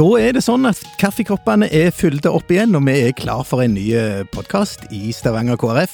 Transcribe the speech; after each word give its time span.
Da 0.00 0.06
er 0.16 0.32
det 0.32 0.40
sånn 0.40 0.64
at 0.64 0.78
kaffekoppene 0.96 1.66
er 1.76 1.90
fylte 1.92 2.30
opp 2.32 2.48
igjen, 2.48 2.72
og 2.78 2.86
vi 2.86 2.94
er 3.04 3.10
klar 3.12 3.42
for 3.44 3.60
en 3.60 3.74
ny 3.76 3.90
podkast 4.32 4.86
i 4.96 5.10
Stavanger 5.12 5.58
KrF. 5.60 5.92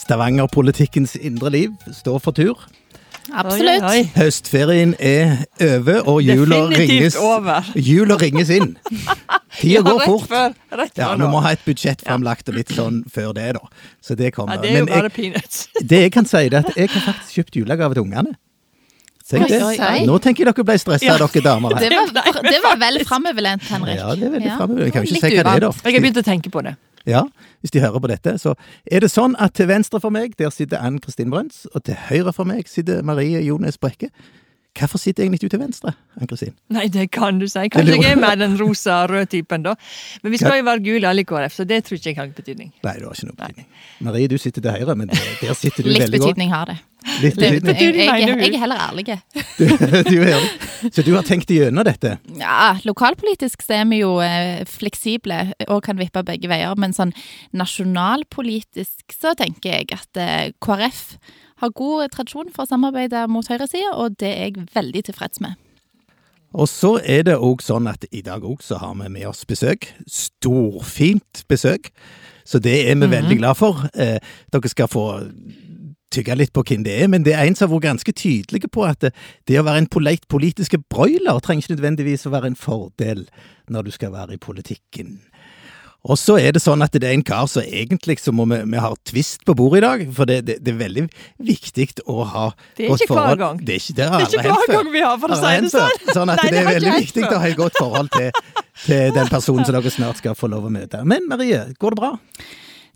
Stavanger-politikkens 0.00 1.18
indre 1.20 1.50
liv 1.52 1.90
står 1.92 2.22
for 2.24 2.32
tur. 2.32 2.62
Absolutt. 3.28 3.84
Oi, 3.84 3.98
oi. 3.98 4.06
Høstferien 4.16 4.94
er 4.96 5.42
over, 5.66 6.00
og 6.08 6.22
jula 6.24 6.62
ringes, 6.72 7.18
jula 7.90 8.16
ringes 8.22 8.54
inn. 8.56 8.72
Tida 9.58 9.82
Ja, 9.82 9.82
går 9.84 10.00
fort. 10.06 10.24
Før, 10.32 10.56
rett 10.80 10.96
Ja, 11.02 11.10
Vi 11.20 11.28
må 11.28 11.42
ha 11.44 11.52
et 11.52 11.66
budsjett 11.66 12.00
framlagt 12.06 12.48
og 12.48 12.56
litt 12.56 12.72
sånn 12.72 13.02
før 13.12 13.34
det, 13.36 13.50
da. 13.58 13.68
Så 14.00 14.16
det 14.16 14.32
Ja, 14.32 14.46
det 14.56 14.72
er 14.72 14.78
jo 14.78 14.86
Men 14.86 14.88
bare 14.94 15.12
jeg, 15.12 15.16
peanuts. 15.18 15.66
det 15.76 16.00
jeg 16.06 16.16
kan 16.16 16.24
si, 16.24 16.46
er 16.48 16.62
at 16.62 16.72
jeg 16.72 16.88
har 16.88 17.04
faktisk 17.12 17.36
kjøpt 17.36 17.60
julegave 17.60 18.00
til 18.00 18.08
ungene. 18.08 18.32
Tenk 19.28 19.48
det. 19.48 20.06
Nå 20.06 20.16
tenker 20.22 20.44
jeg 20.44 20.54
dere 20.54 20.64
ble 20.66 20.74
stressa, 20.78 21.04
Ja. 21.04 21.16
dere 21.18 21.42
damer 21.44 21.74
her. 21.76 21.88
Det 21.88 21.96
var, 21.96 22.42
det 22.42 22.62
var 22.62 22.76
vel 22.80 23.04
framoverlent, 23.06 23.62
Henrik. 23.70 23.96
Ja, 23.98 24.14
det 24.14 24.26
er 24.26 24.30
veldig 24.34 24.46
Ja. 24.50 24.58
Jeg 24.84 24.92
kan 24.92 25.02
ikke 25.04 25.14
si 25.14 25.20
hva 25.20 25.30
det 25.30 25.38
er, 25.46 25.60
da. 25.60 25.70
Jeg 25.84 25.94
har 25.94 26.00
begynt 26.02 26.20
å 26.22 26.26
tenke 26.26 26.50
på 26.50 26.62
det. 26.62 26.76
Ja, 27.06 27.24
Hvis 27.62 27.70
de 27.74 27.80
hører 27.80 27.98
på 28.00 28.08
dette, 28.08 28.34
så 28.38 28.54
er 28.90 29.00
det 29.00 29.10
sånn 29.10 29.34
at 29.38 29.54
til 29.54 29.66
venstre 29.66 30.00
for 30.00 30.10
meg, 30.10 30.36
der 30.36 30.50
sitter 30.50 30.78
Ann 30.82 30.98
Kristin 31.02 31.30
Brøns, 31.30 31.66
og 31.74 31.82
til 31.84 31.94
høyre 31.94 32.32
for 32.34 32.44
meg 32.44 32.66
sitter 32.68 33.02
Marie 33.02 33.40
Jones 33.42 33.76
Brekke. 33.78 34.08
Hvorfor 34.72 34.98
sitter 34.98 35.22
jeg 35.22 35.28
egentlig 35.28 35.42
du 35.42 35.52
til 35.52 35.60
venstre, 35.60 35.92
Ann 36.16 36.28
Kristin? 36.30 36.54
Nei, 36.72 36.86
det 36.92 37.10
kan 37.12 37.36
du 37.40 37.44
si. 37.50 37.66
Kanskje 37.72 37.98
jeg 37.98 38.14
er 38.14 38.20
mer 38.20 38.38
den 38.40 38.54
rosa-røde 38.56 39.28
typen, 39.34 39.66
da. 39.66 39.74
Men 40.22 40.32
vi 40.32 40.40
skal 40.40 40.62
jo 40.62 40.64
være 40.64 40.80
gule 40.86 41.10
alle 41.10 41.26
i 41.26 41.28
KrF, 41.28 41.58
så 41.58 41.66
det 41.68 41.82
tror 41.84 41.98
ikke 41.98 42.08
jeg 42.08 42.16
har 42.16 42.30
betydning. 42.32 42.70
Nei, 42.78 42.94
det 42.96 43.04
har 43.04 43.12
ikke 43.12 43.28
noe 43.28 43.36
betydning. 43.36 43.68
Marie, 44.06 44.30
du 44.32 44.38
sitter 44.40 44.64
til 44.64 44.72
høyre, 44.72 44.96
men 44.96 45.12
der 45.12 45.52
sitter 45.58 45.84
du 45.84 45.90
veldig 45.92 46.00
godt. 46.00 46.14
Litt 46.14 46.16
betydning 46.16 46.54
har 46.54 46.72
det. 46.72 46.78
Litt 47.20 47.36
betydning. 47.36 48.06
jeg, 48.06 48.22
jeg, 48.22 48.30
mener 48.30 48.46
jeg 48.46 48.54
er 48.54 48.62
heller 48.62 48.82
ærlig. 48.86 49.18
Du, 49.58 49.66
du 50.08 50.16
er 50.22 50.32
ærlig. 50.38 50.50
Så 50.88 51.04
du 51.04 51.12
har 51.14 51.26
tenkt 51.26 51.52
igjennom 51.52 51.84
dette? 51.86 52.16
Ja, 52.40 52.72
lokalpolitisk 52.88 53.62
så 53.66 53.82
er 53.82 53.86
vi 53.92 54.00
jo 54.00 54.16
eh, 54.24 54.64
fleksible 54.66 55.44
og 55.68 55.84
kan 55.84 56.00
vippe 56.00 56.24
begge 56.26 56.50
veier, 56.50 56.72
men 56.80 56.96
sånn 56.96 57.12
nasjonalpolitisk 57.60 59.14
så 59.14 59.36
tenker 59.38 59.76
jeg 59.76 59.92
at 60.00 60.22
eh, 60.22 60.50
KrF 60.64 61.04
har 61.62 61.74
god 61.78 62.08
tradisjon 62.14 62.50
for 62.52 62.66
å 62.66 62.70
samarbeide 62.70 63.26
mot 63.30 63.46
høyresida, 63.48 63.94
og 63.94 64.18
det 64.20 64.32
er 64.32 64.50
jeg 64.50 64.66
veldig 64.74 65.04
tilfreds 65.08 65.42
med. 65.44 65.58
Og 66.52 66.68
så 66.68 66.98
er 67.08 67.24
det 67.24 67.38
òg 67.40 67.62
sånn 67.64 67.88
at 67.88 68.04
i 68.12 68.20
dag 68.24 68.44
òg 68.44 68.60
så 68.64 68.76
har 68.82 68.92
vi 68.98 69.08
med 69.08 69.24
oss 69.30 69.46
besøk. 69.48 69.88
Storfint 70.04 71.46
besøk. 71.48 71.88
Så 72.44 72.60
det 72.60 72.74
er 72.90 72.98
vi 72.98 73.08
veldig 73.08 73.38
glad 73.38 73.56
for. 73.56 73.86
Eh, 73.94 74.18
dere 74.52 74.68
skal 74.68 74.90
få 74.90 75.06
tygge 76.12 76.36
litt 76.36 76.52
på 76.52 76.64
hvem 76.66 76.84
det 76.84 76.98
er, 77.00 77.08
men 77.08 77.24
det 77.24 77.32
er 77.32 77.46
en 77.46 77.56
som 77.56 77.70
har 77.70 77.78
vært 77.78 77.88
ganske 77.88 78.12
tydelig 78.12 78.68
på 78.68 78.84
at 78.84 79.00
det, 79.00 79.14
det 79.48 79.56
å 79.60 79.64
være 79.64 79.84
en 79.84 79.88
polit-politiske 79.88 80.82
broiler 80.92 81.40
trenger 81.40 81.64
ikke 81.64 81.76
nødvendigvis 81.78 82.26
å 82.28 82.34
være 82.34 82.52
en 82.52 82.58
fordel 82.58 83.24
når 83.72 83.88
du 83.88 83.94
skal 83.96 84.12
være 84.12 84.36
i 84.36 84.42
politikken. 84.42 85.22
Og 86.02 86.18
så 86.18 86.34
er 86.42 86.50
det 86.56 86.58
sånn 86.64 86.82
at 86.82 86.90
det 86.98 87.06
er 87.06 87.12
en 87.14 87.22
kar 87.22 87.44
som 87.46 87.62
egentlig 87.62 88.16
så 88.18 88.32
må 88.34 88.42
vi, 88.50 88.56
vi 88.72 88.80
har 88.82 88.96
tvist 89.06 89.44
på 89.46 89.54
bordet 89.54 89.78
i 89.78 89.82
dag, 89.84 90.00
for 90.16 90.26
det, 90.26 90.40
det, 90.48 90.56
det 90.66 90.72
er 90.72 90.80
veldig 90.80 91.04
viktig 91.46 91.86
å 92.10 92.24
ha 92.26 92.46
Det 92.74 92.88
er 92.88 92.96
ikke 92.96 93.06
hver 93.06 93.12
forhold- 93.12 93.42
gang. 93.44 93.60
Det 93.62 93.76
er 93.76 93.84
ikke 93.84 93.94
det 94.00 94.08
er 94.08 94.24
ikke 94.26 94.42
hver 94.48 94.72
gang 94.74 94.90
vi 94.96 95.04
har, 95.06 95.20
for 95.22 95.34
å 95.36 95.38
si 95.38 95.52
det 95.62 95.70
sånn. 95.70 96.02
Sånn 96.16 96.32
at 96.34 96.42
Nei, 96.42 96.48
det 96.48 96.56
det 96.56 96.64
er 96.64 96.72
veldig 96.72 96.94
viktig 96.98 97.28
å 97.28 97.38
ha 97.38 97.52
et 97.52 97.60
godt 97.60 97.78
forhold 97.78 98.10
til, 98.16 98.32
til 98.82 99.14
den 99.14 99.30
personen 99.30 99.68
som 99.68 99.78
dere 99.78 99.94
snart 99.94 100.18
skal 100.24 100.34
få 100.38 100.50
lov 100.50 100.66
å 100.66 100.74
møte. 100.74 101.04
Men 101.06 101.28
Marie, 101.30 101.62
går 101.78 101.94
det 101.94 102.00
bra? 102.02 102.12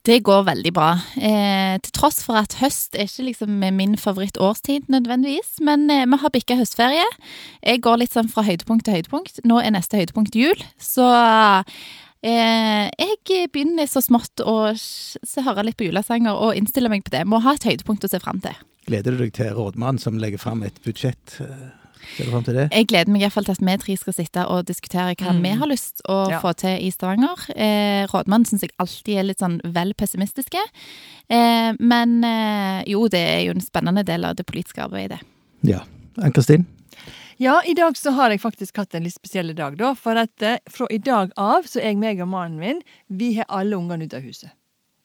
Det 0.07 0.21
går 0.23 0.43
veldig 0.47 0.71
bra. 0.75 0.89
Eh, 1.19 1.79
til 1.83 1.93
tross 1.97 2.21
for 2.23 2.39
at 2.39 2.59
høst 2.61 2.95
er 2.95 3.09
ikke 3.09 3.25
liksom 3.27 3.57
min 3.75 3.97
favorittårstid 3.99 4.91
nødvendigvis, 4.91 5.57
men 5.67 5.87
eh, 5.91 6.05
vi 6.07 6.19
har 6.23 6.35
bikka 6.35 6.59
høstferie. 6.61 7.07
Jeg 7.63 7.83
går 7.87 8.03
litt 8.03 8.15
sånn 8.15 8.31
fra 8.31 8.45
høydepunkt 8.47 8.87
til 8.87 8.99
høydepunkt. 9.01 9.41
Nå 9.47 9.59
er 9.63 9.75
neste 9.75 9.99
høydepunkt 9.99 10.39
jul, 10.39 10.63
så 10.79 11.07
eh, 12.27 12.91
jeg 12.99 13.51
begynner 13.55 13.87
så 13.91 14.03
smått 14.05 14.43
å 14.43 14.57
høre 15.47 15.65
litt 15.69 15.79
på 15.79 15.87
julesanger 15.89 16.35
og 16.35 16.57
innstille 16.59 16.91
meg 16.93 17.05
på 17.07 17.15
det. 17.15 17.25
Må 17.29 17.41
ha 17.45 17.55
et 17.57 17.67
høydepunkt 17.69 18.05
å 18.07 18.11
se 18.11 18.21
fram 18.23 18.41
til. 18.45 18.57
Gleder 18.87 19.17
du 19.17 19.25
deg 19.25 19.33
til 19.35 19.51
rådmannen 19.57 19.99
som 20.03 20.19
legger 20.23 20.39
fram 20.43 20.63
et 20.67 20.79
budsjett? 20.85 21.41
Eh, 21.41 21.67
Ser 22.17 22.29
du 22.29 22.31
fram 22.31 22.45
til 22.47 22.55
det? 22.55 22.69
Jeg 22.71 22.87
gleder 22.87 23.11
meg 23.11 23.23
i 23.23 23.25
hvert 23.25 23.35
fall 23.35 23.47
til 23.49 23.57
at 23.57 23.63
vi 23.67 23.73
tre 23.83 23.95
skal 23.99 24.15
sitte 24.15 24.43
og 24.47 24.67
diskutere 24.69 25.17
hva 25.19 25.33
Mm. 25.33 25.41
vi 25.43 25.51
har 25.59 25.67
lyst 25.67 26.03
å 26.09 26.31
Ja. 26.31 26.39
få 26.41 26.53
til 26.55 26.79
i 26.87 26.91
Stavanger. 26.95 27.35
Eh, 27.57 28.07
Rådmannen 28.07 28.47
syns 28.47 28.61
jeg 28.63 28.71
alltid 28.79 29.19
er 29.19 29.23
litt 29.25 29.39
sånn 29.41 29.61
vel 29.65 29.93
pessimistiske. 29.95 30.61
Eh, 31.29 31.73
men 31.81 32.23
eh, 32.23 32.85
jo, 32.87 33.09
det 33.09 33.19
er 33.19 33.41
jo 33.47 33.51
en 33.57 33.61
spennende 33.61 34.05
del 34.05 34.25
av 34.25 34.37
det 34.37 34.47
politiske 34.47 34.85
arbeidet. 34.85 35.19
Ja. 35.63 35.81
Ann-Kristin? 36.23 36.65
Ja, 37.39 37.63
i 37.67 37.75
dag 37.75 37.97
så 37.97 38.11
har 38.17 38.33
jeg 38.33 38.41
faktisk 38.41 38.79
hatt 38.81 38.95
en 38.97 39.05
litt 39.05 39.13
spesiell 39.13 39.53
dag, 39.57 39.75
da. 39.77 39.91
For 39.93 40.17
at 40.17 40.41
eh, 40.41 40.57
fra 40.73 40.87
i 40.89 40.97
dag 40.97 41.35
av 41.37 41.67
så 41.69 41.83
er 41.83 41.91
jeg, 41.91 41.99
meg 42.01 42.23
og 42.25 42.31
mannen 42.33 42.57
min, 42.63 42.79
vi 43.13 43.35
har 43.37 43.45
alle 43.53 43.77
ungene 43.77 44.09
ute 44.09 44.17
av 44.17 44.25
huset. 44.25 44.55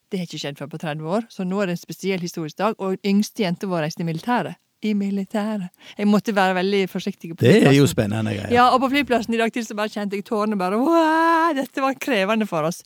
Det 0.08 0.16
har 0.16 0.24
ikke 0.24 0.40
skjedd 0.40 0.56
før 0.56 0.70
på 0.72 0.80
30 0.80 1.10
år, 1.12 1.26
så 1.28 1.44
nå 1.44 1.60
er 1.60 1.68
det 1.68 1.76
en 1.76 1.82
spesiell 1.82 2.24
historisk 2.24 2.56
dag. 2.56 2.78
Og 2.80 2.96
yngste 3.04 3.44
jenta 3.44 3.68
vår 3.68 3.84
reiste 3.84 4.00
i 4.00 4.08
militæret. 4.08 4.56
I 4.82 4.94
militæret. 4.98 5.70
Jeg 5.98 6.08
måtte 6.10 6.34
være 6.34 6.56
veldig 6.58 6.82
forsiktig. 6.90 7.30
på 7.36 7.44
Det 7.44 7.66
er 7.66 7.74
jo 7.76 7.86
spennende 7.86 8.32
greier. 8.34 8.52
Ja, 8.54 8.68
og 8.74 8.80
på 8.82 8.88
flyplassen 8.90 9.34
i 9.34 9.38
dag 9.38 9.52
til 9.54 9.66
så 9.66 9.76
bare 9.78 9.92
kjente 9.92 10.18
jeg 10.18 10.26
tårene 10.26 10.58
bare 10.58 10.78
wow, 10.80 11.52
Dette 11.54 11.82
var 11.84 11.94
krevende 12.00 12.46
for 12.50 12.66
oss. 12.66 12.82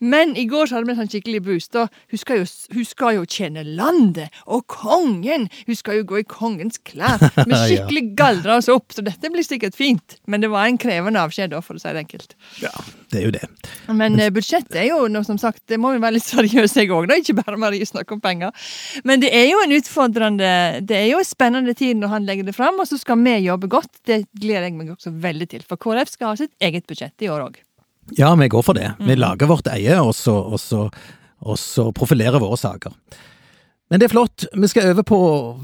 Men 0.00 0.36
i 0.36 0.44
går 0.46 0.68
så 0.68 0.76
hadde 0.76 0.90
vi 0.90 0.94
en 0.94 1.00
sånn 1.00 1.10
skikkelig 1.12 1.42
boost. 1.46 1.78
Og 1.80 1.88
hun 2.12 2.20
skal, 2.20 2.42
jo, 2.42 2.48
hun 2.74 2.88
skal 2.88 3.16
jo 3.16 3.24
tjene 3.24 3.64
landet 3.64 4.34
og 4.46 4.66
kongen! 4.68 5.48
Hun 5.66 5.78
skal 5.78 6.00
jo 6.00 6.06
gå 6.12 6.20
i 6.22 6.26
kongens 6.28 6.80
klær. 6.84 7.22
Vi 7.48 7.56
skikkelig 7.56 8.04
galdra 8.18 8.58
oss 8.60 8.68
opp, 8.72 8.92
så 8.92 9.04
dette 9.06 9.30
blir 9.32 9.46
sikkert 9.46 9.76
fint. 9.78 10.18
Men 10.28 10.44
det 10.44 10.50
var 10.52 10.68
en 10.68 10.78
krevende 10.80 11.22
avskjed, 11.22 11.52
da, 11.54 11.62
for 11.64 11.78
å 11.78 11.82
si 11.82 11.92
det 11.94 12.04
enkelt. 12.04 12.34
Ja, 12.62 12.72
det 13.12 13.20
er 13.22 13.24
jo 13.24 13.32
det. 13.34 13.44
Men 13.88 14.18
eh, 14.20 14.32
budsjettet 14.34 14.76
er 14.82 14.90
jo 14.90 15.06
noe 15.12 15.24
som 15.26 15.38
sagt, 15.40 15.62
det 15.70 15.80
må 15.80 15.94
jo 15.94 16.02
være 16.02 16.18
litt 16.18 16.28
seriøs 16.28 16.76
jeg 16.76 16.92
òg, 16.92 17.08
da. 17.10 17.18
Ikke 17.20 17.38
bare 17.40 17.58
Marie 17.60 17.88
snakker 17.88 18.18
om 18.18 18.22
penger. 18.24 18.68
Men 19.08 19.22
det 19.24 19.32
er 19.34 19.48
jo 19.48 19.62
en 19.64 19.74
utfordrende 19.78 20.50
Det 20.88 20.96
er 20.98 21.08
jo 21.12 21.22
spennende 21.38 21.74
tid 21.78 21.96
når 22.00 22.10
han 22.16 22.26
legger 22.26 22.48
det 22.48 22.54
fram, 22.56 22.80
og 22.82 22.88
så 22.90 22.98
skal 22.98 23.20
vi 23.22 23.36
jobbe 23.46 23.68
godt. 23.70 24.00
Det 24.08 24.24
gleder 24.42 24.66
jeg 24.68 24.74
meg 24.74 24.90
også 24.96 25.12
veldig 25.22 25.48
til. 25.54 25.62
For 25.68 25.78
KrF 25.78 26.10
skal 26.10 26.32
ha 26.32 26.36
sitt 26.40 26.52
eget 26.60 26.86
budsjett 26.90 27.14
i 27.22 27.30
år 27.30 27.46
òg. 27.46 27.60
Ja, 28.18 28.32
vi 28.40 28.48
går 28.50 28.64
for 28.64 28.74
det. 28.74 28.94
Vi 28.98 29.14
Mm. 29.14 29.20
lager 29.20 29.46
vårt 29.46 29.66
eie, 29.68 29.94
og 30.02 30.14
så, 30.14 30.34
og 30.52 30.58
så, 30.58 30.90
og 31.44 31.56
så 31.60 31.92
profilerer 31.94 32.40
våre 32.40 32.56
saker. 32.58 32.90
Men 33.90 34.00
det 34.00 34.08
er 34.10 34.14
flott. 34.16 34.46
Vi 34.52 34.66
skal 34.68 34.90
over 34.92 35.02
på 35.02 35.18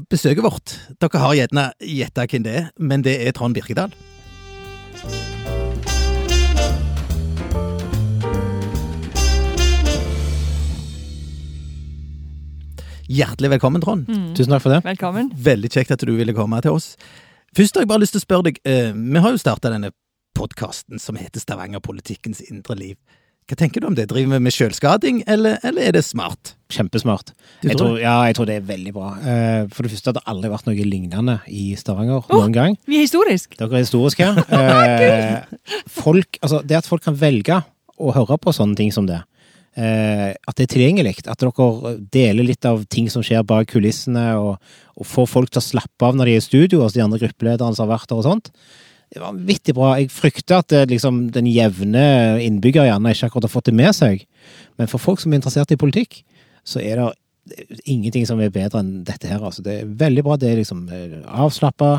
besøket 0.09 0.41
vårt. 0.45 0.77
Dere 0.99 1.19
har 1.19 1.33
gjerne 1.35 1.71
gjetta 1.81 2.25
hvem 2.25 2.43
det 2.43 2.55
er, 2.55 2.69
men 2.79 3.01
det 3.01 3.27
er 3.27 3.31
Trond 3.33 3.53
Birkedal. 3.53 3.91
Hjertelig 13.11 13.51
velkommen, 13.55 13.81
Trond. 13.83 14.07
Tusen 14.37 14.53
takk 14.55 14.63
for 14.63 14.73
det. 14.73 14.81
Velkommen. 14.85 15.29
Veldig 15.45 15.69
kjekt 15.75 15.93
at 15.93 16.05
du 16.07 16.15
ville 16.17 16.33
komme 16.33 16.57
til 16.65 16.73
oss. 16.77 16.93
Først 17.55 17.77
har 17.77 17.85
jeg 17.85 17.91
bare 17.91 18.01
lyst 18.03 18.15
til 18.15 18.23
å 18.23 18.25
spørre 18.25 18.47
deg, 18.49 18.57
eh, 18.65 18.89
vi 18.95 19.21
har 19.21 19.31
jo 19.35 19.39
starta 19.39 19.69
denne 19.71 19.91
podkasten 20.35 20.99
som 20.99 21.15
heter 21.15 21.39
Stavanger-politikkens 21.39 22.41
indre 22.49 22.75
liv. 22.75 22.95
Hva 23.45 23.55
tenker 23.59 23.79
du 23.79 23.85
om 23.87 23.93
det? 23.95 24.07
Driver 24.09 24.33
vi 24.33 24.39
med 24.41 24.51
sjølskading, 24.55 25.19
eller, 25.29 25.59
eller 25.63 25.85
er 25.85 25.91
det 25.93 26.01
smart? 26.03 26.55
Kjempesmart. 26.73 27.29
Tror 27.61 27.69
Jeg 27.69 27.77
tror 27.77 27.99
ja, 28.01 28.15
jeg 28.25 28.35
tror 28.39 28.47
det 28.49 28.55
er 28.57 28.65
veldig 28.65 28.93
bra. 28.95 29.11
Eh, 29.21 29.67
For 29.69 29.85
det 29.85 29.91
første 29.93 30.09
har 30.09 30.17
det 30.17 30.23
aldri 30.25 30.49
vært 30.49 30.65
noe 30.65 30.87
lignende 30.89 31.35
i 31.53 31.75
Stavanger 31.77 32.25
noen 32.33 32.55
gang. 32.55 32.77
Vi 32.89 32.97
er 32.97 33.05
historisk. 33.05 33.53
Dere 33.59 33.77
er 33.77 33.85
historiske. 33.85 34.31
Eh, 34.55 35.45
folk, 35.91 36.37
altså 36.41 36.63
det 36.65 36.77
at 36.81 36.87
folk 36.89 37.03
kan 37.05 37.15
velge 37.19 37.61
å 38.01 38.11
høre 38.15 38.37
på 38.41 38.51
sånne 38.55 38.75
ting 38.75 38.91
som 38.91 39.05
det, 39.05 39.21
at 39.75 40.55
det 40.55 40.63
er 40.63 40.71
tilgjengelig, 40.71 41.17
at 41.27 41.41
dere 41.41 41.89
deler 42.13 42.47
litt 42.47 42.63
av 42.63 42.85
ting 42.87 43.09
som 43.11 43.23
skjer 43.25 43.41
bak 43.43 43.67
kulissene, 43.73 44.23
og, 44.39 44.61
og 44.95 45.07
får 45.09 45.27
folk 45.27 45.51
til 45.51 45.59
å 45.59 45.65
slappe 45.65 46.07
av 46.07 46.15
når 46.15 46.29
de 46.29 46.35
er 46.37 46.39
i 46.39 46.45
studio, 46.45 46.79
altså 46.79 47.01
de 47.01 47.03
andre 47.03 47.19
gruppelederne 47.25 47.75
som 47.75 47.83
har 47.83 47.97
vært 47.97 48.07
der 48.07 48.21
og 48.21 48.23
sånt. 48.23 48.47
Det 49.11 49.19
var 49.21 49.33
vanvittig 49.33 49.75
bra. 49.77 49.91
Jeg 49.99 50.11
frykter 50.11 50.61
at 50.61 50.71
det, 50.71 50.85
liksom, 50.91 51.25
den 51.35 51.49
jevne 51.51 52.05
innbygger 52.43 52.87
gjerne 52.87 53.13
ikke 53.13 53.29
akkurat 53.29 53.47
har 53.47 53.53
fått 53.53 53.69
det 53.69 53.75
med 53.77 53.93
seg. 53.95 54.25
Men 54.79 54.89
for 54.91 55.01
folk 55.01 55.21
som 55.21 55.31
er 55.31 55.39
interessert 55.39 55.71
i 55.71 55.79
politikk, 55.79 56.21
så 56.65 56.81
er 56.81 56.99
det 56.99 57.11
ingenting 57.85 58.25
som 58.27 58.41
er 58.41 58.53
bedre 58.53 58.81
enn 58.81 59.03
dette 59.05 59.29
her. 59.29 59.43
Altså. 59.45 59.63
Det 59.65 59.79
er 59.81 59.95
veldig 60.01 60.25
bra. 60.25 60.37
Det 60.41 60.49
er 60.49 60.59
liksom 60.61 60.87
avslappa. 61.29 61.93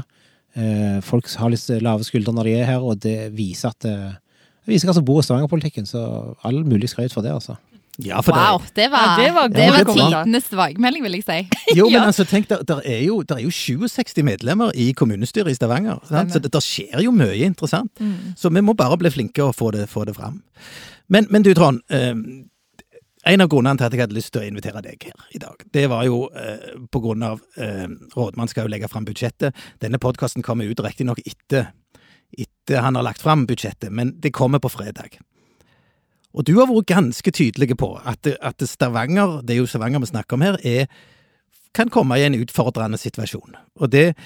Eh, 0.57 0.99
folk 1.05 1.29
har 1.39 1.53
litt 1.53 1.69
lave 1.85 2.07
skuldre 2.07 2.35
når 2.35 2.49
de 2.49 2.57
er 2.59 2.71
her, 2.73 2.85
og 2.85 3.01
det 3.05 3.31
viser 3.37 3.73
at 3.73 3.87
eh, 3.89 4.17
det 4.67 4.75
viser 4.75 4.91
hva 4.91 4.97
som 4.97 5.07
bor 5.07 5.23
i 5.23 5.27
Stavanger-politikken. 5.27 5.87
Så 5.89 6.03
all 6.47 6.65
mulig 6.67 6.91
skryt 6.91 7.15
for 7.15 7.23
det, 7.23 7.33
altså. 7.35 7.57
Ja, 8.03 8.21
for 8.21 8.37
Wow, 8.37 8.61
det 8.77 8.91
var, 8.93 9.17
Ja, 9.17 9.25
det 9.25 9.35
var 9.35 9.49
det 9.49 9.69
var 9.73 9.95
tidenes 9.95 10.49
tilbakemelding, 10.51 11.05
vil 11.07 11.15
jeg 11.17 11.25
si. 11.25 11.39
Jo, 11.79 11.87
men 11.89 12.03
altså, 12.03 12.27
tenk, 12.29 12.49
der, 12.51 12.63
der, 12.63 12.83
er 12.85 12.99
jo, 13.07 13.23
der 13.23 13.39
er 13.39 13.47
jo 13.47 13.51
67 13.51 14.23
medlemmer 14.23 14.75
i 14.75 14.91
kommunestyret 14.93 15.51
i 15.51 15.55
Stavanger. 15.55 16.03
Sant? 16.09 16.33
Så 16.33 16.43
det, 16.43 16.53
der 16.53 16.61
skjer 16.61 17.01
jo 17.07 17.15
mye 17.15 17.47
interessant. 17.47 18.03
Så 18.37 18.53
vi 18.53 18.61
må 18.61 18.75
bare 18.77 18.99
bli 19.01 19.11
flinke 19.11 19.47
og 19.47 19.55
få 19.55 19.71
det, 19.71 19.89
få 19.89 20.05
det 20.05 20.17
fram. 20.19 20.43
Men, 21.09 21.27
men 21.31 21.47
du, 21.47 21.55
Trond. 21.55 21.81
Eh, 21.89 22.13
en 23.27 23.43
av 23.43 23.49
grunnene 23.51 23.79
til 23.79 23.89
at 23.89 23.95
jeg 23.95 24.05
hadde 24.05 24.15
lyst 24.15 24.31
til 24.35 24.45
å 24.45 24.47
invitere 24.47 24.83
deg 24.85 25.09
her 25.09 25.35
i 25.35 25.41
dag, 25.43 25.63
det 25.75 25.89
var 25.91 26.05
jo 26.07 26.27
eh, 26.31 26.77
på 26.93 27.01
grunn 27.03 27.25
av 27.27 27.41
eh, 27.59 27.89
Rådmannen 28.15 28.53
skal 28.53 28.67
jo 28.67 28.71
legge 28.71 28.91
fram 28.93 29.07
budsjettet. 29.09 29.57
Denne 29.83 29.99
podkasten 30.03 30.45
kommer 30.47 30.69
ut 30.69 30.83
riktignok 30.85 31.19
etter, 31.25 31.73
etter 32.67 32.83
han 32.83 32.97
har 32.97 33.03
lagt 33.03 33.23
fram 33.23 33.47
budsjettet, 33.47 33.93
men 33.93 34.21
det 34.21 34.35
kommer 34.35 34.59
på 34.59 34.69
fredag. 34.69 35.19
Og 36.35 36.45
du 36.45 36.57
har 36.59 36.69
vært 36.69 36.91
ganske 36.91 37.31
tydelig 37.31 37.77
på 37.79 37.95
at, 38.05 38.27
at 38.27 38.63
Stavanger, 38.67 39.41
det 39.43 39.55
er 39.55 39.63
jo 39.63 39.69
Stavanger 39.71 40.03
vi 40.03 40.11
snakker 40.11 40.37
om 40.37 40.43
her, 40.45 40.59
er, 40.67 40.91
kan 41.75 41.89
komme 41.89 42.19
i 42.19 42.27
en 42.27 42.37
utfordrende 42.37 42.99
situasjon. 42.99 43.57
Og 43.81 43.93
det, 43.93 44.17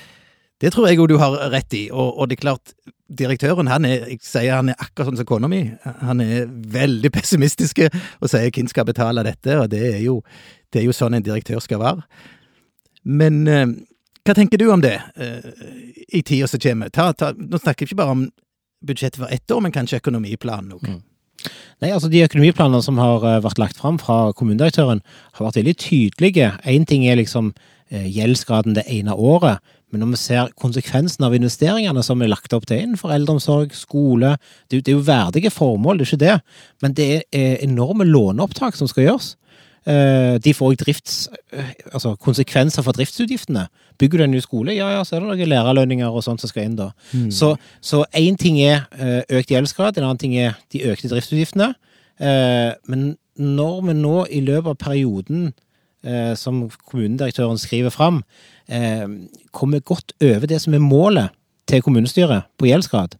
det 0.60 0.72
tror 0.72 0.88
jeg 0.88 0.98
jo 0.98 1.06
du 1.06 1.19
har 1.20 1.37
rett 1.52 1.72
i. 1.75 1.90
Og, 1.92 2.19
og, 2.19 2.28
det 2.28 2.38
er 2.38 2.42
klart, 2.42 2.75
direktøren 3.06 3.70
han 3.70 3.84
er, 3.84 4.08
jeg 4.08 4.25
sier 4.25 4.56
han 4.56 4.72
er 4.72 4.81
akkurat 4.81 5.10
sånn 5.10 5.20
som 5.20 5.28
kona 5.28 5.50
mi. 5.50 5.62
Han 6.02 6.25
er 6.25 6.48
veldig 6.48 7.12
pessimistisk 7.19 7.84
og 7.84 8.26
sier 8.31 8.50
hvem 8.50 8.70
skal 8.72 8.88
betale 8.88 9.26
dette, 9.26 9.60
og 9.60 9.70
det 9.70 9.84
er 9.92 10.02
jo, 10.02 10.20
det 10.72 10.82
er 10.82 10.88
jo 10.88 10.96
sånn 10.96 11.19
en 11.19 11.26
direktør 11.26 11.62
skal 11.62 11.82
være. 11.84 12.08
Men 13.06 13.44
eh, 13.48 13.69
hva 14.31 14.38
tenker 14.38 14.61
du 14.61 14.69
om 14.71 14.82
det 14.82 14.97
eh, 15.19 15.50
i 16.15 16.23
tida 16.23 16.49
som 16.50 16.62
kommer? 16.62 16.91
Ta, 16.94 17.11
ta, 17.12 17.32
nå 17.35 17.59
snakker 17.59 17.85
vi 17.85 17.91
ikke 17.91 18.03
bare 18.03 18.17
om 18.17 18.27
budsjettet 18.87 19.19
for 19.21 19.32
ett 19.32 19.50
år, 19.50 19.65
men 19.65 19.75
kanskje 19.75 19.99
økonomiplanen 20.00 20.77
òg. 20.77 20.87
Mm. 20.87 21.00
Nei, 21.81 21.88
altså 21.88 22.11
De 22.12 22.21
økonomiplanene 22.23 22.85
som 22.85 23.00
har 23.00 23.25
eh, 23.27 23.43
vært 23.43 23.61
lagt 23.61 23.81
fram 23.81 23.99
fra 24.00 24.31
kommunedirektøren, 24.37 25.03
har 25.37 25.49
vært 25.49 25.61
veldig 25.61 25.77
tydelige. 25.82 26.53
Én 26.69 26.87
ting 26.88 27.06
er 27.09 27.19
liksom 27.19 27.53
eh, 27.91 28.06
gjeldsgraden 28.06 28.77
det 28.79 28.87
ene 28.93 29.17
året, 29.17 29.65
men 29.91 30.05
når 30.05 30.12
vi 30.12 30.21
ser 30.23 30.53
konsekvensen 30.61 31.26
av 31.26 31.35
investeringene 31.35 32.05
som 32.06 32.23
er 32.23 32.31
lagt 32.31 32.55
opp 32.55 32.69
til 32.71 32.85
innenfor 32.85 33.11
eldreomsorg, 33.11 33.75
skole 33.75 34.37
Det, 34.71 34.85
er 34.87 34.94
jo 34.94 35.03
verdige 35.03 35.50
formål, 35.50 35.99
det 35.99 36.06
er 36.06 36.12
ikke 36.12 36.26
det, 36.26 36.37
men 36.85 36.94
det 36.94 37.11
er 37.35 37.65
enorme 37.67 38.06
låneopptak 38.06 38.79
som 38.79 38.87
skal 38.87 39.09
gjøres. 39.09 39.33
Eh, 39.88 40.37
de 40.44 40.53
får 40.53 40.75
òg 40.75 40.82
altså 41.93 42.12
konsekvenser 42.21 42.85
for 42.85 42.97
driftsutgiftene. 42.97 43.67
Bygger 43.99 44.21
du 44.21 44.25
en 44.25 44.35
ny 44.35 44.41
skole, 44.44 44.75
ja 44.77 44.91
ja, 44.93 45.05
så 45.05 45.17
er 45.17 45.23
det 45.23 45.31
noen 45.31 45.53
lærerlønninger 45.53 46.09
og 46.09 46.25
sånt 46.25 46.43
som 46.43 46.50
skal 46.50 46.69
inn 46.69 46.77
da. 46.77 46.91
Mm. 47.12 47.31
Så 47.32 48.03
én 48.17 48.37
ting 48.41 48.61
er 48.61 48.85
eh, 48.99 49.23
økt 49.38 49.53
gjeldsgrad, 49.53 49.97
en 49.97 50.11
annen 50.11 50.21
ting 50.21 50.37
er 50.37 50.59
de 50.73 50.85
økte 50.93 51.09
driftsutgiftene. 51.12 51.73
Eh, 52.21 52.71
men 52.93 53.15
når 53.41 53.81
vi 53.88 53.97
nå 53.97 54.17
i 54.29 54.44
løpet 54.44 54.75
av 54.75 54.81
perioden 54.88 55.50
som 56.41 56.62
kommunedirektøren 56.88 57.59
skriver 57.61 57.93
fram, 57.93 58.23
kommer 59.53 59.83
godt 59.85 60.15
over 60.25 60.47
det 60.49 60.56
som 60.62 60.73
er 60.73 60.81
målet 60.81 61.35
til 61.69 61.83
kommunestyret 61.85 62.49
på 62.56 62.71
gjeldsgrad, 62.71 63.19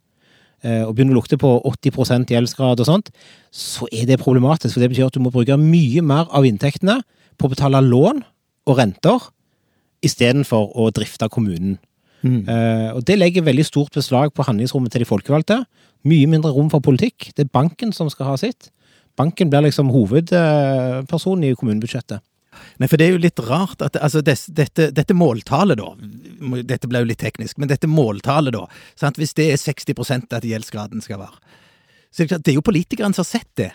og 0.61 0.91
begynner 0.93 1.15
å 1.15 1.19
lukte 1.21 1.39
på 1.41 1.49
80% 1.65 2.29
gjeldsgrad 2.29 2.83
og 2.83 2.85
sånt, 2.85 3.07
så 3.49 3.87
er 3.89 4.05
det 4.05 4.19
problematisk. 4.21 4.75
For 4.75 4.83
det 4.83 4.91
betyr 4.91 5.07
at 5.07 5.15
du 5.15 5.23
må 5.23 5.31
bruke 5.33 5.57
mye 5.57 6.03
mer 6.05 6.27
av 6.29 6.45
inntektene 6.45 6.99
på 7.41 7.49
å 7.49 7.53
betale 7.55 7.81
lån 7.81 8.21
og 8.69 8.77
renter 8.77 9.31
istedenfor 10.05 10.75
å 10.77 10.89
drifte 10.93 11.29
kommunen. 11.33 11.79
Mm. 12.21 12.43
Uh, 12.45 12.89
og 12.97 13.05
det 13.07 13.17
legger 13.17 13.45
veldig 13.45 13.65
stort 13.65 13.95
beslag 13.97 14.33
på 14.33 14.45
handlingsrommet 14.45 14.93
til 14.93 15.03
de 15.03 15.09
folkevalgte. 15.09 15.61
Mye 16.07 16.29
mindre 16.29 16.53
rom 16.53 16.69
for 16.73 16.83
politikk. 16.83 17.31
Det 17.35 17.47
er 17.47 17.53
banken 17.53 17.93
som 17.93 18.09
skal 18.13 18.31
ha 18.31 18.37
sitt. 18.37 18.69
Banken 19.17 19.49
blir 19.51 19.65
liksom 19.65 19.91
hovedpersonen 19.93 21.49
i 21.49 21.55
kommunebudsjettet. 21.57 22.21
Nei, 22.81 22.87
for 22.89 22.99
det 22.99 23.07
er 23.07 23.15
jo 23.15 23.21
litt 23.23 23.39
rart 23.47 23.83
at 23.85 23.97
altså, 23.99 24.23
des, 24.25 24.45
dette, 24.51 24.89
dette, 24.95 25.15
måltallet, 25.17 25.79
da 25.79 26.61
Dette 26.67 26.89
ble 26.89 27.03
jo 27.03 27.09
litt 27.11 27.21
teknisk, 27.21 27.59
men 27.61 27.71
dette 27.71 27.89
måltallet, 27.89 28.55
da. 28.55 28.65
Sant? 28.99 29.19
Hvis 29.21 29.35
det 29.37 29.51
er 29.53 29.61
60% 29.61 30.35
at 30.35 30.47
gjeldsgraden 30.47 31.03
skal 31.03 31.21
være. 31.21 31.39
Så 32.11 32.27
det 32.27 32.51
er 32.51 32.59
jo 32.59 32.65
politikerne 32.65 33.15
som 33.15 33.23
har 33.23 33.31
sett 33.31 33.49
det. 33.59 33.71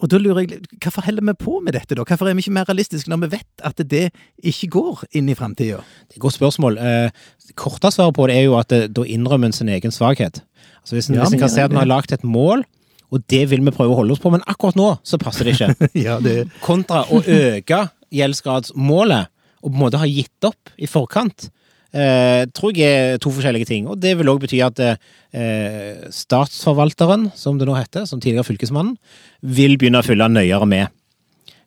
Og 0.00 0.08
da 0.08 0.18
lurer 0.20 0.46
jeg, 0.46 0.62
Hvorfor 0.80 1.04
holder 1.04 1.26
vi 1.28 1.36
på 1.38 1.58
med 1.64 1.76
dette, 1.76 1.94
da? 1.94 2.04
Hvorfor 2.08 2.28
er 2.28 2.36
vi 2.36 2.44
ikke 2.44 2.56
mer 2.56 2.68
realistiske 2.68 3.10
når 3.12 3.24
vi 3.24 3.30
vet 3.36 3.64
at 3.68 3.82
det 3.90 4.06
ikke 4.42 4.70
går 4.76 5.04
inn 5.20 5.28
i 5.28 5.36
framtida? 5.36 5.82
Det 6.08 6.16
er 6.16 6.20
et 6.20 6.24
godt 6.24 6.38
spørsmål. 6.38 6.78
Eh, 6.80 7.24
korte 7.60 7.92
svaret 7.92 8.16
på 8.16 8.26
det 8.30 8.38
er 8.38 8.46
jo 8.48 8.56
at 8.58 8.72
det, 8.72 8.82
da 8.96 9.04
innrømmer 9.04 9.50
en 9.50 9.56
sin 9.56 9.68
egen 9.68 9.92
svakhet. 9.94 10.42
Altså 10.80 10.96
Hvis 10.96 11.10
en, 11.10 11.20
ja, 11.20 11.28
kan 11.28 11.52
se 11.52 11.66
at 11.66 11.74
en 11.74 11.82
har 11.82 11.90
lagt 11.90 12.12
et 12.16 12.24
mål 12.24 12.64
og 13.10 13.24
det 13.30 13.44
vil 13.50 13.62
vi 13.66 13.74
prøve 13.74 13.94
å 13.94 14.00
holde 14.00 14.14
oss 14.14 14.22
på, 14.22 14.30
men 14.32 14.44
akkurat 14.50 14.78
nå 14.78 14.90
så 15.06 15.18
passer 15.20 15.48
det 15.48 15.56
ikke. 15.56 15.88
ja, 16.06 16.18
det... 16.22 16.44
Kontra 16.62 17.02
å 17.10 17.22
øke 17.22 17.86
gjeldsgradsmålet, 18.14 19.30
og 19.60 19.72
på 19.72 19.74
en 19.74 19.82
måte 19.82 20.00
ha 20.00 20.08
gitt 20.08 20.46
opp 20.46 20.70
i 20.80 20.88
forkant, 20.88 21.50
eh, 21.92 22.46
tror 22.54 22.78
jeg 22.78 23.02
er 23.14 23.20
to 23.22 23.32
forskjellige 23.34 23.68
ting. 23.68 23.90
Og 23.90 23.98
det 24.00 24.14
vil 24.18 24.30
òg 24.32 24.40
bety 24.44 24.62
at 24.64 24.80
eh, 24.86 26.06
statsforvalteren, 26.14 27.28
som 27.38 27.58
det 27.60 27.68
nå 27.68 27.76
heter, 27.76 28.06
som 28.08 28.22
tidligere 28.22 28.46
fylkesmannen, 28.48 28.96
vil 29.42 29.76
begynne 29.80 30.02
å 30.02 30.06
følge 30.06 30.30
nøyere 30.30 30.70
med. 30.70 30.96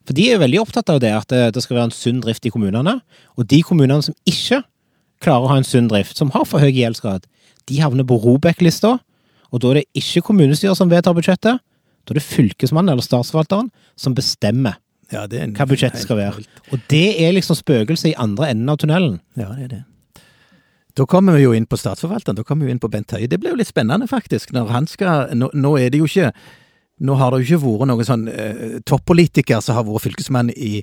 For 0.03 0.15
de 0.17 0.31
er 0.33 0.41
veldig 0.41 0.59
opptatt 0.63 0.91
av 0.91 0.99
det, 1.03 1.13
at 1.15 1.29
det, 1.31 1.43
det 1.55 1.63
skal 1.63 1.77
være 1.77 1.91
en 1.91 1.95
sunn 1.95 2.23
drift 2.23 2.47
i 2.47 2.51
kommunene. 2.51 2.97
Og 3.39 3.47
de 3.51 3.61
kommunene 3.63 4.03
som 4.03 4.15
ikke 4.27 4.63
klarer 5.23 5.47
å 5.47 5.53
ha 5.53 5.59
en 5.59 5.67
sunn 5.67 5.87
drift, 5.91 6.17
som 6.19 6.31
har 6.33 6.47
for 6.47 6.63
høy 6.63 6.71
gjeldsgrad, 6.71 7.27
de 7.71 7.79
havner 7.79 8.07
på 8.07 8.17
Robek-lista 8.19 8.97
og 9.53 9.61
da 9.61 9.69
er 9.69 9.81
det 9.81 10.01
ikke 10.01 10.25
kommunestyret 10.29 10.79
som 10.79 10.89
vedtar 10.91 11.15
budsjettet. 11.15 11.61
Da 12.03 12.11
er 12.13 12.19
det 12.19 12.25
fylkesmannen 12.25 12.95
eller 12.95 13.05
statsforvalteren 13.05 13.69
som 13.95 14.15
bestemmer 14.17 14.79
ja, 15.13 15.27
hva 15.29 15.67
budsjettet 15.69 16.01
skal 16.01 16.17
være. 16.19 16.45
Og 16.73 16.81
det 16.91 17.21
er 17.21 17.35
liksom 17.35 17.57
spøkelset 17.59 18.11
i 18.11 18.17
andre 18.19 18.49
enden 18.49 18.71
av 18.73 18.79
tunnelen. 18.81 19.19
Ja, 19.37 19.51
det 19.53 19.67
er 19.67 19.73
det. 19.75 19.83
Da 20.97 21.05
kommer 21.09 21.37
vi 21.37 21.45
jo 21.45 21.53
inn 21.57 21.65
på 21.69 21.77
statsforvalteren, 21.77 22.37
da 22.37 22.45
kommer 22.45 22.67
vi 22.67 22.73
inn 22.73 22.81
på 22.81 22.89
Bent 22.93 23.13
Høie. 23.15 23.29
Det 23.29 23.39
blir 23.41 23.53
jo 23.53 23.59
litt 23.61 23.69
spennende, 23.69 24.05
faktisk. 24.09 24.51
Når 24.53 24.73
han 24.73 24.89
skal 24.89 25.31
Nå, 25.37 25.49
nå 25.53 25.71
er 25.81 25.93
det 25.93 26.01
jo 26.01 26.09
ikke 26.09 26.33
Nå 27.03 27.17
har 27.19 27.33
det 27.33 27.41
jo 27.41 27.57
ikke 27.57 27.65
vært 27.65 27.89
noen 27.89 28.07
sånn 28.07 28.29
eh, 28.31 28.77
toppolitiker 28.87 29.59
som 29.63 29.75
har 29.75 29.83
vært 29.87 30.05
fylkesmann 30.05 30.53
i, 30.55 30.77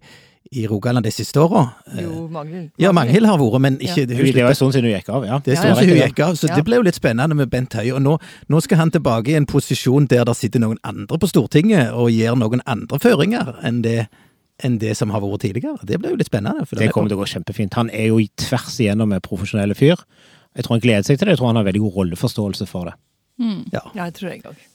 i 0.53 0.67
Rogaland 0.69 1.07
de 1.07 1.13
siste 1.15 1.41
åra. 1.41 1.63
Jo, 1.97 2.27
Magnhild. 2.33 2.71
Ja, 2.81 2.93
Magnhild 2.97 3.29
har 3.29 3.39
vært, 3.41 3.57
men 3.65 3.79
ikke 3.81 4.05
ja. 4.05 4.09
Det 4.11 4.35
var 4.43 4.51
en 4.51 4.59
stund 4.59 4.77
siden 4.77 4.91
hun 4.91 4.97
gikk 4.99 5.09
av, 5.09 5.25
ja. 5.29 5.39
Det 5.45 5.55
er 5.55 5.61
sånn 5.61 5.71
ja, 5.73 5.77
siden 5.79 5.95
hun 5.97 6.03
gikk 6.03 6.23
av, 6.27 6.37
så 6.37 6.51
ja. 6.51 6.57
det 6.59 6.65
ble 6.67 6.81
jo 6.81 6.87
litt 6.87 6.99
spennende 6.99 7.39
med 7.39 7.53
Bent 7.53 7.77
Høie. 7.79 7.93
Og 7.97 8.03
nå, 8.05 8.17
nå, 8.53 8.63
skal 8.67 8.83
han 8.83 8.93
tilbake 8.93 9.33
i 9.33 9.39
en 9.39 9.49
posisjon 9.49 10.09
der 10.11 10.27
det 10.29 10.37
sitter 10.37 10.65
noen 10.65 10.81
andre 10.87 11.21
på 11.21 11.31
Stortinget 11.31 11.95
og 11.97 12.11
gir 12.13 12.37
noen 12.37 12.65
andre 12.69 13.01
føringer 13.01 13.55
enn 13.65 13.81
det, 13.87 14.03
enn 14.61 14.81
det 14.83 14.97
som 14.99 15.15
har 15.15 15.25
vært 15.25 15.47
tidligere. 15.47 15.81
Det 15.89 16.01
ble 16.03 16.13
jo 16.13 16.21
litt 16.21 16.29
spennende. 16.29 16.67
det 16.69 16.91
kommer 16.93 17.13
til 17.13 17.17
å 17.17 17.23
gå 17.23 17.31
kjempefint. 17.33 17.79
Han 17.81 17.93
er 17.97 18.11
jo 18.11 18.21
tvers 18.43 18.75
igjennom 18.77 19.17
en 19.17 19.25
profesjonelle 19.25 19.79
fyr. 19.79 20.05
Jeg 20.53 20.67
tror 20.67 20.77
han 20.77 20.85
gleder 20.85 21.07
seg 21.07 21.17
til 21.17 21.31
det. 21.31 21.39
Jeg 21.39 21.41
tror 21.41 21.53
han 21.55 21.63
har 21.63 21.71
veldig 21.71 21.87
god 21.87 21.97
rolleforståelse 22.03 22.69
for 22.69 22.91
det. 22.91 22.99
Mm. 23.41 23.63
Ja. 23.73 23.87
ja, 23.95 24.05
jeg 24.05 24.19
tror 24.19 24.35
jeg 24.35 24.45
òg. 24.45 24.70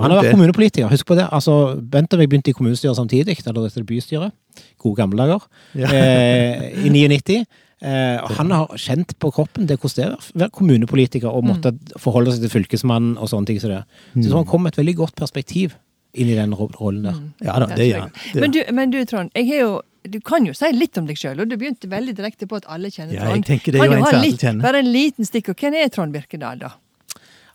Han 0.00 0.12
har 0.12 0.22
vært 0.22 0.34
kommunepolitiker, 0.36 0.88
husk 0.92 1.06
på 1.08 1.18
det. 1.18 1.28
Altså, 1.34 1.76
Bent 1.76 2.14
og 2.14 2.22
jeg 2.22 2.30
begynte 2.32 2.52
i 2.52 2.56
kommunestyret 2.56 2.98
samtidig, 2.98 3.38
eller 3.44 3.62
dette 3.66 3.82
er 3.82 3.86
bystyret. 3.88 4.34
Gode 4.82 4.96
gamle 5.02 5.22
dager. 5.22 5.46
Ja. 5.76 5.92
eh, 5.92 6.86
I 6.86 6.92
99. 6.92 7.44
Eh, 7.84 8.18
og 8.24 8.30
han 8.38 8.52
har 8.54 8.70
kjent 8.80 9.12
på 9.20 9.28
kroppen 9.36 9.66
det 9.68 9.76
hvordan 9.76 9.96
det 9.98 10.04
er 10.06 10.14
å 10.14 10.38
være 10.40 10.54
kommunepolitiker 10.56 11.28
og 11.28 11.44
måtte 11.44 11.74
mm. 11.76 11.98
forholde 12.00 12.32
seg 12.32 12.46
til 12.46 12.54
fylkesmannen 12.54 13.18
og 13.20 13.28
sånne 13.28 13.50
ting. 13.50 13.60
Så, 13.60 13.68
det. 13.68 13.82
så 14.14 14.22
jeg 14.22 14.30
tror 14.30 14.40
han 14.40 14.48
kom 14.48 14.64
med 14.64 14.72
et 14.72 14.80
veldig 14.80 14.96
godt 15.02 15.18
perspektiv 15.18 15.76
inn 16.16 16.30
i 16.32 16.38
den 16.38 16.54
rollen 16.56 17.04
der. 17.04 17.18
Mm. 17.20 17.28
Ja 17.44 17.58
da, 17.60 17.68
det 17.76 17.90
gjør 17.90 18.06
han. 18.06 18.16
Men, 18.32 18.56
du, 18.56 18.62
men 18.78 18.94
du, 18.94 18.98
Trond, 19.08 19.34
jeg 19.36 19.50
har 19.50 19.62
jo 19.66 19.76
du 20.06 20.20
kan 20.22 20.44
jo 20.46 20.52
si 20.54 20.68
litt 20.70 20.96
om 21.00 21.06
deg 21.08 21.18
sjøl, 21.18 21.40
og 21.42 21.50
du 21.50 21.56
begynte 21.58 21.90
veldig 21.90 22.14
direkte 22.16 22.46
på 22.46 22.60
at 22.60 22.68
alle 22.70 22.92
kjenner 22.94 23.18
Trond. 23.18 23.26
Ja, 23.26 23.34
jeg 23.34 23.46
tenker 23.48 23.74
det 23.74 23.82
er 23.82 23.90
jo 23.90 23.96
en 23.98 24.22
litt, 24.22 24.44
Bare 24.62 24.80
en 24.80 24.90
liten 24.94 25.28
stikk, 25.28 25.50
og 25.52 25.60
hvem 25.60 25.76
er 25.80 25.90
Trond 25.92 26.14
Birkedal, 26.14 26.60
da? 26.62 26.76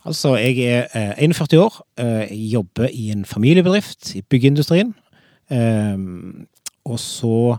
Altså, 0.04 0.36
jeg 0.36 0.58
er 0.66 0.86
eh, 0.94 1.24
41 1.28 1.60
år, 1.62 1.76
eh, 1.98 2.32
jobber 2.52 2.88
i 2.90 3.10
en 3.14 3.24
familiebedrift 3.24 4.14
i 4.18 4.22
byggeindustrien. 4.22 4.94
Eh, 5.50 5.98
og 6.84 6.98
så 6.98 7.56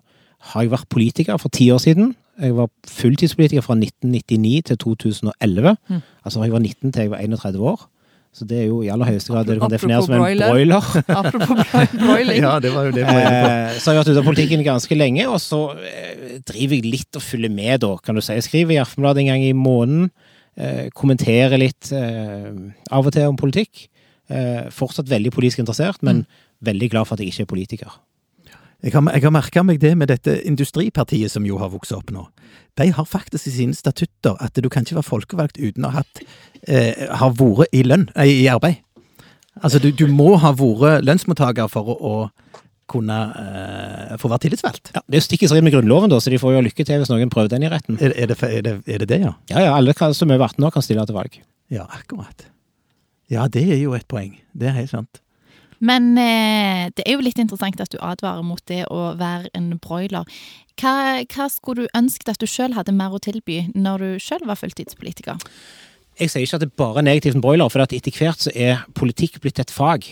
har 0.52 0.62
jeg 0.62 0.74
vært 0.74 0.92
politiker 0.92 1.38
for 1.40 1.50
ti 1.50 1.70
år 1.72 1.80
siden. 1.80 2.16
Jeg 2.42 2.56
var 2.58 2.70
fulltidspolitiker 2.90 3.62
fra 3.62 3.76
1999 3.78 4.62
til 4.66 4.78
2011. 4.78 5.76
Mm. 5.90 6.02
Altså 6.26 6.44
jeg 6.44 6.52
var 6.52 6.60
19 6.60 6.92
til 6.92 7.02
jeg 7.02 7.12
var 7.12 7.18
31 7.18 7.60
år. 7.60 7.90
Så 8.34 8.48
det 8.50 8.64
er 8.64 8.66
jo 8.66 8.80
i 8.82 8.90
aller 8.90 9.06
høyeste 9.06 9.30
grad 9.30 9.46
det 9.46 9.60
du 9.60 9.62
kan 9.62 9.70
definere 9.72 10.02
som 10.02 10.16
en 10.18 10.24
broiler. 10.42 10.88
Apropos 11.20 11.60
broiling. 11.94 12.40
ja, 12.42 12.56
det 12.60 12.72
var 12.74 12.88
jo 12.90 12.96
det. 12.96 13.04
Eh, 13.06 13.76
så 13.78 13.92
har 13.92 13.94
jeg 13.94 14.00
vært 14.00 14.10
ute 14.10 14.24
av 14.24 14.26
politikken 14.26 14.64
ganske 14.66 14.98
lenge, 14.98 15.28
og 15.30 15.38
så 15.42 15.60
eh, 15.78 16.40
driver 16.42 16.80
jeg 16.80 16.88
litt 16.90 17.20
og 17.20 17.22
følger 17.22 17.54
med, 17.54 17.84
da, 17.86 17.92
kan 18.02 18.18
du 18.18 18.24
si. 18.26 18.34
Jeg 18.34 18.48
skriver 18.48 18.74
i 18.74 18.82
Aftenbladet 18.82 19.22
en 19.22 19.30
gang 19.36 19.46
i 19.46 19.54
måneden 19.54 20.10
eh, 20.58 20.88
kommentere 20.96 21.60
litt 21.62 21.92
eh, 21.96 22.54
av 22.92 23.10
og 23.10 23.16
til 23.16 23.30
om 23.30 23.40
politikk. 23.40 23.88
Eh, 24.32 24.70
fortsatt 24.72 25.12
veldig 25.12 25.34
politisk 25.36 25.60
interessert, 25.64 26.02
men 26.02 26.24
mm. 26.24 26.42
veldig 26.70 26.90
glad 26.94 27.08
for 27.08 27.16
at 27.16 27.24
jeg 27.24 27.34
ikke 27.34 27.48
er 27.48 27.54
politiker. 27.54 28.00
Jeg 28.84 28.92
har, 28.92 29.04
jeg 29.16 29.24
har 29.24 29.32
merka 29.32 29.64
meg 29.64 29.80
det 29.80 29.94
med 29.96 30.10
dette 30.12 30.42
industripartiet 30.44 31.32
som 31.32 31.46
jo 31.48 31.56
har 31.62 31.72
vokst 31.72 31.94
opp 31.96 32.12
nå. 32.12 32.26
De 32.80 32.90
har 32.92 33.06
faktisk 33.08 33.48
i 33.48 33.54
sine 33.54 33.78
statutter 33.78 34.36
at 34.44 34.58
du 34.60 34.68
kan 34.70 34.84
ikke 34.84 34.98
være 34.98 35.08
folkevalgt 35.08 35.60
uten 35.62 35.88
å 35.88 35.94
ha 35.94 36.04
eh, 36.68 37.06
vært 37.40 37.72
i 37.72 37.84
lønn, 37.88 38.10
eh, 38.16 38.42
i 38.44 38.50
arbeid. 38.52 38.82
Altså, 39.62 39.80
du, 39.80 39.92
du 39.94 40.08
må 40.12 40.34
ha 40.42 40.52
vært 40.58 41.06
lønnsmottaker 41.06 41.70
for 41.72 41.94
å, 41.94 41.96
å 41.96 42.14
kunne 42.94 43.18
uh, 43.34 44.14
få 44.22 44.32
være 44.32 44.46
tillitsvalgt. 44.46 44.94
Ja, 44.94 45.02
Det 45.02 45.18
er 45.18 45.24
jo 45.24 45.26
stikk 45.26 45.46
i 45.46 45.50
strid 45.52 45.66
med 45.66 45.76
Grunnloven, 45.76 46.14
da, 46.14 46.22
så 46.22 46.34
de 46.34 46.40
får 46.42 46.56
jo 46.58 46.64
lykke 46.70 46.86
til 46.86 47.02
hvis 47.02 47.12
noen 47.12 47.34
prøver 47.34 47.52
den 47.56 47.66
i 47.66 47.74
retten. 47.74 47.98
Er, 48.00 48.14
er, 48.14 48.30
det, 48.32 48.38
er, 48.46 48.62
det, 48.62 48.78
er 48.86 49.04
det, 49.04 49.10
det, 49.10 49.20
ja? 49.26 49.34
Ja, 49.52 49.66
ja, 49.68 49.76
alle 49.76 49.96
som 49.98 50.32
er 50.32 50.40
over 50.40 50.54
18 50.54 50.70
år 50.70 50.76
kan 50.78 50.86
stille 50.86 51.06
til 51.10 51.18
valg. 51.18 51.42
Ja, 51.74 51.90
akkurat. 51.90 52.48
Ja, 53.32 53.48
det 53.52 53.66
er 53.72 53.82
jo 53.82 53.96
et 53.98 54.08
poeng. 54.12 54.38
Det 54.54 54.70
er 54.70 54.78
helt 54.78 54.94
sant. 54.94 55.24
Men 55.84 56.14
eh, 56.22 56.90
det 56.96 57.04
er 57.06 57.18
jo 57.18 57.24
litt 57.26 57.40
interessant 57.42 57.82
at 57.84 57.92
du 57.92 58.00
advarer 58.00 58.46
mot 58.46 58.62
det 58.72 58.86
å 58.94 59.14
være 59.20 59.52
en 59.58 59.74
broiler. 59.84 60.28
Hva, 60.80 61.24
hva 61.28 61.48
skulle 61.52 61.84
du 61.84 61.98
ønsket 61.98 62.32
at 62.32 62.40
du 62.42 62.48
sjøl 62.48 62.78
hadde 62.78 62.96
mer 62.96 63.14
å 63.14 63.22
tilby 63.22 63.66
når 63.76 64.06
du 64.06 64.24
sjøl 64.24 64.46
var 64.48 64.60
fulltidspolitiker? 64.62 65.42
Jeg 66.20 66.30
sier 66.30 66.44
ikke 66.46 66.56
at 66.60 66.62
det 66.62 66.68
er 66.70 66.78
bare 66.78 67.02
negativt 67.02 67.34
med 67.36 67.42
broiler, 67.42 67.70
for 67.74 67.82
at 67.82 67.94
etter 67.94 68.14
hvert 68.14 68.38
så 68.46 68.52
er 68.54 68.84
politikk 68.94 69.40
blitt 69.42 69.58
et 69.60 69.72
fag. 69.74 70.06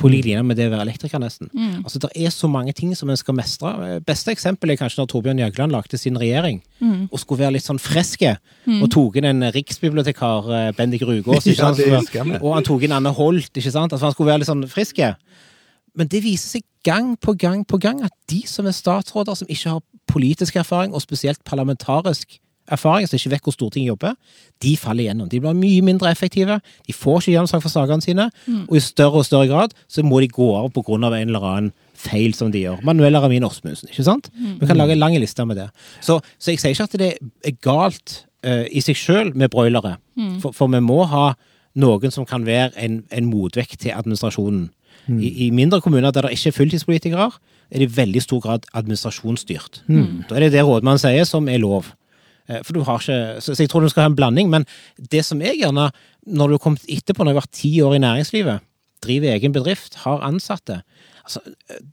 På 0.00 0.08
lik 0.10 0.24
linje 0.26 0.42
med 0.42 0.56
det 0.58 0.66
å 0.66 0.72
være 0.72 0.82
elektriker, 0.88 1.18
nesten. 1.22 1.50
Altså, 1.84 1.98
Det 2.02 2.10
er 2.16 2.30
så 2.34 2.48
mange 2.50 2.72
ting 2.72 2.94
som 2.96 3.10
en 3.10 3.16
skal 3.16 3.34
mestre. 3.34 4.00
Beste 4.04 4.32
eksempel 4.34 4.70
er 4.70 4.76
kanskje 4.80 4.98
når 5.02 5.06
Torbjørn 5.12 5.38
Jagland 5.38 5.72
lagde 5.72 5.98
sin 5.98 6.18
regjering, 6.18 6.62
og 7.10 7.18
skulle 7.20 7.44
være 7.44 7.52
litt 7.52 7.64
sånn 7.64 7.78
freske, 7.78 8.36
og 8.82 8.90
tok 8.90 9.16
inn 9.16 9.24
en 9.30 9.42
riksbibliotekar, 9.54 10.50
eh, 10.68 10.72
Bendik 10.72 11.02
Rugås, 11.02 11.46
Ja, 12.14 12.40
og 12.42 12.54
han 12.54 12.64
tok 12.64 12.82
inn 12.82 12.92
Anne 12.92 13.12
Holt, 13.14 13.50
ikke 13.54 13.70
sant? 13.70 13.92
Altså, 13.92 14.06
han 14.06 14.12
skulle 14.12 14.30
være 14.32 14.38
litt 14.42 14.50
sånn 14.50 14.66
friske. 14.68 15.14
Men 15.94 16.08
det 16.08 16.22
viser 16.24 16.58
seg 16.58 16.62
gang 16.84 17.16
på 17.16 17.36
gang 17.38 17.64
på 17.64 17.78
gang 17.78 18.02
at 18.02 18.12
de 18.28 18.42
som 18.46 18.66
er 18.66 18.74
statsråder, 18.74 19.34
som 19.38 19.46
ikke 19.48 19.70
har 19.76 19.82
politisk 20.10 20.56
erfaring, 20.56 20.92
og 20.92 21.00
spesielt 21.02 21.44
parlamentarisk 21.44 22.40
erfaring, 22.72 23.06
som 23.08 23.16
ikke 23.16 23.30
vet 23.30 23.44
hvor 23.44 23.52
Stortinget 23.52 23.88
jobber, 23.92 24.14
de 24.62 24.76
faller 24.76 25.04
igjennom. 25.04 25.28
De 25.28 25.40
blir 25.40 25.56
mye 25.58 25.82
mindre 25.84 26.10
effektive, 26.10 26.60
de 26.86 26.92
får 26.92 27.20
ikke 27.20 27.34
gjennomslag 27.34 27.62
for 27.62 27.72
sakene 27.72 28.02
sine, 28.04 28.28
og 28.68 28.76
i 28.76 28.80
større 28.80 29.20
og 29.20 29.26
større 29.28 29.48
grad 29.50 29.74
så 29.88 30.02
må 30.02 30.20
de 30.20 30.28
gå 30.28 30.50
av 30.56 30.70
på 30.72 30.82
grunn 30.82 31.04
av 31.04 31.14
en 31.14 31.28
eller 31.28 31.48
annen 31.50 31.72
feil 31.94 32.34
som 32.34 32.50
de 32.52 32.64
gjør. 32.64 32.82
Manuel 32.84 33.16
Ramin 33.16 33.44
Osmundsen, 33.44 33.88
ikke 33.88 34.04
sant? 34.04 34.30
Vi 34.60 34.66
kan 34.66 34.76
lage 34.76 34.92
en 34.92 34.98
lang 34.98 35.16
liste 35.16 35.44
med 35.46 35.56
det. 35.56 35.68
Så, 36.00 36.20
så 36.38 36.50
jeg 36.50 36.60
sier 36.60 36.74
ikke 36.74 36.88
at 36.88 36.98
det 37.00 37.10
er 37.44 37.58
galt 37.62 38.24
uh, 38.46 38.64
i 38.68 38.80
seg 38.80 38.96
sjøl 38.96 39.34
med 39.34 39.50
broilere, 39.50 39.96
for, 40.40 40.52
for 40.52 40.66
vi 40.72 40.80
må 40.80 41.04
ha 41.04 41.34
noen 41.74 42.10
som 42.10 42.26
kan 42.26 42.44
være 42.46 42.72
en, 42.78 43.04
en 43.10 43.26
motvekt 43.26 43.80
til 43.80 43.92
administrasjonen. 43.96 44.70
I, 45.20 45.46
I 45.46 45.50
mindre 45.50 45.80
kommuner 45.84 46.10
der 46.10 46.22
det 46.22 46.32
ikke 46.32 46.48
er 46.48 46.56
fulltidspolitikere, 46.56 47.30
er 47.70 47.78
det 47.82 47.90
i 47.90 47.96
veldig 47.96 48.22
stor 48.22 48.40
grad 48.40 48.64
administrasjonsstyrt. 48.72 49.82
Da 50.28 50.36
er 50.36 50.46
det 50.46 50.52
det 50.52 50.62
rådmannen 50.64 50.98
sier, 51.02 51.24
som 51.28 51.48
er 51.48 51.58
lov. 51.58 51.90
Eh, 52.48 52.60
For 52.62 52.76
du 52.76 52.82
har 52.84 53.00
ikke, 53.00 53.40
så, 53.40 53.54
så 53.54 53.62
jeg 53.64 53.70
tror 53.72 53.84
du 53.84 53.88
skal 53.92 54.06
ha 54.06 54.12
en 54.12 54.18
blanding, 54.18 54.50
men 54.52 54.66
det 54.98 55.24
som 55.24 55.40
jeg 55.40 55.60
gjerne, 55.62 55.90
når 56.26 56.46
du 56.52 56.56
har 56.58 56.64
kommet 56.66 56.84
etterpå, 56.88 57.24
når 57.24 57.32
du 57.32 57.38
har 57.38 57.42
vært 57.44 57.58
ti 57.60 57.74
år 57.84 57.96
i 57.96 58.04
næringslivet, 58.04 58.64
driver 59.04 59.34
egen 59.34 59.52
bedrift, 59.52 59.98
har 60.06 60.22
ansatte 60.24 60.78
altså, 61.26 61.40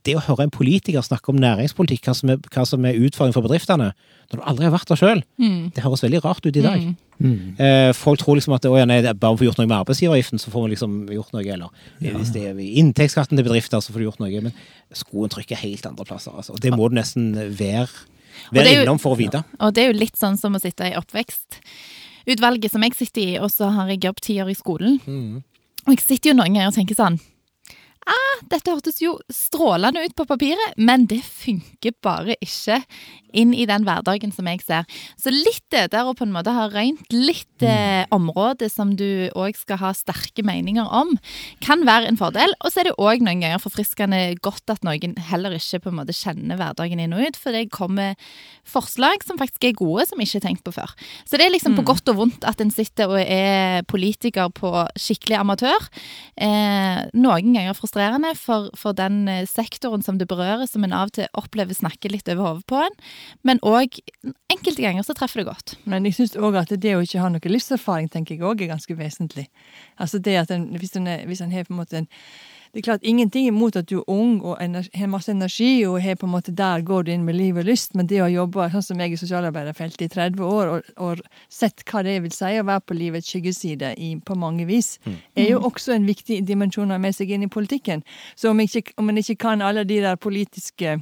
Det 0.06 0.14
å 0.16 0.22
høre 0.24 0.46
en 0.46 0.52
politiker 0.54 1.04
snakke 1.04 1.28
om 1.28 1.36
næringspolitikk, 1.40 2.06
hva 2.08 2.14
som 2.16 2.30
er, 2.32 2.38
hva 2.52 2.64
som 2.68 2.84
er 2.88 2.96
utfordringen 2.96 3.36
for 3.36 3.44
bedriftene, 3.44 3.90
når 4.32 4.40
du 4.40 4.44
aldri 4.48 4.64
har 4.64 4.72
vært 4.72 4.88
der 4.88 4.96
sjøl, 5.00 5.20
det 5.76 5.82
høres 5.84 6.02
veldig 6.04 6.22
rart 6.24 6.46
ut 6.46 6.56
i 6.56 6.62
dag. 6.64 6.86
Eh, 7.22 7.92
folk 7.94 8.18
tror 8.18 8.34
liksom 8.38 8.54
at 8.56 8.64
å, 8.66 8.72
ja, 8.80 8.86
nei, 8.88 8.96
det 9.04 9.10
er 9.12 9.18
bare 9.20 9.36
for 9.36 9.42
å 9.42 9.42
få 9.42 9.48
gjort 9.50 9.60
noe 9.60 9.68
med 9.68 9.76
arbeidsgiveravgiften, 9.82 10.40
så 10.40 10.50
får 10.50 10.64
vi 10.64 10.70
liksom 10.72 10.94
gjort 11.12 11.32
noe, 11.36 11.44
eller 11.44 11.68
hvis 12.16 12.32
det 12.34 12.46
er 12.48 12.58
inntektsskatten 12.80 13.36
til 13.38 13.44
bedrifter, 13.46 13.80
så 13.84 13.92
får 13.92 14.00
du 14.02 14.06
gjort 14.08 14.22
noe. 14.24 14.40
Men 14.48 14.56
skoen 14.96 15.30
trykker 15.30 15.60
helt 15.60 15.86
andre 15.86 16.04
plasser, 16.08 16.32
altså. 16.34 16.56
Det 16.58 16.72
må 16.74 16.88
du 16.88 16.96
nesten 16.96 17.28
være, 17.60 17.92
være 18.50 18.72
er 18.72 18.82
innom 18.82 18.98
for 19.02 19.14
å 19.14 19.20
vite. 19.20 19.42
Og 19.60 19.74
det 19.74 19.84
er 19.84 19.92
jo 19.92 20.00
litt 20.00 20.18
sånn 20.18 20.38
som 20.40 20.56
å 20.56 20.62
sitte 20.62 20.90
i 20.90 20.96
oppvekstutvalget 20.98 22.72
som 22.72 22.82
jeg 22.82 22.96
sitter 22.98 23.22
i, 23.22 23.38
og 23.38 23.50
så 23.52 23.70
har 23.76 23.92
jeg 23.92 24.02
jobb 24.08 24.20
ti 24.24 24.40
år 24.42 24.50
i 24.50 24.58
skolen. 24.58 24.98
Og 25.86 25.94
jeg 25.94 26.02
sitter 26.04 26.32
jo 26.32 26.38
noen 26.38 26.54
ganger 26.54 26.70
og 26.72 26.76
tenker 26.78 26.98
sånn 26.98 27.20
ah, 28.08 28.44
dette 28.50 28.72
hørtes 28.72 29.00
jo 29.02 29.16
strålende 29.32 30.02
ut 30.04 30.14
på 30.18 30.26
papiret, 30.28 30.76
men 30.76 31.06
det 31.10 31.22
funker 31.26 31.94
bare 32.04 32.36
ikke 32.42 32.82
inn 33.32 33.54
i 33.56 33.64
den 33.68 33.86
hverdagen 33.86 34.32
som 34.34 34.48
jeg 34.50 34.60
ser. 34.64 34.84
Så 35.20 35.32
litt 35.32 35.64
det 35.72 35.86
der 35.94 36.08
å 36.08 36.14
på 36.16 36.26
en 36.26 36.34
måte 36.34 36.52
ha 36.52 36.66
røynt 36.68 37.14
litt 37.14 37.64
eh, 37.64 38.04
område 38.12 38.68
som 38.68 38.92
du 38.98 39.30
òg 39.38 39.56
skal 39.56 39.80
ha 39.80 39.92
sterke 39.96 40.44
meninger 40.44 40.84
om, 40.84 41.14
kan 41.64 41.86
være 41.88 42.10
en 42.10 42.20
fordel. 42.20 42.52
Og 42.60 42.72
så 42.72 42.82
er 42.82 42.90
det 42.90 42.98
òg 43.00 43.24
noen 43.24 43.40
ganger 43.40 43.62
forfriskende 43.62 44.20
godt 44.44 44.74
at 44.74 44.84
noen 44.84 45.16
heller 45.30 45.56
ikke 45.56 45.80
på 45.86 45.92
en 45.92 46.00
måte 46.02 46.16
kjenner 46.16 46.60
hverdagen 46.60 47.00
inn 47.00 47.16
og 47.16 47.24
ut, 47.24 47.40
for 47.40 47.56
det 47.56 47.72
kommer 47.72 48.18
forslag 48.68 49.24
som 49.24 49.40
faktisk 49.40 49.64
er 49.70 49.78
gode, 49.78 50.04
som 50.10 50.20
ikke 50.20 50.42
er 50.42 50.46
tenkt 50.50 50.64
på 50.66 50.74
før. 50.76 50.92
Så 51.24 51.40
det 51.40 51.48
er 51.48 51.54
liksom 51.54 51.78
på 51.78 51.86
godt 51.88 52.12
og 52.12 52.20
vondt 52.20 52.44
at 52.48 52.60
en 52.60 52.74
sitter 52.74 53.10
og 53.16 53.22
er 53.22 53.80
politiker 53.88 54.52
på 54.52 54.74
skikkelig 55.00 55.40
amatør. 55.40 55.88
Eh, 56.36 57.00
noen 57.16 57.56
ganger 57.56 57.76
frustrerende 57.78 57.91
for, 57.92 58.70
for 58.78 58.96
den 58.96 59.28
eh, 59.28 59.46
sektoren 59.46 60.02
som 60.02 60.18
det 60.18 60.28
berører, 60.30 60.66
som 60.66 60.84
en 60.84 60.94
av 60.96 61.10
og 61.10 61.16
til 61.18 61.28
opplever 61.38 61.76
snakker 61.76 62.12
litt 62.12 62.28
over 62.28 62.42
hodet 62.48 62.66
på 62.66 62.80
en. 62.80 62.96
Men 63.42 63.60
òg 63.60 64.00
enkelte 64.52 64.82
ganger 64.82 65.02
så 65.06 65.14
treffer 65.14 65.42
det 65.42 65.50
godt. 65.50 65.76
Men 65.84 66.04
jeg 66.08 66.16
syns 66.16 66.36
òg 66.36 66.56
at 66.60 66.72
det 66.72 66.96
å 66.96 67.02
ikke 67.04 67.22
ha 67.22 67.28
noe 67.32 67.52
livserfaring 67.52 68.08
tenker 68.12 68.36
jeg 68.36 68.44
også 68.44 68.64
er 68.64 68.72
ganske 68.72 68.96
vesentlig. 68.98 69.46
Altså 70.00 70.18
det 70.18 70.36
at 70.40 70.50
en, 70.50 70.70
hvis 70.76 70.96
en 70.96 71.52
har 71.52 71.68
på 71.68 71.74
en 71.74 71.82
måte 71.82 72.02
en 72.02 72.10
Det 72.72 72.80
er 72.80 72.84
klart 72.86 73.02
ingenting 73.04 73.46
imot 73.50 73.76
at 73.76 73.90
du 73.90 73.98
er 73.98 74.06
ung 74.08 74.38
og 74.40 74.56
har 74.56 75.08
masse 75.12 75.28
energi, 75.28 75.84
og 75.84 75.98
har 76.00 76.16
på 76.16 76.24
en 76.24 76.32
måte 76.32 76.54
der 76.56 76.80
går 76.80 77.04
du 77.04 77.10
inn 77.12 77.26
med 77.26 77.36
liv 77.36 77.58
og 77.60 77.66
lyst, 77.68 77.92
men 77.94 78.08
det 78.08 78.22
å 78.24 78.30
jobbe 78.32 78.70
sånn 78.72 78.86
som 78.86 79.02
jeg 79.02 79.12
i 79.12 79.18
sosialarbeiderfeltet 79.20 80.06
i 80.06 80.08
30 80.14 80.40
år, 80.46 80.70
og, 80.72 80.88
og 80.96 81.20
sett 81.52 81.84
hva 81.84 82.00
det 82.06 82.16
vil 82.24 82.32
si 82.32 82.54
å 82.56 82.64
være 82.64 82.84
på 82.88 82.96
livets 82.96 83.28
skyggeside 83.28 83.92
i, 84.00 84.14
på 84.24 84.36
mange 84.40 84.64
vis, 84.70 84.94
er 85.36 85.50
jo 85.50 85.60
også 85.68 85.92
en 85.98 86.08
viktig 86.08 86.40
dimensjon 86.48 86.88
å 86.88 86.96
ha 86.96 87.02
med 87.02 87.12
seg 87.12 87.34
inn 87.36 87.44
i 87.44 87.52
politikken. 87.52 88.00
Så 88.40 88.54
om, 88.54 88.64
ikke, 88.64 88.96
om 88.96 89.12
en 89.12 89.20
ikke 89.20 89.36
kan 89.44 89.60
alle 89.60 89.84
de 89.84 90.00
der 90.00 90.16
politiske 90.16 90.96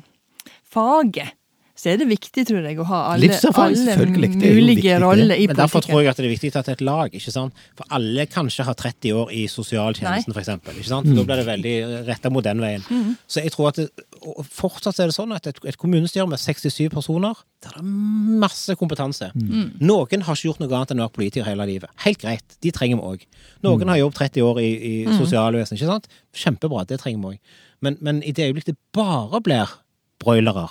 faget, 0.74 1.36
så 1.80 1.88
er 1.94 1.96
det 2.02 2.06
viktig, 2.10 2.42
tror 2.50 2.66
jeg, 2.68 2.76
å 2.82 2.84
ha 2.90 2.98
alle, 3.14 3.30
alle 3.32 3.94
mulige 4.36 4.98
roller 5.00 5.38
i 5.40 5.46
Men 5.48 5.56
derfor 5.56 5.80
tror 5.84 6.02
jeg 6.02 6.10
at 6.12 6.18
det 6.20 6.26
er 6.26 6.32
viktig 6.34 6.50
at 6.52 6.66
det 6.68 6.74
er 6.74 6.78
et 6.78 6.84
lag, 6.84 7.14
ikke 7.16 7.32
sant? 7.32 7.56
For 7.78 7.88
alle 7.96 8.26
kanskje 8.28 8.66
har 8.68 8.76
30 8.76 9.14
år 9.16 9.32
i 9.32 9.46
sosialtjenesten, 9.48 10.34
for 10.36 10.42
eksempel. 10.42 10.76
Ikke 10.76 10.90
sant? 10.90 11.08
Da 11.16 11.24
blir 11.24 11.40
det 11.40 11.46
veldig 11.48 11.74
retta 12.10 12.28
mot 12.32 12.44
den 12.44 12.60
veien. 12.60 12.84
Mm. 12.90 13.14
Så 13.30 13.40
jeg 13.44 13.54
tror 13.54 13.70
at 13.70 13.80
det, 13.80 13.88
og 14.20 14.42
fortsatt 14.44 15.00
er 15.00 15.08
det 15.08 15.16
sånn 15.16 15.32
at 15.32 15.48
et, 15.48 15.62
et 15.72 15.78
kommunestyre 15.80 16.26
med 16.28 16.40
67 16.42 16.90
personer, 16.92 17.38
der 17.64 17.72
er 17.72 17.80
det 17.80 18.40
masse 18.44 18.76
kompetanse. 18.80 19.30
Mm. 19.36 19.78
Noen 19.80 20.26
har 20.26 20.36
ikke 20.36 20.50
gjort 20.50 20.60
noe 20.60 20.76
annet 20.76 20.92
enn 20.94 21.00
å 21.00 21.06
være 21.08 21.16
politiker 21.16 21.48
hele 21.48 21.66
livet. 21.68 21.90
Helt 22.04 22.20
greit, 22.20 22.58
de 22.64 22.72
trenger 22.76 23.00
vi 23.00 23.14
òg. 23.14 23.24
Noen 23.64 23.88
har 23.92 24.00
jobbet 24.02 24.20
30 24.26 24.44
år 24.50 24.60
i, 24.60 24.68
i 24.68 24.94
Mm. 25.08 25.16
sosialvesenet, 25.16 25.80
ikke 25.80 25.88
sant? 25.94 26.06
Kjempebra, 26.36 26.84
det 26.86 27.00
trenger 27.00 27.20
vi 27.24 27.34
òg. 27.34 27.56
Men, 27.80 27.96
men 28.04 28.20
i 28.22 28.32
det 28.36 28.50
øyeblikk 28.50 28.66
det 28.68 28.76
bare 28.92 29.40
blir 29.40 29.72
broilere, 30.20 30.66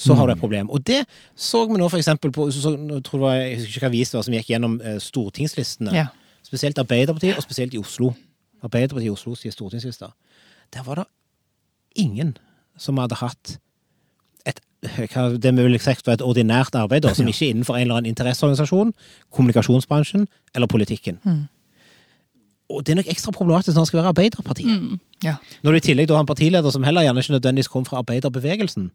så 0.00 0.14
har 0.18 0.26
du 0.26 0.32
et 0.34 0.40
problem. 0.40 0.70
Og 0.70 0.82
det 0.86 1.04
så 1.36 1.64
vi 1.70 1.78
nå 1.78 1.88
eksempel 1.88 2.32
på 2.34 2.48
så, 2.50 2.60
så, 2.60 2.74
jeg 2.74 3.02
tror 3.06 3.18
det 3.20 3.26
var, 3.26 3.34
jeg 3.34 3.58
husker 3.58 3.78
ikke 3.78 3.86
hva 3.86 3.92
vis 3.94 4.12
det 4.12 4.18
var 4.18 4.26
som 4.26 4.36
gikk 4.38 4.50
gjennom 4.50 4.78
eh, 4.82 5.00
stortingslistene. 5.02 5.94
Ja. 5.94 6.06
Spesielt 6.44 6.78
Arbeiderpartiet, 6.78 7.36
og 7.36 7.46
spesielt 7.46 7.74
i 7.74 7.80
Oslo. 7.80 8.12
Arbeiderpartiet 8.64 9.10
i 9.10 9.14
Oslo 9.14 9.36
sier 9.38 9.54
stortingslister. 9.54 10.12
Der 10.74 10.82
var 10.86 11.02
det 11.02 11.06
ingen 11.94 12.34
som 12.76 12.98
hadde 12.98 13.18
hatt 13.20 13.56
et, 14.44 14.60
hva 15.14 15.28
det 15.38 15.54
vil 15.56 15.76
jeg 15.78 15.84
si 15.86 16.06
var 16.06 16.18
et 16.18 16.26
ordinært 16.26 16.74
arbeid, 16.76 17.04
da, 17.06 17.14
som 17.14 17.28
ikke 17.30 17.46
er 17.46 17.54
innenfor 17.54 17.78
en 17.78 17.86
eller 17.86 18.00
annen 18.00 18.12
interesseorganisasjon, 18.12 18.92
kommunikasjonsbransjen 19.30 20.26
eller 20.54 20.70
politikken. 20.70 21.20
Og 22.72 22.82
det 22.84 22.94
er 22.94 23.00
nok 23.02 23.10
ekstra 23.12 23.32
problematisk 23.32 23.76
når 23.76 23.86
det 23.86 23.92
skal 23.92 24.00
være 24.00 24.12
Arbeiderpartiet. 24.14 25.00
Ja. 25.24 25.36
Når 25.62 25.72
du 25.72 25.76
i 25.76 25.86
tillegg 25.88 26.10
har 26.10 26.24
en 26.24 26.28
partileder 26.28 26.70
som 26.74 26.84
heller 26.84 27.06
gjerne 27.06 27.22
ikke 27.22 27.36
nødvendigvis 27.36 27.70
kom 27.72 27.84
fra 27.84 28.00
arbeiderbevegelsen. 28.02 28.90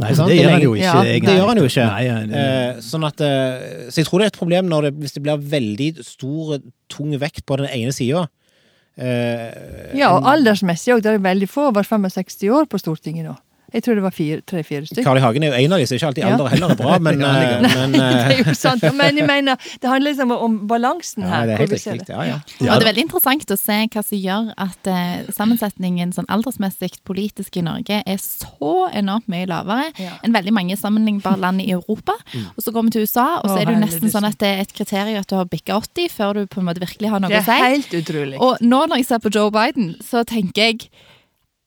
Nei, 0.00 0.14
sant? 0.16 0.28
det 0.30 0.38
Det 0.38 0.44
gjør 0.44 0.54
han 0.56 0.62
jo 0.64 0.72
ikke. 0.74 0.82
Ja, 0.86 1.02
egentlig. 1.04 1.28
Det 1.28 1.36
gjør 1.36 1.48
han 1.50 1.58
jo 1.60 1.64
ikke. 1.68 1.86
Nei, 1.92 2.04
nei. 2.26 2.42
Eh, 2.42 2.80
sånn 2.80 3.04
at, 3.06 3.20
eh, 3.20 3.90
så 3.92 4.00
jeg 4.00 4.06
tror 4.08 4.18
det 4.22 4.24
er 4.24 4.32
et 4.32 4.38
problem 4.40 4.70
når 4.70 4.88
det, 4.88 4.92
hvis 5.02 5.12
det 5.18 5.22
blir 5.26 5.42
veldig 5.52 5.88
stor, 6.06 6.58
tung 6.88 7.12
vekt 7.20 7.44
på 7.46 7.58
den 7.60 7.68
ene 7.68 7.92
sida. 7.92 8.26
Eh, 8.96 9.92
Ja, 9.96 10.12
og 10.16 10.24
aldersmessig 10.32 10.94
òg. 10.96 11.02
Det 11.04 11.12
er 11.14 11.18
veldig 11.22 11.48
få 11.48 11.68
over 11.70 11.82
65 11.86 12.48
år 12.50 12.66
på 12.72 12.80
Stortinget 12.80 13.28
nå. 13.28 13.36
Jeg 13.72 13.82
tror 13.86 13.94
det 13.98 14.02
var 14.04 14.12
tre-fire 14.16 14.86
stykker. 14.86 15.04
Carl 15.06 15.18
I. 15.18 15.22
Hagen 15.24 15.42
er 15.46 15.52
jo 15.54 15.60
en 15.64 15.72
av 15.72 15.78
de, 15.82 15.86
så 15.88 15.96
ikke 15.96 16.08
alltid 16.10 16.22
Ja. 16.24 16.32
alder 16.34 16.48
heller 16.52 16.70
er 16.70 16.76
bra, 16.76 16.98
men, 16.98 17.22
eh, 17.28 17.62
men 17.62 17.92
Nei, 17.92 18.10
det 18.28 18.36
er 18.38 18.50
jo 18.50 18.54
sant. 18.58 18.82
Men 18.98 19.16
jeg 19.16 19.26
mener, 19.26 19.56
det 19.80 19.88
handler 19.90 20.10
liksom 20.12 20.30
om 20.36 20.58
balansen 20.68 21.22
her. 21.24 21.40
ja, 21.40 21.46
det 21.46 21.54
er 21.54 21.62
helt 21.64 21.72
riktig. 21.76 22.06
det. 22.06 22.12
Ja, 22.14 22.22
ja. 22.28 22.38
Og 22.60 22.66
det 22.66 22.76
er 22.76 22.88
veldig 22.92 23.04
interessant 23.06 23.54
å 23.54 23.58
se 23.60 23.78
hva 23.94 24.02
som 24.04 24.18
gjør 24.18 24.50
at 24.66 24.90
eh, 24.92 25.30
sammensetningen 25.32 26.12
sånn 26.16 26.28
aldersmessig 26.32 26.92
politisk 27.08 27.56
i 27.56 27.64
Norge 27.66 28.02
er 28.06 28.18
så 28.22 28.72
enormt 28.92 29.28
mye 29.32 29.46
lavere 29.50 29.90
Ja. 29.98 30.18
enn 30.24 30.32
veldig 30.36 30.52
mange 30.52 30.76
sammenlignbare 30.76 31.40
land 31.40 31.60
i 31.64 31.70
Europa. 31.72 32.14
Og 32.56 32.60
så 32.64 32.72
går 32.74 32.84
vi 32.88 32.90
til 32.98 33.06
USA, 33.08 33.40
og 33.42 33.48
så 33.50 33.60
er 33.60 33.66
det 33.70 33.74
jo 33.76 33.82
nesten 33.86 34.10
sånn 34.12 34.26
at 34.28 34.38
det 34.42 34.48
er 34.52 34.60
et 34.66 34.72
kriterium 34.76 35.20
at 35.22 35.28
du 35.30 35.36
har 35.38 35.46
bikka 35.50 35.80
80 35.80 36.08
før 36.12 36.34
du 36.34 36.46
på 36.46 36.60
en 36.60 36.68
måte 36.68 36.80
virkelig 36.82 37.10
har 37.10 37.20
noe 37.22 37.30
å 37.32 37.40
si. 37.42 37.48
Det 37.48 37.56
er 37.58 37.74
helt 37.76 37.96
utrolig. 38.02 38.38
Og 38.42 38.60
nå 38.60 38.82
når 38.88 39.02
jeg 39.02 39.06
ser 39.12 39.18
på 39.24 39.32
Joe 39.34 39.50
Biden, 39.54 39.94
så 40.04 40.24
tenker 40.28 40.62
jeg 40.72 40.88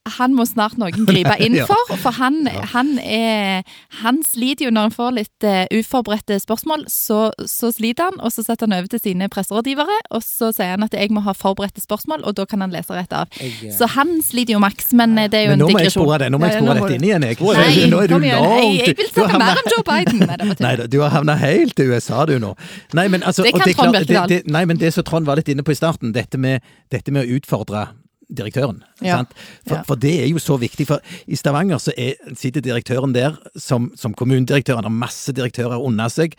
han 0.06 0.36
må 0.38 0.46
snart 0.46 0.78
noen 0.78 1.06
gripe 1.08 1.34
inn 1.46 1.58
for, 1.66 1.96
for 1.98 2.14
han, 2.20 2.46
han, 2.74 2.92
er, 3.02 3.66
han 4.02 4.22
sliter 4.26 4.68
jo 4.68 4.74
når 4.76 4.90
han 4.90 4.94
får 4.94 5.16
litt 5.18 5.48
uh, 5.48 5.64
uforberedte 5.74 6.38
spørsmål. 6.42 6.86
Så, 6.92 7.32
så 7.50 7.72
sliter 7.74 8.12
han, 8.12 8.20
og 8.22 8.34
så 8.36 8.46
setter 8.46 8.70
han 8.70 8.78
over 8.78 8.92
til 8.92 9.02
sine 9.02 9.30
presserådgivere, 9.34 9.98
og 10.16 10.24
så 10.26 10.52
sier 10.56 10.76
han 10.76 10.86
at 10.86 10.94
jeg 10.98 11.12
må 11.16 11.26
ha 11.26 11.34
forberedte 11.38 11.82
spørsmål, 11.84 12.26
og 12.26 12.38
da 12.38 12.46
kan 12.50 12.62
han 12.62 12.74
lese 12.76 12.94
rett 12.94 13.16
av. 13.18 13.32
Jeg, 13.42 13.56
eh, 13.66 13.74
Så 13.76 13.90
han 13.96 14.14
sliter 14.26 14.56
jo 14.56 14.62
maks, 14.64 14.94
men 14.98 15.18
eh, 15.18 15.30
det 15.32 15.42
er 15.42 15.48
jo 15.50 15.56
Men 15.56 15.64
nå 15.64 15.70
en 15.72 15.74
må 15.74 15.82
jeg 15.82 15.90
digresjon. 15.90 16.06
spore 16.06 16.22
det, 16.22 16.30
nå 16.32 16.42
må 16.42 16.52
jeg 16.52 16.62
spore 16.62 16.78
dette 16.80 17.00
inn 17.00 17.10
igjen, 17.10 17.28
jeg. 17.32 17.42
Nei, 17.42 17.90
nå 17.90 18.04
er 18.04 18.14
du 18.14 18.18
langt 18.20 18.86
Jeg, 18.86 18.96
vil 19.02 19.12
snakke 19.12 19.42
mer 19.42 19.64
om 19.64 19.74
Joe 19.74 19.86
Biden. 19.90 20.26
Nei. 20.30 20.54
Nei 20.68 20.74
du 20.86 21.02
har 21.02 21.14
havna 21.18 21.38
helt 21.42 21.76
til 21.78 21.92
USA 21.92 22.26
du 22.30 22.38
nå. 22.42 22.54
Nei, 22.94 23.10
men, 23.10 23.26
altså, 23.26 23.46
Det 23.46 23.56
kan 23.58 23.74
Trond 23.76 24.30
det, 24.30 24.44
nei, 24.48 24.64
men 24.70 24.80
det 24.80 24.94
som 24.96 25.04
Trond 25.06 25.28
var 25.28 25.40
litt 25.40 25.50
inne 25.52 25.66
på 25.66 25.74
i 25.74 25.78
starten, 25.78 26.14
dette 26.16 26.40
med, 26.40 26.64
dette 26.94 27.12
med 27.12 27.26
å 27.26 27.38
utfordre 27.40 27.88
direktøren. 28.30 28.84
Ja. 29.02 29.18
Sant? 29.22 29.34
For, 29.68 29.76
Ja. 29.76 29.84
for 29.84 29.96
det 29.96 30.14
er 30.24 30.28
jo 30.30 30.38
så 30.40 30.58
viktig. 30.60 30.88
For 30.88 31.00
i 31.28 31.36
Stavanger 31.36 31.78
så 31.78 31.94
er, 31.98 32.14
sitter 32.36 32.62
direktøren 32.62 33.14
der 33.14 33.38
som, 33.58 33.92
som 33.96 34.14
kommunedirektør, 34.14 34.76
han 34.76 34.84
har 34.90 34.94
masse 34.94 35.34
direktører 35.34 35.78
under 35.82 36.08
seg. 36.10 36.36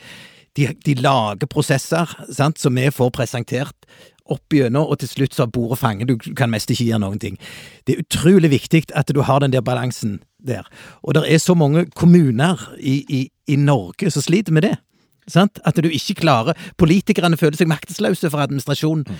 de, 0.57 0.71
de 0.87 0.95
lager 0.95 1.47
prosesser 1.47 2.09
sant, 2.33 2.59
som 2.59 2.75
vi 2.75 2.89
får 2.91 3.11
presentert 3.13 3.75
opp 4.27 4.51
gjennom, 4.51 4.89
og 4.91 4.99
til 4.99 5.09
slutt 5.09 5.35
så 5.37 5.45
har 5.45 5.51
bordet 5.53 5.79
fanget, 5.79 6.09
du 6.09 6.17
kan 6.35 6.51
mest 6.51 6.71
ikke 6.73 6.87
gjøre 6.89 6.99
noen 7.05 7.19
ting. 7.21 7.37
Det 7.87 7.95
er 7.95 8.01
utrolig 8.03 8.51
viktig 8.51 8.87
at 8.97 9.07
du 9.15 9.21
har 9.23 9.41
den 9.41 9.53
der 9.53 9.61
balansen 9.63 10.17
der. 10.43 10.65
Og 11.05 11.15
det 11.15 11.23
er 11.29 11.39
så 11.39 11.55
mange 11.55 11.85
kommuner 11.95 12.57
i, 12.81 13.05
i, 13.09 13.21
i 13.47 13.57
Norge 13.57 14.11
som 14.11 14.23
sliter 14.25 14.51
med 14.57 14.63
det. 14.67 14.75
Sant? 15.29 15.61
At 15.67 15.77
du 15.77 15.89
ikke 15.91 16.15
klarer 16.23 16.55
Politikerne 16.79 17.37
føler 17.37 17.57
seg 17.59 17.69
maktesløse 17.69 18.31
for 18.31 18.39
administrasjonen. 18.43 19.05
Jeg 19.07 19.19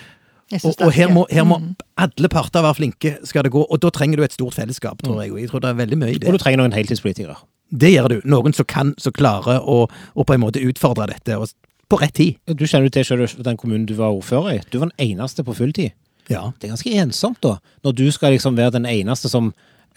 Og, 0.53 0.75
og 0.79 0.87
er 0.87 0.91
her, 0.95 1.09
må, 1.11 1.27
her 1.31 1.43
må 1.45 1.59
Mm. 1.59 1.75
alle 1.99 2.29
parter 2.31 2.63
være 2.63 2.75
flinke, 2.79 3.17
skal 3.27 3.43
det 3.43 3.51
gå. 3.53 3.65
Og 3.67 3.81
da 3.83 3.91
trenger 3.91 4.17
du 4.17 4.23
et 4.23 4.33
stort 4.33 4.55
fellesskap, 4.55 5.03
tror 5.03 5.23
jeg. 5.23 5.33
Og 5.33 5.41
jeg 5.41 5.51
tror 5.51 5.61
det 5.65 5.71
er 5.71 5.79
veldig 5.81 5.99
mye 5.99 6.13
i 6.15 6.21
Og 6.27 6.33
du 6.37 6.39
trenger 6.39 6.63
noen 6.63 6.73
heltidspolitikere. 6.77 7.35
Det 7.75 7.91
gjør 7.93 8.09
du. 8.09 8.21
Noen 8.25 8.55
som 8.55 8.65
kan, 8.65 8.95
som 8.99 9.13
klarer 9.13 9.59
å, 9.59 9.89
å 10.15 10.25
på 10.25 10.35
en 10.37 10.41
måte 10.45 10.63
utfordre 10.63 11.09
dette, 11.11 11.35
og 11.37 11.49
på 11.91 11.99
rett 11.99 12.15
tid. 12.15 12.37
Du 12.47 12.63
kjenner 12.67 12.87
jo 12.87 12.95
til 12.95 13.05
selv 13.05 13.43
den 13.43 13.57
kommunen 13.57 13.87
du 13.87 13.95
var 13.99 14.15
ordfører 14.15 14.53
i. 14.55 14.61
Du 14.71 14.79
var 14.79 14.93
den 14.95 15.11
eneste 15.19 15.43
på 15.47 15.55
fulltid. 15.55 15.91
Ja. 16.31 16.53
Det 16.61 16.67
er 16.69 16.75
ganske 16.77 16.95
ensomt, 17.03 17.41
da. 17.43 17.57
Når 17.83 17.93
du 17.99 18.11
skal 18.15 18.33
liksom 18.35 18.57
være 18.59 18.73
den 18.79 18.87
eneste 18.87 19.29
som 19.31 19.53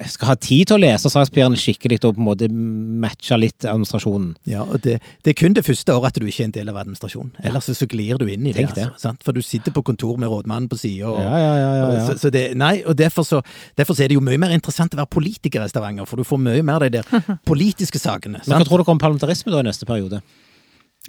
skal 0.08 0.32
ha 0.32 0.36
tid 0.40 0.70
til 0.70 0.78
å 0.78 0.82
lese 0.82 1.10
sakspapirene 1.12 1.60
skikkelig 1.60 2.00
og 2.08 2.16
på 2.16 2.22
en 2.22 2.28
måte 2.28 2.48
matche 2.50 3.36
litt 3.40 3.66
administrasjonen. 3.68 4.32
Ja, 4.50 4.64
og 4.64 4.80
det, 4.86 5.00
det 5.26 5.34
er 5.34 5.38
kun 5.40 5.56
det 5.58 5.66
første 5.68 5.96
året 5.96 6.14
at 6.14 6.22
du 6.22 6.28
ikke 6.30 6.46
er 6.46 6.50
en 6.50 6.56
del 6.56 6.72
av 6.72 6.80
administrasjonen. 6.80 7.34
Ellers 7.44 7.68
så 7.68 7.88
glir 7.90 8.20
du 8.22 8.26
inn 8.28 8.48
i 8.48 8.54
det. 8.56 8.70
Det. 8.76 8.86
Altså, 8.88 9.10
sant? 9.10 9.24
For 9.26 9.36
du 9.36 9.44
sitter 9.44 9.76
på 9.76 9.84
kontor 9.90 10.20
med 10.22 10.32
rådmannen 10.32 10.70
på 10.72 10.80
sida. 10.80 11.12
Ja, 11.20 11.42
ja, 11.44 11.54
ja, 11.60 11.72
ja, 11.76 11.90
ja. 11.98 12.04
Så, 12.08 12.18
så 12.24 12.34
det, 12.34 12.46
nei, 12.60 12.78
og 12.86 12.96
derfor 13.00 13.28
så, 13.28 13.42
derfor 13.80 13.98
så 13.98 14.06
er 14.06 14.12
det 14.12 14.20
jo 14.20 14.24
mye 14.26 14.40
mer 14.42 14.56
interessant 14.56 14.96
å 14.96 15.02
være 15.02 15.12
politiker 15.12 15.66
i 15.66 15.72
Stavanger, 15.72 16.08
for 16.10 16.22
du 16.22 16.28
får 16.28 16.42
mye 16.48 16.64
mer 16.66 16.86
de 16.86 17.00
der 17.00 17.26
politiske 17.52 18.02
sakene. 18.02 18.44
Men 18.46 18.62
hva 18.62 18.68
tror 18.68 18.84
dere 18.84 18.96
om 18.96 19.02
parlamentarisme 19.02 19.52
da 19.52 19.64
i 19.64 19.68
neste 19.68 19.90
periode? 19.90 20.24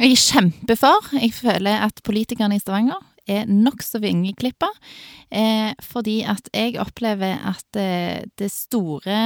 Jeg 0.01 0.15
er 0.15 0.21
kjempefar. 0.23 1.11
Jeg 1.19 1.35
føler 1.37 1.83
at 1.85 1.99
politikerne 2.07 2.57
i 2.57 2.63
Stavanger 2.63 2.99
er 3.31 3.51
nokså 3.51 4.03
vingeklippa. 4.03 4.71
Eh, 5.31 5.71
fordi 5.87 6.21
at 6.29 6.51
jeg 6.55 6.79
opplever 6.83 7.39
at 7.53 7.81
eh, 7.81 8.27
det 8.41 8.51
store 8.55 9.21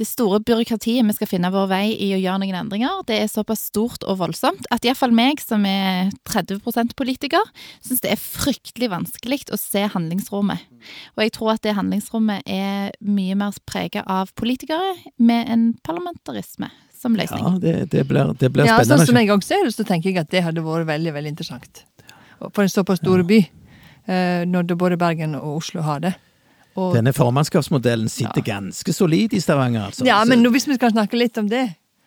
det 0.00 0.06
store 0.08 0.38
byråkratiet 0.40 1.04
vi 1.04 1.12
skal 1.12 1.28
finne 1.28 1.50
vår 1.52 1.66
vei 1.68 1.84
i 1.92 2.08
å 2.16 2.20
gjøre 2.20 2.40
noen 2.40 2.56
endringer, 2.62 3.02
det 3.04 3.18
er 3.20 3.28
såpass 3.28 3.66
stort 3.68 4.06
og 4.08 4.16
voldsomt 4.22 4.64
at 4.72 4.86
iallfall 4.86 5.12
meg, 5.12 5.42
som 5.44 5.66
er 5.68 6.08
30% 6.24 6.94
politiker, 6.96 7.44
syns 7.84 8.00
det 8.00 8.14
er 8.14 8.22
fryktelig 8.22 8.88
vanskelig 8.94 9.42
å 9.52 9.60
se 9.60 9.84
handlingsrommet. 9.92 10.64
Og 11.18 11.24
jeg 11.26 11.34
tror 11.36 11.52
at 11.52 11.64
det 11.66 11.76
handlingsrommet 11.76 12.48
er 12.48 12.94
mye 13.04 13.36
mer 13.36 13.60
prega 13.68 14.06
av 14.08 14.32
politikere 14.40 14.94
med 15.20 15.52
en 15.52 15.68
parlamentarisme 15.84 16.70
som 17.00 17.16
løsning. 17.16 17.44
Ja, 17.44 17.60
det, 17.60 17.76
det 17.92 18.06
blir, 18.08 18.32
det 18.40 18.52
blir 18.52 18.68
Ja, 18.68 18.80
sånn 18.80 18.88
spennende. 18.88 19.12
som 19.12 19.20
jeg 19.20 19.32
også 19.36 19.52
ser 19.52 19.68
det, 19.68 19.76
så 19.76 19.88
tenker 19.88 20.12
jeg 20.12 20.20
at 20.24 20.32
det 20.32 20.44
hadde 20.48 20.64
vært 20.64 20.88
veldig 20.88 21.16
veldig 21.16 21.36
interessant. 21.36 21.84
For 22.40 22.62
en 22.64 22.68
såpass 22.72 22.98
stor 23.02 23.22
by, 23.28 23.38
eh, 24.08 24.42
når 24.48 24.74
både 24.80 24.96
Bergen 25.00 25.34
og 25.36 25.56
Oslo 25.60 25.82
har 25.84 26.00
det. 26.00 26.14
Og, 26.78 26.94
Denne 26.94 27.12
formannskapsmodellen 27.12 28.08
sitter 28.08 28.40
ganske 28.46 28.92
solid 28.94 29.34
i 29.34 29.40
Stavanger, 29.42 29.88
altså. 29.90 30.04
ja, 30.06 30.20
men 30.24 30.40
nå, 30.42 30.52
hvis 30.54 30.68
vi 30.70 30.76
skal 30.78 30.92
snakke 30.94 31.18
litt 31.18 31.36
om 31.38 31.48
det, 31.50 31.64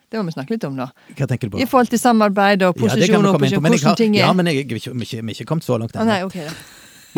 det 0.09 0.21
må 0.21 0.29
vi 0.29 0.35
snakke 0.37 0.55
litt 0.55 0.63
om, 0.63 0.75
da. 0.77 0.87
Hva 1.17 1.27
tenker 1.27 1.49
du 1.49 1.55
på? 1.57 1.59
I 1.61 1.67
forhold 1.69 1.89
til 1.91 1.99
samarbeid 1.99 2.63
og 2.63 2.77
Ja, 2.77 2.81
posisjon 2.85 3.09
ja, 3.11 3.19
og 3.33 3.41
jeg 3.43 3.59
hvordan 3.59 3.83
har, 3.83 3.95
ting 3.99 4.15
er. 4.15 4.19
ja, 4.23 4.31
men 4.33 4.45
jeg, 4.47 4.63
er 4.63 4.79
ikke- 4.79 5.45
kommet 5.45 5.65
så 5.65 5.77
langt 5.77 5.95
Ah, 5.95 6.01
ennå. 6.01 6.13
nei, 6.13 6.21
ok 6.23 6.33
da. 6.33 6.53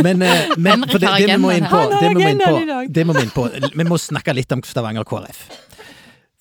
Men, 0.04 0.22
eh, 0.22 0.50
men 0.58 0.82
det, 0.82 1.00
det 1.00 1.28
vi 1.30 1.38
må 1.40 1.52
inn 1.56 1.70
på, 1.72 1.82
det 2.92 3.06
må 3.08 3.14
inn 3.22 3.30
på. 3.32 3.46
Vi 3.76 3.84
må 3.88 3.98
snakke 4.02 4.34
litt 4.36 4.52
om 4.52 4.62
Stavanger 4.64 5.04
KrF. 5.08 5.46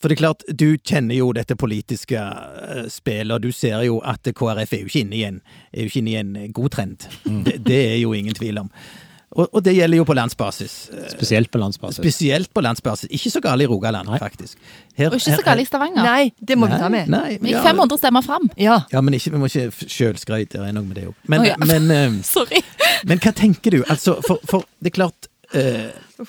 For 0.05 0.13
det 0.13 0.19
er 0.19 0.21
klart, 0.21 0.43
du 0.53 0.67
kjenner 0.85 1.17
jo 1.17 1.31
dette 1.33 1.57
politiske 1.57 2.21
eh, 2.21 2.83
spillet, 2.93 3.33
og 3.33 3.41
du 3.41 3.55
ser 3.57 3.81
jo 3.87 4.03
at 4.05 4.21
KrF 4.37 4.75
er 4.77 4.83
jo 4.83 4.91
ikke 4.91 5.01
inne 5.01 5.17
i 5.17 5.23
en, 5.25 5.39
er 5.73 5.87
jo 5.87 5.89
ikke 5.89 6.03
inne 6.03 6.13
i 6.13 6.19
en 6.21 6.53
god 6.53 6.75
trend. 6.75 7.07
Mm. 7.25 7.39
Det, 7.47 7.55
det 7.65 7.79
er 7.95 7.97
jo 8.03 8.13
ingen 8.13 8.37
tvil 8.37 8.61
om. 8.61 8.69
Og, 9.35 9.49
og 9.49 9.65
det 9.65 9.73
gjelder 9.79 10.03
jo 10.03 10.05
på 10.05 10.15
landsbasis. 10.19 10.75
Eh, 10.93 11.09
Spesielt 11.15 11.49
på 11.51 11.59
landsbasis. 11.63 12.03
Spesielt 12.05 12.53
på 12.55 12.61
landsbasis. 12.69 13.09
Ikke 13.17 13.33
så 13.33 13.41
galt 13.49 13.65
i 13.65 13.71
Rogaland, 13.73 14.13
Nei. 14.13 14.21
faktisk. 14.21 14.61
Her- 14.95 15.09
Og 15.09 15.17
ikke 15.17 15.31
her- 15.33 15.41
så 15.41 15.49
galt 15.49 15.65
i 15.65 15.67
Stavanger. 15.73 16.05
Nei, 16.05 16.29
det 16.39 16.61
må 16.61 16.69
vi 16.69 16.85
ta 16.85 16.93
med. 16.93 17.09
Nei, 17.09 17.39
Vi 17.41 17.51
ja, 17.57 17.63
gikk 17.65 17.71
500 17.73 17.99
stemmer 18.05 18.29
fram. 18.29 18.51
Ja. 18.61 18.83
Ja, 18.93 19.01
men 19.01 19.17
ikke, 19.17 19.33
vi 19.33 19.41
må 19.41 19.49
ikke 19.49 19.73
sjølskryte, 19.89 20.61
det 20.61 20.69
er 20.69 20.77
noe 20.77 20.85
med 20.85 21.01
det 21.01 21.09
òg. 21.09 21.17
Men, 21.33 21.41
oh, 21.41 21.49
ja. 21.49 21.57
men 21.65 21.91
eh, 21.97 22.21
Sorry. 22.37 22.61
Men 23.09 23.25
hva 23.25 23.33
tenker 23.33 23.79
du? 23.79 23.83
Altså, 23.89 24.21
for, 24.29 24.45
for 24.45 24.69
det 24.85 24.93
er 24.93 24.99
klart 25.01 25.33
eh, 25.57 26.29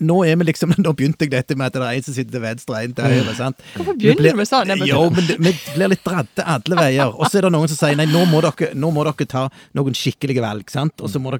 Nå 0.00 0.16
er 0.24 0.36
vi 0.40 0.46
liksom, 0.48 0.72
nå 0.84 0.92
begynte 0.96 1.26
jeg 1.26 1.34
dette 1.34 1.56
med 1.58 1.70
at 1.70 1.78
det 1.78 1.86
er 1.86 1.98
en 1.98 2.06
som 2.06 2.16
sitter 2.16 2.36
til 2.36 2.44
venstre 2.44 2.84
en 2.84 2.94
til 2.96 3.10
høyre. 3.14 3.34
sant? 3.38 3.64
Hvorfor 3.76 3.98
begynner 3.98 4.30
du 4.30 4.40
med 4.40 4.48
sånn? 4.48 4.72
Jo, 4.88 5.02
men 5.14 5.26
vi 5.30 5.54
blir 5.74 5.92
litt 5.92 6.06
dratte 6.06 6.46
alle 6.54 6.78
veier. 6.78 7.12
Og 7.12 7.26
så 7.28 7.40
er 7.40 7.48
det 7.48 7.52
noen 7.56 7.72
som 7.72 7.80
sier 7.82 7.98
nei, 8.00 8.08
nå 8.10 8.24
må 8.30 8.40
dere, 8.46 8.72
nå 8.78 8.92
må 8.94 9.04
dere 9.08 9.28
ta 9.28 9.48
noen 9.78 9.96
skikkelige 9.96 10.44
valg. 10.44 10.70
sant? 10.72 10.96
Og 11.00 11.12
så 11.12 11.20
må 11.22 11.34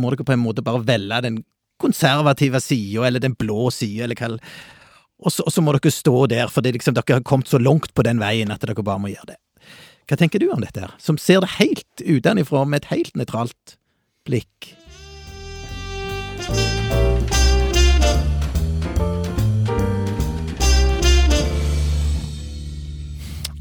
må 0.00 0.12
dere 0.12 0.26
på 0.26 0.36
en 0.36 0.44
måte 0.44 0.64
bare 0.66 0.84
velge 0.84 1.22
den 1.28 1.40
konservative 1.80 2.60
sida, 2.60 3.06
eller 3.08 3.22
den 3.22 3.36
blå 3.38 3.70
sida, 3.72 4.04
eller 4.04 4.18
hva 4.20 4.36
og 5.20 5.32
så, 5.32 5.44
og 5.44 5.52
så 5.52 5.62
må 5.64 5.74
dere 5.76 5.92
stå 5.92 6.14
der, 6.32 6.48
for 6.48 6.64
er 6.64 6.76
liksom, 6.78 6.96
dere 6.96 7.18
har 7.18 7.24
kommet 7.28 7.50
så 7.50 7.60
langt 7.60 7.92
på 7.96 8.04
den 8.06 8.20
veien 8.22 8.52
at 8.52 8.62
dere 8.64 8.84
bare 8.84 9.02
må 9.02 9.12
gjøre 9.12 9.34
det. 9.34 9.38
Hva 10.08 10.16
tenker 10.18 10.42
du 10.42 10.48
om 10.50 10.62
dette 10.64 10.80
her, 10.82 10.94
som 10.98 11.20
ser 11.20 11.44
det 11.44 11.52
helt 11.58 12.02
utenfra 12.02 12.64
med 12.66 12.82
et 12.82 12.90
helt 12.94 13.18
nøytralt 13.18 13.76
blikk? 14.26 14.72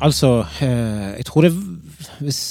Altså, 0.01 0.45
eh, 0.63 1.17
jeg 1.19 1.25
tror 1.25 1.47
det 1.47 1.53
hvis 2.19 2.41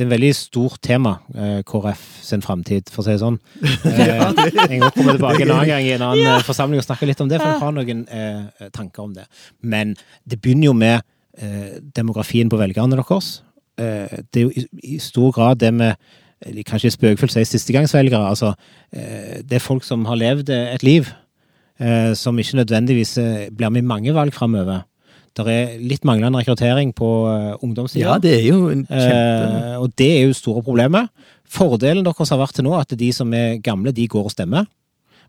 det 0.00 0.04
er 0.04 0.08
en 0.08 0.14
veldig 0.14 0.34
stort 0.34 0.78
tema, 0.82 1.16
eh, 1.34 1.60
KrF 1.66 2.02
sin 2.24 2.42
framtid, 2.42 2.88
for 2.88 3.02
å 3.02 3.04
si 3.04 3.12
det 3.12 3.20
sånn. 3.20 3.38
Eh, 3.90 4.70
jeg 4.70 4.80
må 4.80 4.88
komme 4.94 5.16
tilbake 5.16 5.42
en 5.44 5.52
annen 5.52 5.68
gang 5.68 5.84
i 5.84 5.92
en 5.96 6.04
annen 6.06 6.22
ja. 6.24 6.38
forsamling 6.46 6.80
og 6.80 6.86
snakke 6.86 7.08
litt 7.10 7.20
om 7.20 7.28
det, 7.28 7.40
for 7.40 7.50
jeg 7.50 7.60
har 7.60 7.74
noen 7.76 8.04
eh, 8.08 8.68
tanker 8.72 9.04
om 9.04 9.12
det. 9.16 9.26
Men 9.60 9.92
det 10.24 10.40
begynner 10.40 10.70
jo 10.70 10.74
med 10.78 11.02
eh, 11.36 11.80
demografien 11.96 12.48
på 12.48 12.60
velgerne 12.60 12.96
deres. 12.96 13.42
Eh, 13.76 14.22
det 14.32 14.40
er 14.40 14.46
jo 14.46 14.54
i, 14.54 14.66
i 14.94 14.98
stor 15.02 15.34
grad 15.36 15.60
det 15.60 15.74
med 15.74 16.10
Kanskje 16.64 16.94
spøkefullt 16.94 17.34
sier 17.34 17.44
sistegangsvelgere. 17.44 18.30
Altså, 18.30 18.54
eh, 18.96 19.42
det 19.44 19.58
er 19.58 19.64
folk 19.64 19.84
som 19.84 20.06
har 20.08 20.16
levd 20.16 20.48
et 20.54 20.86
liv, 20.86 21.10
eh, 21.76 22.14
som 22.16 22.38
ikke 22.40 22.62
nødvendigvis 22.62 23.18
blir 23.52 23.68
med 23.68 23.82
i 23.84 23.90
mange 23.90 24.14
valg 24.16 24.32
framover. 24.32 24.86
Det 25.38 25.46
er 25.46 25.76
litt 25.78 26.04
manglende 26.08 26.40
rekruttering 26.40 26.90
på 26.96 27.08
uh, 27.30 27.54
ungdomssida. 27.62 28.02
Ja, 28.02 28.18
det 28.22 28.32
er 28.40 28.46
jo 28.48 28.68
en 28.72 28.82
kjempe... 28.88 29.48
Eh, 29.70 29.76
og 29.78 29.92
det 30.00 30.08
er 30.16 30.24
jo 30.26 30.36
store 30.36 30.62
problemet. 30.66 31.10
Fordelen 31.50 32.04
deres 32.06 32.32
har 32.32 32.40
vært 32.40 32.58
til 32.58 32.66
nå 32.66 32.74
at 32.78 32.94
de 32.98 33.10
som 33.14 33.30
er 33.36 33.60
gamle, 33.62 33.94
de 33.94 34.08
går 34.10 34.26
og 34.26 34.34
stemmer. 34.34 34.66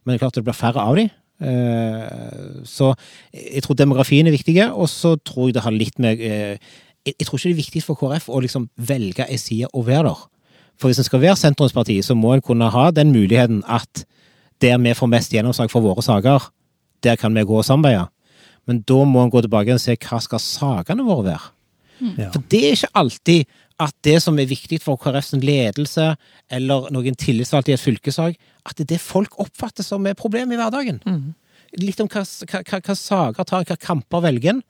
Men 0.02 0.14
det 0.14 0.18
er 0.18 0.24
klart 0.24 0.40
det 0.40 0.46
blir 0.48 0.58
færre 0.58 0.82
av 0.82 0.98
de. 0.98 1.06
Eh, 1.42 2.62
så 2.70 2.92
jeg 3.34 3.64
tror 3.66 3.78
demografien 3.78 4.28
er 4.28 4.36
viktig, 4.36 4.58
og 4.70 4.90
så 4.90 5.16
tror 5.22 5.50
jeg 5.50 5.58
det 5.58 5.66
har 5.66 5.76
litt 5.76 6.02
med 6.02 6.22
eh, 6.22 6.58
jeg, 7.06 7.16
jeg 7.18 7.28
tror 7.28 7.40
ikke 7.40 7.50
det 7.50 7.56
er 7.56 7.62
viktig 7.62 7.84
for 7.86 7.98
KrF 7.98 8.30
å 8.30 8.42
liksom 8.44 8.68
velge 8.78 9.26
en 9.26 9.42
side 9.42 9.70
og 9.74 9.88
være 9.88 10.10
der. 10.10 10.24
For 10.82 10.90
hvis 10.90 11.02
en 11.02 11.08
skal 11.08 11.22
være 11.22 11.38
sentrumsparti, 11.38 12.00
så 12.06 12.18
må 12.18 12.34
en 12.36 12.46
kunne 12.46 12.70
ha 12.74 12.90
den 12.94 13.14
muligheten 13.14 13.62
at 13.70 14.06
der 14.62 14.78
vi 14.82 14.94
får 14.98 15.10
mest 15.10 15.34
gjennomslag 15.34 15.72
for 15.74 15.82
våre 15.82 16.04
saker, 16.06 16.50
der 17.02 17.18
kan 17.18 17.34
vi 17.34 17.46
gå 17.46 17.58
og 17.58 17.66
samarbeide. 17.66 18.10
Men 18.70 18.84
da 18.88 19.02
må 19.08 19.24
en 19.24 19.34
gå 19.34 19.42
tilbake 19.44 19.76
og 19.76 19.82
se 19.82 19.98
hva 19.98 20.20
skal 20.24 20.42
sakene 20.44 21.06
våre 21.08 21.28
være. 21.32 21.50
Ja. 22.18 22.32
For 22.34 22.42
det 22.50 22.62
er 22.66 22.78
ikke 22.78 22.96
alltid 22.98 23.52
at 23.82 23.94
det 24.06 24.18
som 24.22 24.38
er 24.40 24.50
viktig 24.50 24.78
for 24.84 25.00
KrFs 25.02 25.34
ledelse, 25.42 26.12
eller 26.54 26.90
noen 26.94 27.18
tillitsvalgte 27.18 27.74
i 27.74 27.78
et 27.78 27.82
fylkessak, 27.82 28.38
at 28.66 28.78
det 28.78 28.86
er 28.86 28.92
det 28.96 29.02
folk 29.02 29.38
oppfatter 29.42 29.86
som 29.86 30.06
er 30.06 30.18
problemet 30.18 30.58
i 30.58 30.60
hverdagen. 30.62 31.02
Litt 31.82 32.02
om 32.04 32.10
hva, 32.12 32.22
hva, 32.22 32.62
hva, 32.68 32.82
hva 32.86 32.98
saker 32.98 33.48
tar, 33.48 33.66
hva 33.70 33.78
kamper 33.80 34.26
velger 34.28 34.56
en. 34.56 34.64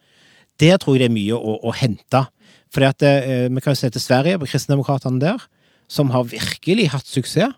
Der 0.61 0.77
tror 0.79 0.95
jeg 0.95 1.03
det 1.03 1.09
er 1.09 1.15
mye 1.15 1.39
å, 1.39 1.57
å 1.67 1.73
hente. 1.75 2.25
Fordi 2.71 3.07
eh, 3.07 3.47
Vi 3.49 3.63
kan 3.63 3.73
jo 3.73 3.79
se 3.79 3.89
til 3.89 4.03
Sverige, 4.03 4.39
på 4.39 4.47
kristendemokratene 4.51 5.19
der, 5.19 5.47
som 5.91 6.13
har 6.13 6.29
virkelig 6.29 6.91
hatt 6.93 7.09
suksess. 7.09 7.57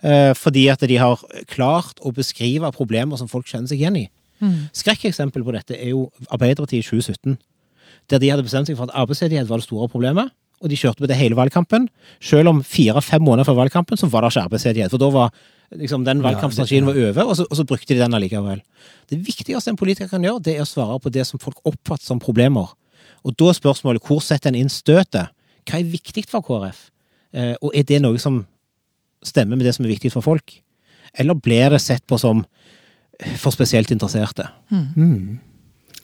Eh, 0.00 0.32
fordi 0.32 0.64
at 0.72 0.80
de 0.88 0.96
har 0.96 1.20
klart 1.50 2.00
å 2.00 2.12
beskrive 2.16 2.72
problemer 2.72 3.20
som 3.20 3.28
folk 3.28 3.46
kjenner 3.46 3.68
seg 3.68 3.82
igjen 3.82 3.98
i. 4.00 4.06
Skrekkeksempel 4.72 5.44
på 5.44 5.54
dette 5.54 5.76
er 5.76 5.92
jo 5.92 6.10
Arbeiderpartiet 6.30 6.84
i 6.84 6.88
2017. 6.88 7.38
Der 8.10 8.18
de 8.18 8.30
hadde 8.32 8.46
bestemt 8.46 8.66
seg 8.70 8.78
for 8.78 8.88
at 8.88 8.96
arbeidsledighet 8.96 9.48
var 9.48 9.60
det 9.60 9.68
store 9.68 9.88
problemet. 9.88 10.32
Og 10.60 10.68
de 10.68 10.76
kjørte 10.76 11.00
på 11.00 11.08
det 11.08 11.16
hele 11.16 11.36
valgkampen. 11.38 11.88
Selv 12.20 12.50
om 12.50 12.60
fire-fem 12.64 13.22
måneder 13.24 13.48
før 13.48 13.62
valgkampen 13.62 13.96
så 13.96 14.10
var 14.12 14.24
det 14.24 14.34
ikke 14.34 14.44
arbeidsledighet. 14.48 14.92
For 14.92 15.00
da 15.00 15.08
var 15.14 15.32
liksom, 15.76 16.04
den 16.04 16.22
valgkampstrategien 16.24 16.86
var 16.86 16.98
over, 16.98 17.22
og 17.24 17.36
så, 17.38 17.46
og 17.48 17.56
så 17.56 17.64
brukte 17.64 17.94
de 17.94 18.00
den 18.00 18.14
allikevel. 18.14 18.60
Det 19.10 19.20
viktigste 19.26 19.72
en 19.72 19.80
politiker 19.80 20.10
kan 20.10 20.24
gjøre, 20.24 20.42
det 20.44 20.56
er 20.56 20.64
å 20.66 20.68
svare 20.68 20.98
på 21.00 21.12
det 21.14 21.24
som 21.28 21.40
folk 21.40 21.60
oppfatter 21.64 22.04
som 22.06 22.20
problemer. 22.20 22.74
Og 23.24 23.36
da 23.36 23.50
er 23.50 23.58
spørsmålet 23.58 24.04
hvor 24.06 24.20
setter 24.24 24.52
en 24.52 24.58
inn 24.60 24.72
støtet? 24.72 25.32
Hva 25.68 25.78
er 25.78 25.92
viktig 25.92 26.26
for 26.28 26.44
KrF? 26.44 26.88
Eh, 27.36 27.54
og 27.60 27.72
er 27.76 27.86
det 27.86 28.00
noe 28.02 28.18
som 28.20 28.42
stemmer 29.24 29.56
med 29.56 29.68
det 29.68 29.74
som 29.76 29.86
er 29.86 29.94
viktig 29.94 30.12
for 30.12 30.24
folk? 30.24 30.56
Eller 31.18 31.36
blir 31.36 31.72
det 31.72 31.80
sett 31.82 32.04
på 32.08 32.18
som 32.20 32.44
for 33.36 33.50
spesielt 33.50 33.90
interesserte? 33.90 34.48
Mm. 34.70 35.40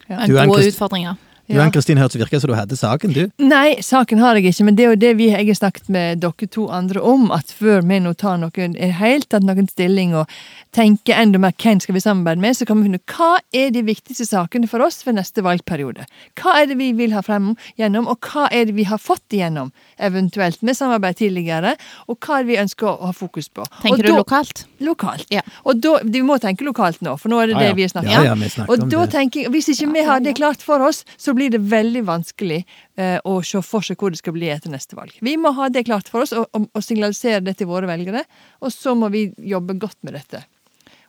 Ja. 0.09 0.17
Men 0.19 0.31
Du, 0.31 0.47
gode 0.47 0.69
utfordringer. 0.69 1.17
Du 1.49 1.55
Ja. 1.55 1.63
Ann-Kristin 1.63 1.97
hørtes 1.99 2.19
virka 2.19 2.41
som 2.41 2.49
du 2.51 2.55
hadde 2.57 2.75
saken, 2.77 3.13
du. 3.15 3.31
Nei, 3.39 3.77
saken 3.81 4.19
har 4.19 4.35
jeg 4.35 4.47
ikke, 4.53 4.65
men 4.65 4.75
det 4.75 4.85
er 4.85 4.89
jo 4.91 4.97
det 4.97 5.17
vi, 5.17 5.29
jeg 5.31 5.47
har 5.47 5.55
snakket 5.55 5.89
med 5.89 6.19
dere 6.21 6.49
to 6.51 6.67
andre 6.75 7.01
om, 7.01 7.31
at 7.31 7.47
før 7.55 7.83
vi 7.87 8.01
nå 8.03 8.15
tar 8.19 8.37
noen, 8.43 8.75
helt 8.75 9.29
tatt 9.31 9.45
noen 9.47 9.69
stilling 9.71 10.15
og 10.19 10.27
tenker 10.75 11.15
enda 11.15 11.39
mer 11.39 11.53
hvem 11.53 11.79
skal 11.81 11.95
vi 11.95 12.01
samarbeide 12.03 12.41
med, 12.43 12.57
så 12.59 12.67
kan 12.67 12.81
vi 12.83 12.89
finne 12.89 12.99
hva 13.07 13.39
er 13.55 13.71
de 13.71 13.83
viktigste 13.87 14.27
sakene 14.27 14.67
for 14.69 14.83
oss 14.83 14.99
for 15.07 15.13
neste 15.15 15.41
valgperiode. 15.47 16.05
Hva 16.35 16.57
er 16.63 16.67
det 16.67 16.77
vi 16.79 16.91
vil 16.99 17.15
ha 17.15 17.23
frem 17.23 17.53
gjennom, 17.79 18.09
og 18.11 18.19
hva 18.27 18.49
er 18.51 18.67
det 18.67 18.75
vi 18.75 18.89
har 18.91 18.99
fått 18.99 19.31
igjennom, 19.39 19.71
eventuelt 20.03 20.61
med 20.67 20.75
samarbeid 20.77 21.17
tidligere, 21.23 21.77
og 22.11 22.19
hva 22.27 22.41
er 22.41 22.43
det 22.43 22.51
vi 22.51 22.59
ønsker 22.65 22.91
å 22.91 23.07
ha 23.07 23.13
fokus 23.13 23.49
på. 23.49 23.65
Tenker 23.85 23.93
og 23.95 24.03
du 24.03 24.11
da- 24.11 24.19
lokalt? 24.19 24.65
Lokalt. 24.81 25.27
Ja. 25.31 25.43
Og 25.65 25.81
da, 25.81 26.01
vi 26.03 26.21
må 26.27 26.41
tenke 26.43 26.67
lokalt 26.67 27.01
nå, 27.07 27.15
for 27.19 27.29
nå 27.31 27.41
er 27.43 27.47
det 27.47 27.57
Ja, 27.57 27.69
det 27.69 27.77
vi 27.79 27.83
har 27.87 27.95
snakket 27.95 28.19
om. 28.19 28.25
ja, 28.27 28.35
vi 28.35 28.49
snakker 28.51 28.71
Og 28.75 28.83
om 28.83 28.89
da 28.91 29.07
det. 29.07 29.11
tenker 29.15 29.41
jeg, 29.43 29.51
Hvis 29.53 29.69
ikke 29.73 29.93
vi 29.95 30.03
har 30.05 30.21
det 30.21 30.35
klart 30.37 30.61
for 30.61 30.83
oss, 30.83 31.05
så 31.17 31.36
blir 31.37 31.53
det 31.53 31.63
veldig 31.71 32.03
vanskelig 32.09 32.63
eh, 32.97 33.19
å 33.25 33.39
se 33.45 33.63
for 33.65 33.85
seg 33.85 34.01
hvor 34.01 34.13
det 34.13 34.21
skal 34.21 34.37
bli 34.37 34.51
etter 34.53 34.73
neste 34.73 34.99
valg. 34.99 35.15
Vi 35.25 35.37
må 35.41 35.53
ha 35.57 35.69
det 35.73 35.87
klart 35.89 36.11
for 36.13 36.25
oss 36.25 36.35
og, 36.37 36.67
signalisere 36.83 37.45
det 37.45 37.59
til 37.61 37.71
våre 37.71 37.89
velgere, 37.91 38.25
og 38.65 38.73
så 38.75 38.97
må 38.99 39.11
vi 39.15 39.29
jobbe 39.39 39.79
godt 39.81 39.99
med 40.07 40.17
dette. 40.19 40.43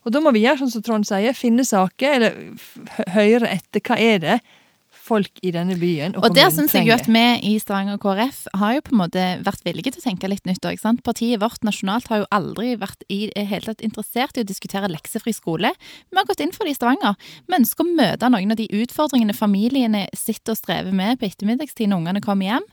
Og 0.08 0.14
da 0.16 0.22
må 0.24 0.32
vi 0.32 0.46
gjøre 0.46 0.62
sånn 0.62 0.72
som 0.72 0.84
Trond 0.86 1.08
sier, 1.08 1.36
finne 1.36 1.66
saker, 1.68 2.20
eller 2.20 3.12
høre 3.16 3.50
etter 3.52 3.84
hva 3.84 3.98
er 4.00 4.22
det 4.24 4.38
folk 5.08 5.42
i 5.46 5.54
denne 5.56 5.78
byen 5.80 6.18
og, 6.18 6.28
Og 6.28 6.36
der 6.36 6.52
syns 6.54 6.76
jeg 6.76 6.88
jo 6.90 6.96
at 6.96 7.08
vi 7.08 7.26
i 7.48 7.54
Stavanger 7.62 8.00
KrF 8.02 8.44
har 8.60 8.78
jo 8.78 8.84
på 8.86 8.94
en 8.96 9.02
måte 9.02 9.26
vært 9.46 9.64
villige 9.66 9.94
til 9.96 10.04
å 10.04 10.08
tenke 10.10 10.30
litt 10.32 10.46
nytt. 10.50 10.66
Ikke 10.68 10.84
sant? 10.84 11.04
Partiet 11.06 11.42
vårt 11.42 11.64
nasjonalt 11.68 12.10
har 12.12 12.24
jo 12.24 12.30
aldri 12.36 12.76
vært 12.80 13.06
i 13.14 13.28
hele 13.36 13.64
tatt 13.66 13.84
interessert 13.86 14.38
i 14.38 14.44
å 14.44 14.48
diskutere 14.48 14.92
leksefri 14.92 15.34
skole. 15.36 15.72
Vi 16.12 16.20
har 16.20 16.28
gått 16.30 16.44
inn 16.44 16.54
for 16.56 16.68
det 16.68 16.76
i 16.76 16.80
Stavanger. 16.80 17.18
Vi 17.48 17.60
ønsker 17.60 17.86
å 17.86 17.98
møte 17.98 18.32
noen 18.34 18.54
av 18.54 18.60
de 18.60 18.70
utfordringene 18.82 19.36
familiene 19.38 20.06
sitter 20.18 20.56
og 20.56 20.62
strever 20.62 20.96
med 20.96 21.20
på 21.20 21.30
ettermiddagstid 21.30 21.92
når 21.92 22.04
ungene 22.04 22.24
kommer 22.26 22.52
hjem. 22.52 22.68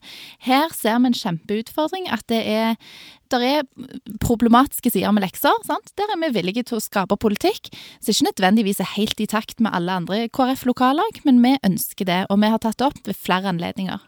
Her 0.49 0.73
ser 0.75 1.01
vi 1.01 1.13
en 1.13 1.21
kjempeutfordring. 1.21 2.09
At 2.15 2.27
det 2.33 2.43
er, 2.51 2.79
der 3.33 3.45
er 3.45 3.63
problematiske 4.23 4.91
sider 4.93 5.13
med 5.15 5.25
lekser. 5.25 5.55
Sant? 5.67 5.93
Der 5.99 6.11
er 6.13 6.21
vi 6.21 6.33
villige 6.37 6.65
til 6.69 6.79
å 6.79 6.83
skape 6.85 7.17
politikk 7.21 7.71
som 7.99 8.13
ikke 8.13 8.29
nødvendigvis 8.31 8.83
er 8.85 8.91
helt 8.95 9.21
i 9.21 9.29
takt 9.31 9.63
med 9.65 9.75
alle 9.75 10.01
andre 10.01 10.25
KrF-lokallag, 10.29 11.23
men 11.25 11.41
vi 11.45 11.55
ønsker 11.65 12.09
det, 12.09 12.21
og 12.31 12.41
vi 12.43 12.51
har 12.53 12.63
tatt 12.63 12.79
det 12.81 12.89
opp 12.91 13.01
ved 13.07 13.19
flere 13.19 13.53
anledninger. 13.55 14.03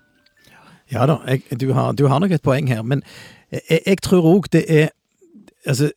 Ja 0.92 1.06
da, 1.10 1.18
jeg, 1.26 1.42
du, 1.58 1.72
har, 1.74 1.96
du 1.98 2.06
har 2.06 2.20
nok 2.22 2.36
et 2.36 2.44
poeng 2.46 2.68
her, 2.70 2.84
men 2.86 3.02
jeg, 3.50 3.80
jeg 3.80 4.02
tror 4.06 4.28
òg 4.36 4.52
det 4.52 4.66
er 4.68 4.92
Altså, 5.66 5.88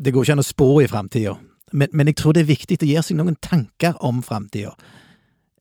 det 0.00 0.14
går 0.14 0.24
ikke 0.24 0.34
an 0.38 0.40
å 0.40 0.46
spå 0.46 0.66
i 0.80 0.86
framtida, 0.88 1.34
men, 1.76 1.90
men 1.92 2.08
jeg 2.08 2.16
tror 2.16 2.32
det 2.32 2.46
er 2.46 2.48
viktig 2.48 2.78
å 2.80 2.86
gi 2.88 2.94
seg 3.04 3.18
noen 3.18 3.34
tanker 3.44 3.98
om 4.00 4.22
framtida. 4.24 4.70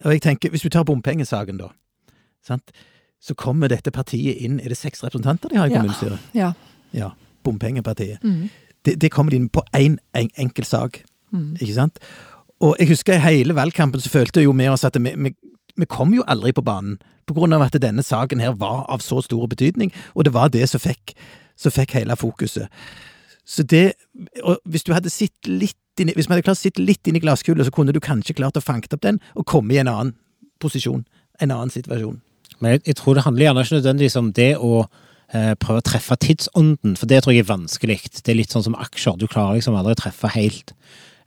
Og 0.05 0.13
jeg 0.13 0.21
tenker, 0.23 0.53
hvis 0.53 0.63
du 0.63 0.69
tar 0.71 0.85
bompengesaken, 0.87 1.59
da, 1.59 1.67
sant? 2.47 2.71
så 3.19 3.35
kommer 3.35 3.67
dette 3.67 3.91
partiet 3.91 4.39
inn 4.45 4.59
Er 4.61 4.69
det 4.71 4.77
seks 4.77 5.01
representanter 5.03 5.49
de 5.51 5.59
har 5.59 5.67
i 5.67 5.73
kommunestyret? 5.73 6.31
Ja. 6.37 6.53
Ja. 6.53 6.76
Bompengepartiet. 7.43 8.23
Mm. 8.23 8.49
Det, 8.85 8.95
det 9.01 9.11
kommer 9.11 9.31
de 9.31 9.37
inn 9.37 9.49
på 9.49 9.63
én 9.75 9.97
en, 10.13 10.29
enkel 10.37 10.65
sak, 10.65 11.03
Mm. 11.27 11.57
ikke 11.59 11.73
sant? 11.75 11.97
Og 12.63 12.77
jeg 12.79 12.87
husker 12.87 13.13
i 13.17 13.19
hele 13.19 13.53
valgkampen 13.53 13.99
så 13.99 14.09
følte 14.09 14.41
jo 14.41 14.53
vi 14.55 14.67
oss 14.71 14.85
at 14.87 14.95
vi, 14.95 15.11
vi, 15.15 15.33
vi 15.75 15.85
kom 15.85 16.13
jo 16.15 16.23
aldri 16.23 16.53
på 16.55 16.63
banen, 16.63 16.97
på 17.27 17.33
grunn 17.35 17.51
av 17.53 17.61
at 17.65 17.75
denne 17.83 18.01
saken 18.01 18.39
her 18.39 18.53
var 18.55 18.85
av 18.87 18.99
så 19.03 19.19
stor 19.21 19.47
betydning, 19.51 19.91
og 20.15 20.23
det 20.23 20.33
var 20.33 20.47
det 20.47 20.69
som 20.69 20.79
fikk, 20.79 21.13
som 21.59 21.71
fikk 21.75 21.97
hele 21.97 22.15
fokuset. 22.15 22.71
Så 23.43 23.63
det, 23.63 23.93
og 24.43 24.57
hvis 24.63 24.83
du 24.87 24.93
hadde 24.95 25.11
sett 25.11 25.47
litt 25.47 25.99
inn, 25.99 26.13
hvis 26.15 26.29
vi 26.29 26.33
hadde 26.33 26.45
klart 26.47 26.57
å 26.57 26.63
sitte 26.63 26.81
litt 26.83 27.07
inn 27.07 27.19
i 27.19 27.23
glasskula, 27.23 27.63
så 27.67 27.71
kunne 27.75 27.91
du 27.91 27.99
kanskje 27.99 28.35
klart 28.39 28.55
å 28.55 28.63
fange 28.63 28.87
opp 28.91 29.03
den, 29.03 29.19
og 29.35 29.45
komme 29.45 29.75
i 29.75 29.81
en 29.83 29.91
annen 29.91 30.15
posisjon, 30.63 31.03
en 31.41 31.51
annen 31.51 31.69
situasjon. 31.73 32.21
Men 32.59 32.77
jeg, 32.77 32.85
jeg 32.87 32.99
tror 33.01 33.19
det 33.19 33.27
handler 33.27 33.49
gjerne 33.49 33.67
ikke 33.67 33.77
nødvendigvis 33.81 34.17
om 34.19 34.31
det 34.31 34.53
å 34.57 34.87
prøve 35.27 35.81
å 35.81 35.83
treffe 35.83 36.15
tidsånden, 36.23 36.95
for 36.95 37.09
det 37.09 37.23
tror 37.23 37.35
jeg 37.35 37.43
er 37.43 37.49
vanskelig. 37.49 37.97
Det 38.15 38.31
er 38.31 38.39
litt 38.39 38.53
sånn 38.53 38.63
som 38.63 38.77
aksjer. 38.79 39.17
Du 39.19 39.27
klarer 39.27 39.57
liksom 39.57 39.75
aldri 39.75 39.97
å 39.97 39.99
treffe 39.99 40.31
helt 40.35 40.71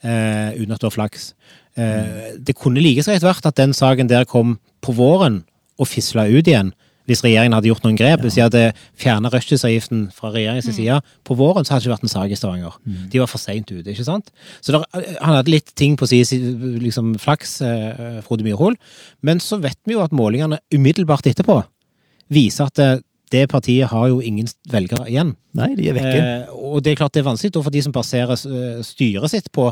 uh, 0.04 0.50
uten 0.56 0.74
at 0.74 0.82
du 0.82 0.88
har 0.88 0.94
flaks. 0.94 1.32
Uh, 1.78 2.36
det 2.40 2.56
kunne 2.58 2.82
like 2.82 3.04
så 3.04 3.14
greit 3.14 3.26
vært 3.26 3.48
at 3.50 3.58
den 3.60 3.74
saken 3.76 4.10
der 4.10 4.28
kom 4.28 4.58
på 4.84 4.96
våren 4.96 5.42
og 5.80 5.88
fisla 5.90 6.28
ut 6.30 6.48
igjen. 6.48 6.72
Hvis 7.08 7.24
regjeringen 7.24 7.56
hadde 7.56 7.70
gjort 7.70 7.82
noen 7.82 7.96
grep, 7.98 8.20
hvis 8.22 8.36
de 8.36 8.44
hadde 8.44 8.60
fjerna 9.00 9.32
rushtidsavgiften 9.32 10.02
fra 10.14 10.30
regjeringens 10.30 10.68
side 10.76 11.00
på 11.26 11.34
våren, 11.34 11.66
så 11.66 11.74
hadde 11.74 11.82
det 11.82 11.88
ikke 11.88 11.96
vært 11.96 12.06
en 12.06 12.12
sak 12.12 12.30
i 12.30 12.38
Stavanger. 12.38 12.76
De 13.10 13.18
var 13.18 13.30
for 13.32 13.42
seint 13.42 13.72
ute, 13.72 13.88
ikke 13.90 14.06
sant? 14.06 14.30
Så 14.62 14.76
der, 14.76 14.84
han 15.18 15.38
hadde 15.40 15.50
litt 15.50 15.72
ting 15.80 15.96
på 15.98 16.06
side, 16.06 16.38
liksom 16.84 17.16
flaks, 17.18 17.56
eh, 17.66 18.20
Frode 18.26 18.46
Myrhol. 18.46 18.78
Men 19.26 19.42
så 19.42 19.58
vet 19.58 19.80
vi 19.88 19.96
jo 19.96 20.04
at 20.04 20.14
målingene 20.14 20.60
umiddelbart 20.76 21.26
etterpå 21.26 21.58
viser 22.30 22.70
at 22.70 23.02
det, 23.30 23.46
partiet 23.52 23.90
har 23.92 24.08
jo 24.10 24.20
ingen 24.24 24.48
velgere 24.70 25.06
igjen. 25.10 25.34
Nei, 25.58 25.70
de 25.78 25.88
er 25.90 25.96
vekke. 25.96 26.18
Eh, 26.20 26.52
og 26.56 26.82
det 26.84 26.92
er 26.92 27.00
klart 27.00 27.14
det 27.14 27.22
er 27.22 27.30
vanskelig 27.30 27.62
for 27.62 27.74
de 27.74 27.82
som 27.84 27.94
baserer 27.94 28.34
eh, 28.34 28.82
styret 28.86 29.32
sitt 29.32 29.50
på 29.54 29.70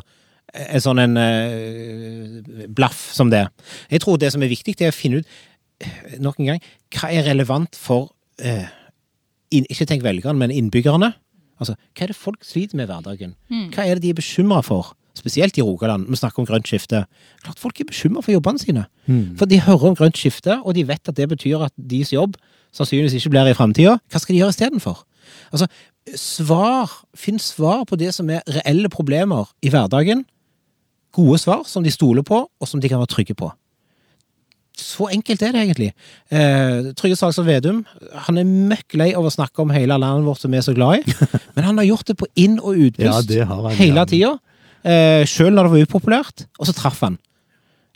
en 0.55 0.81
sånn 0.83 1.01
en 1.03 1.17
eh, 1.21 2.67
blaff 2.73 3.09
som 3.15 3.31
det. 3.33 3.45
Jeg 3.93 4.03
tror 4.05 4.19
det 4.21 4.33
som 4.33 4.45
er 4.45 4.53
viktig, 4.53 4.77
det 4.79 4.89
er 4.89 4.95
å 4.95 4.97
finne 4.97 5.21
ut 5.23 5.33
eh, 5.85 6.19
nok 6.25 6.39
en 6.41 6.53
gang 6.55 6.63
hva 6.97 7.11
er 7.13 7.27
relevant 7.29 7.77
for 7.79 8.13
eh, 8.41 8.69
inn, 9.53 9.67
Ikke 9.69 9.89
tenk 9.89 10.05
velgerne, 10.05 10.39
men 10.41 10.55
innbyggerne. 10.55 11.13
Altså, 11.59 11.75
Hva 11.97 12.07
er 12.07 12.13
det 12.13 12.19
folk 12.19 12.45
sliter 12.47 12.79
med 12.79 12.87
i 12.87 12.93
hverdagen? 12.93 13.35
Hva 13.75 13.85
er 13.85 13.99
det 13.99 14.07
de 14.07 14.15
er 14.15 14.19
bekymra 14.21 14.63
for? 14.65 14.95
Spesielt 15.19 15.57
i 15.59 15.65
Rogaland. 15.65 16.07
Vi 16.07 16.15
snakker 16.21 16.45
om 16.45 16.47
grønt 16.47 16.69
skifte. 16.71 17.01
Klart 17.43 17.59
Folk 17.59 17.81
er 17.83 17.89
bekymra 17.89 18.23
for 18.23 18.31
jobbene 18.37 18.63
sine. 18.63 18.85
For 19.41 19.51
de 19.51 19.59
hører 19.65 19.89
om 19.91 19.97
grønt 19.99 20.21
skifte, 20.21 20.61
og 20.63 20.77
de 20.77 20.85
vet 20.87 21.11
at 21.11 21.17
det 21.19 21.27
betyr 21.33 21.65
at 21.67 21.75
deres 21.75 22.13
jobb 22.15 22.37
sannsynligvis 22.77 23.19
ikke 23.19 23.33
blir 23.35 23.51
i 23.51 23.57
framtida. 23.57 23.99
Hva 24.11 24.21
skal 24.23 24.35
de 24.35 24.43
gjøre 24.43 24.55
istedenfor? 24.55 25.05
Altså, 25.53 25.69
svar, 26.19 26.93
finn 27.17 27.41
svar 27.43 27.85
på 27.89 27.99
det 28.01 28.13
som 28.17 28.29
er 28.33 28.45
reelle 28.59 28.91
problemer 28.93 29.49
i 29.65 29.73
hverdagen. 29.73 30.25
Gode 31.17 31.41
svar 31.41 31.65
som 31.69 31.85
de 31.85 31.93
stoler 31.93 32.25
på, 32.27 32.45
og 32.49 32.69
som 32.69 32.81
de 32.81 32.91
kan 32.91 33.01
være 33.01 33.13
trygge 33.15 33.37
på. 33.39 33.51
Så 34.79 35.09
enkelt 35.11 35.43
er 35.43 35.55
det 35.55 35.63
egentlig. 35.65 35.89
Eh, 36.31 36.93
Trygve 36.95 37.17
Slagsvold 37.19 37.49
Vedum 37.49 37.81
han 38.29 38.39
er 38.39 38.47
møkk 38.47 38.95
lei 39.01 39.09
av 39.17 39.27
å 39.27 39.33
snakke 39.33 39.65
om 39.65 39.73
hele 39.75 39.97
landet 39.99 40.29
vårt 40.29 40.39
som 40.45 40.55
vi 40.55 40.61
er 40.61 40.67
så 40.67 40.75
glad 40.77 41.01
i, 41.01 41.17
men 41.57 41.67
han 41.67 41.81
har 41.81 41.89
gjort 41.89 42.13
det 42.13 42.19
på 42.21 42.29
inn- 42.39 42.61
og 42.61 42.79
utpust 42.87 43.33
ja, 43.35 43.49
hele 43.81 44.05
tida. 44.11 44.37
Eh, 44.87 45.25
Sjøl 45.27 45.51
når 45.57 45.67
det 45.67 45.73
var 45.73 45.89
upopulært, 45.89 46.47
og 46.61 46.69
så 46.69 46.77
traff 46.77 47.03
han. 47.03 47.19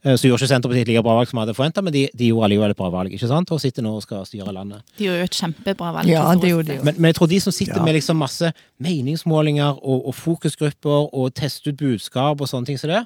Eh, 0.04 0.16
så 0.18 0.26
gjorde 0.26 0.42
ikke 0.42 0.48
Senterpartiet 0.50 0.82
et 0.82 0.88
like 0.88 1.02
bra 1.06 1.14
valg 1.14 1.28
som 1.30 1.38
vi 1.38 1.42
hadde 1.44 1.54
forventa, 1.54 1.82
men 1.86 1.92
de, 1.94 2.08
de 2.18 2.28
gjorde 2.32 2.48
allikevel 2.48 2.70
et 2.74 2.76
bra 2.76 2.88
valg. 2.90 3.12
ikke 3.14 3.28
sant? 3.30 3.50
Og 3.54 3.60
sitter 3.62 3.82
nå 3.86 3.92
og 3.94 4.02
skal 4.02 4.24
styre 4.26 4.50
landet. 4.52 4.82
De 4.98 5.04
gjorde 5.06 5.18
jo 5.22 5.28
et 5.28 5.36
kjempebra 5.38 5.92
valg. 5.94 6.08
Ja, 6.10 6.24
det 6.34 6.50
gjorde 6.50 6.66
de 6.72 6.78
Men, 6.84 6.94
men 6.98 7.08
jeg 7.12 7.14
tror 7.20 7.28
de 7.30 7.38
som 7.40 7.52
sitter 7.54 7.76
Ja. 7.78 7.84
med 7.84 7.94
liksom 7.94 8.16
masse 8.18 8.52
meningsmålinger 8.82 9.78
og, 9.78 10.06
og 10.10 10.14
fokusgrupper 10.18 11.14
og 11.14 11.34
tester 11.38 11.70
ut 11.72 11.78
budskap 11.78 12.40
og 12.42 12.48
sånne 12.50 12.66
ting 12.66 12.78
som 12.80 12.90
det, 12.90 13.04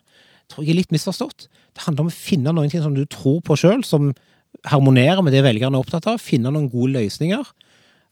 tror 0.49 0.65
jeg 0.65 0.73
er 0.73 0.81
litt 0.81 0.93
misforstått. 0.95 1.49
Det 1.77 1.85
handler 1.85 2.07
om 2.07 2.09
å 2.09 2.17
finne 2.17 2.53
noen 2.57 2.71
ting 2.73 2.83
som 2.83 2.95
du 2.97 3.05
tror 3.05 3.41
på 3.45 3.57
sjøl, 3.61 3.85
som 3.85 4.13
harmonerer 4.73 5.21
med 5.27 5.35
det 5.37 5.43
velgerne 5.45 5.77
er 5.77 5.85
opptatt 5.85 6.07
av. 6.09 6.21
Finne 6.23 6.49
noen 6.55 6.71
gode 6.73 6.95
løsninger, 6.97 7.45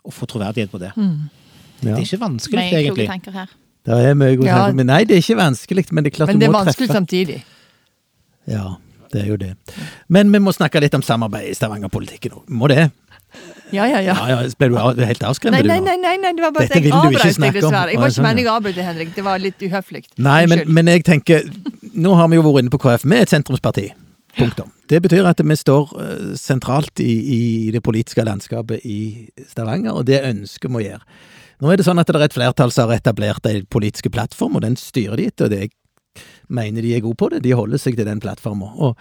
og 0.05 0.13
få 0.13 0.27
troverdighet 0.29 0.71
på 0.75 0.79
det. 0.83 0.93
Det 0.95 1.89
Ja. 1.89 1.97
er 1.97 2.03
ikke 2.05 2.21
vanskelig, 2.21 2.61
egentlig. 2.69 2.69
Det 2.69 2.77
er 2.77 2.85
mye 2.85 2.97
gode 2.97 3.07
tanker 3.09 3.33
her. 3.33 3.49
Det 3.85 3.95
er 4.11 4.15
mye 4.15 4.37
gode 4.37 4.47
Ja. 4.49 4.59
tanker, 4.59 4.75
men 4.77 4.87
nei, 4.87 5.05
det 5.05 5.17
er 5.17 5.21
ikke 5.25 5.37
vanskelig. 5.41 5.93
Men 5.93 6.05
det 6.05 6.13
er 6.13 6.17
klart 6.19 6.27
Men 6.29 6.37
du 6.39 6.41
det 6.41 6.49
er 6.49 6.53
må 6.53 6.65
vanskelig 6.65 6.89
treffe. 6.89 6.99
samtidig. 7.01 7.43
Ja, 8.51 8.77
det 9.13 9.23
er 9.23 9.31
jo 9.31 9.39
det. 9.41 9.55
Men 10.13 10.33
vi 10.35 10.41
må 10.43 10.53
snakke 10.55 10.83
litt 10.83 10.95
om 10.97 11.05
samarbeid 11.07 11.51
i 11.51 11.57
Stavanger-politikken 11.57 12.35
nå. 12.35 12.45
Må 12.61 12.71
det? 12.73 12.91
Ja, 13.73 13.87
ja, 13.89 13.99
ja. 13.99 14.15
Ja, 14.15 14.27
ja, 14.31 14.51
ble 14.59 14.69
du 14.71 15.03
helt 15.03 15.25
avskremt? 15.27 15.57
Nei, 15.57 15.63
nei, 15.67 15.81
nei, 15.83 15.97
nei, 15.99 16.15
nei, 16.23 16.33
det 16.37 16.45
var 16.45 16.53
bare 16.55 16.69
Dette 16.69 16.79
at 16.79 16.87
jeg 16.87 16.95
avbrøt 16.95 17.25
deg, 17.25 17.57
dessverre. 17.57 17.91
Jeg 17.91 17.99
var 17.99 18.11
ikke 18.13 18.17
sånn, 18.21 18.27
meningen 18.29 18.53
å 18.53 18.57
avbryte, 18.61 18.87
Henrik. 18.87 19.13
Det 19.17 19.25
var 19.27 19.43
litt 19.43 19.65
uhøflig. 19.65 20.05
Nei, 20.23 20.41
men, 20.51 20.63
men 20.71 20.91
jeg 20.93 21.05
tenker 21.07 21.49
Nå 21.95 22.15
har 22.19 22.31
vi 22.31 22.39
jo 22.39 22.45
vært 22.47 22.65
inne 22.65 22.75
på 22.75 22.81
KrF. 22.83 23.07
Vi 23.07 23.17
er 23.17 23.27
et 23.27 23.35
sentrumsparti. 23.35 23.89
Punktum. 24.35 24.71
Det 24.91 24.99
betyr 25.03 25.27
at 25.31 25.41
vi 25.47 25.57
står 25.57 25.93
eh, 26.03 26.33
sentralt 26.39 27.01
i, 27.03 27.13
i 27.37 27.43
det 27.75 27.83
politiske 27.87 28.25
landskapet 28.27 28.83
i 28.83 28.99
Stavanger, 29.47 29.95
og 29.95 30.09
det 30.11 30.25
ønsker 30.27 30.73
vi 30.73 30.81
å 30.81 30.85
gjøre. 30.89 31.19
Nå 31.63 31.71
er 31.71 31.79
det 31.79 31.87
sånn 31.87 32.03
at 32.03 32.11
det 32.11 32.19
er 32.19 32.27
et 32.27 32.35
flertall 32.35 32.75
som 32.75 32.91
har 32.91 32.99
etablert 32.99 33.47
en 33.47 33.67
politisk 33.71 34.11
plattform, 34.15 34.59
og 34.59 34.65
den 34.67 34.75
styrer 34.79 35.21
de 35.21 35.29
etter, 35.31 35.47
og 35.47 35.55
det 35.55 35.61
jeg 35.63 35.75
mener 36.49 36.83
de 36.83 36.95
er 36.97 37.05
gode 37.05 37.19
på 37.21 37.31
det. 37.33 37.43
De 37.45 37.55
holder 37.57 37.81
seg 37.81 37.97
til 37.99 38.07
den 38.09 38.21
plattformen. 38.23 38.69
Og, 38.77 38.97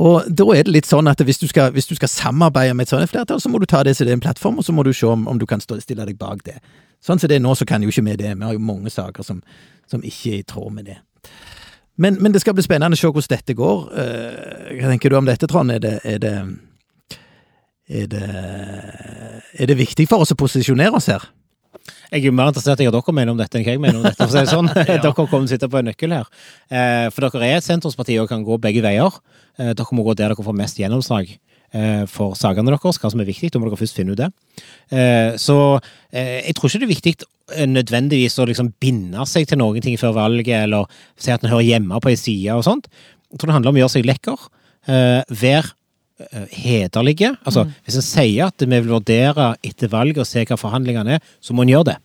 og 0.00 0.28
da 0.28 0.46
er 0.54 0.64
det 0.66 0.74
litt 0.74 0.88
sånn 0.88 1.10
at 1.10 1.20
hvis 1.26 1.40
du, 1.42 1.48
skal, 1.50 1.72
hvis 1.74 1.90
du 1.90 1.96
skal 1.98 2.12
samarbeide 2.12 2.76
med 2.78 2.86
et 2.86 2.92
sånt 2.94 3.10
flertall, 3.10 3.40
så 3.42 3.50
må 3.52 3.60
du 3.60 3.66
ta 3.70 3.82
det 3.86 3.96
som 3.96 4.06
det 4.06 4.14
er 4.14 4.20
en 4.20 4.24
plattform, 4.24 4.60
og 4.60 4.66
så 4.66 4.72
må 4.76 4.84
du 4.86 4.92
se 4.96 5.08
om, 5.08 5.26
om 5.28 5.40
du 5.40 5.46
kan 5.50 5.60
stå, 5.60 5.80
stille 5.82 6.06
deg 6.06 6.18
bak 6.20 6.44
det. 6.46 6.60
Sånn 7.04 7.20
som 7.20 7.30
det 7.32 7.38
er 7.40 7.44
nå, 7.44 7.54
så 7.56 7.66
kan 7.68 7.82
jo 7.82 7.90
ikke 7.92 8.04
vi 8.06 8.18
det. 8.20 8.34
Vi 8.36 8.46
har 8.46 8.56
jo 8.56 8.62
mange 8.62 8.92
saker 8.92 9.26
som, 9.26 9.40
som 9.90 10.04
ikke 10.04 10.34
er 10.34 10.42
i 10.42 10.46
tråd 10.46 10.76
med 10.76 10.90
det. 10.92 10.98
Men, 12.00 12.16
men 12.22 12.32
det 12.32 12.40
skal 12.40 12.56
bli 12.56 12.64
spennende 12.64 12.96
å 12.96 13.00
se 13.00 13.08
hvordan 13.10 13.32
dette 13.34 13.56
går. 13.56 13.80
Eh, 14.00 14.74
Hva 14.78 14.92
tenker 14.92 15.12
du 15.12 15.18
om 15.18 15.28
dette, 15.28 15.48
Trond? 15.50 15.72
Er 15.74 15.82
det, 15.84 15.94
er 16.08 16.20
det, 16.22 16.34
er 17.90 18.06
det, 18.08 18.22
er 19.52 19.68
det 19.68 19.76
viktig 19.80 20.06
for 20.08 20.24
oss 20.24 20.32
å 20.32 20.38
posisjonere 20.40 20.96
oss 20.96 21.10
her? 21.12 21.26
Jeg 22.10 22.26
er 22.26 22.34
mer 22.34 22.50
interessert 22.50 22.80
i 22.82 22.86
hva 22.88 22.92
dere 22.96 23.14
mener 23.14 23.30
om 23.34 23.38
dette 23.38 23.58
enn 23.58 23.64
hva 23.66 23.74
jeg 23.76 23.80
mener 23.82 24.00
om 24.00 24.06
dette. 24.08 24.18
for 24.18 24.26
å 24.26 24.34
si 24.34 24.40
det 24.42 24.50
sånn. 24.50 24.70
Dere 25.04 25.12
kommer 25.14 25.30
til 25.30 25.46
å 25.46 25.52
sitte 25.52 25.68
på 25.70 25.78
en 25.80 25.88
nøkkel 25.90 26.14
her. 26.16 26.26
Eh, 26.70 27.06
For 27.14 27.26
dere 27.28 27.46
er 27.52 27.60
et 27.60 27.66
sentrumsparti 27.68 28.18
og 28.22 28.28
kan 28.32 28.42
gå 28.46 28.58
begge 28.62 28.82
veier. 28.84 29.20
Eh, 29.58 29.72
Dere 29.78 29.96
må 29.96 30.02
gå 30.06 30.16
der 30.18 30.32
dere 30.34 30.46
får 30.46 30.56
mest 30.58 30.80
gjennomslag 30.82 31.30
eh, 31.30 32.04
for 32.10 32.34
sakene 32.38 32.70
deres, 32.72 32.98
hva 33.02 33.10
som 33.14 33.22
er 33.22 33.28
viktig. 33.30 33.52
Da 33.54 33.62
må 33.62 33.70
dere 33.70 33.78
først 33.80 33.96
finne 34.00 34.16
ut 34.16 34.20
det. 34.20 34.30
Så 35.38 35.56
jeg 36.10 36.54
tror 36.58 36.66
ikke 36.70 36.80
det 36.82 36.88
er 36.88 36.94
viktig 36.96 37.12
nødvendigvis 37.70 38.36
å 38.42 38.46
liksom 38.50 38.72
binde 38.82 39.24
seg 39.26 39.46
til 39.50 39.58
noen 39.62 39.82
ting 39.82 39.96
før 39.98 40.14
valget, 40.18 40.64
eller 40.66 40.86
si 41.18 41.30
at 41.34 41.42
en 41.46 41.50
hører 41.52 41.66
hjemme 41.66 41.98
på 42.02 42.10
ei 42.12 42.18
side 42.18 42.54
og 42.56 42.64
sånt. 42.66 42.88
Jeg 43.30 43.38
tror 43.38 43.50
det 43.50 43.56
handler 43.60 43.70
om 43.72 43.78
å 43.78 43.82
gjøre 43.84 43.94
seg 43.94 44.08
lekker. 44.10 44.48
eh, 44.90 45.22
Være 45.30 45.70
hederlige. 46.52 47.34
Altså, 47.46 47.64
Hvis 47.84 47.96
en 47.96 48.02
sier 48.06 48.46
at 48.50 48.60
vi 48.60 48.66
vil 48.70 48.88
vurdere 48.92 49.54
etter 49.66 49.88
valget 49.92 50.18
og 50.18 50.26
se 50.26 50.44
hva 50.44 50.56
forhandlingene 50.60 51.18
er, 51.18 51.26
så 51.40 51.54
må 51.54 51.62
en 51.62 51.72
gjøre 51.72 51.84
det. 51.92 51.96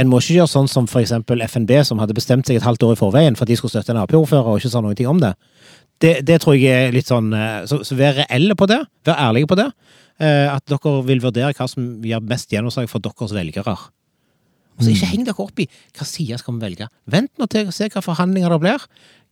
En 0.00 0.08
må 0.08 0.20
ikke 0.22 0.38
gjøre 0.38 0.48
sånn 0.48 0.68
som 0.72 0.86
for 0.88 1.02
eksempel 1.02 1.42
FNB, 1.44 1.70
som 1.84 1.98
hadde 2.00 2.14
bestemt 2.16 2.46
seg 2.48 2.56
et 2.56 2.64
halvt 2.64 2.86
år 2.86 2.94
i 2.94 3.00
forveien 3.02 3.36
for 3.36 3.44
at 3.44 3.50
de 3.52 3.56
skulle 3.60 3.74
støtte 3.74 3.92
en 3.92 4.00
Ap-ordfører, 4.00 4.46
og 4.48 4.58
ikke 4.62 4.70
sa 4.72 4.80
noe 4.80 4.96
ting 4.96 5.08
om 5.10 5.20
det. 5.20 5.34
det. 6.00 6.14
Det 6.24 6.40
tror 6.40 6.56
jeg 6.56 6.88
er 6.88 6.92
litt 6.96 7.10
sånn 7.10 7.32
eh, 7.36 7.66
Så, 7.68 7.82
så 7.84 7.94
vær 7.98 8.16
reelle 8.22 8.56
på 8.56 8.66
det. 8.70 8.80
Vær 9.04 9.20
ærlige 9.28 9.50
på 9.50 9.58
det. 9.60 9.68
Eh, 10.20 10.48
At 10.54 10.64
dere 10.66 10.94
vil 11.04 11.20
vurdere 11.20 11.52
hva 11.52 11.68
som 11.68 12.00
gir 12.02 12.20
mest 12.24 12.50
gjennomslag 12.50 12.88
for 12.88 13.04
deres 13.04 13.34
velgere. 13.36 13.76
Så 14.78 14.92
ikke 14.92 15.08
heng 15.10 15.24
dere 15.26 15.42
opp 15.42 15.58
i 15.58 15.66
hva 15.96 16.04
side 16.06 16.38
skal 16.38 16.54
vi 16.54 16.60
velge. 16.62 16.86
Vent 17.10 17.30
nå 17.40 17.48
til 17.50 17.66
å 17.66 17.72
se 17.74 17.88
hva 17.90 18.02
forhandlinger 18.04 18.52
det 18.54 18.60
blir. 18.62 18.84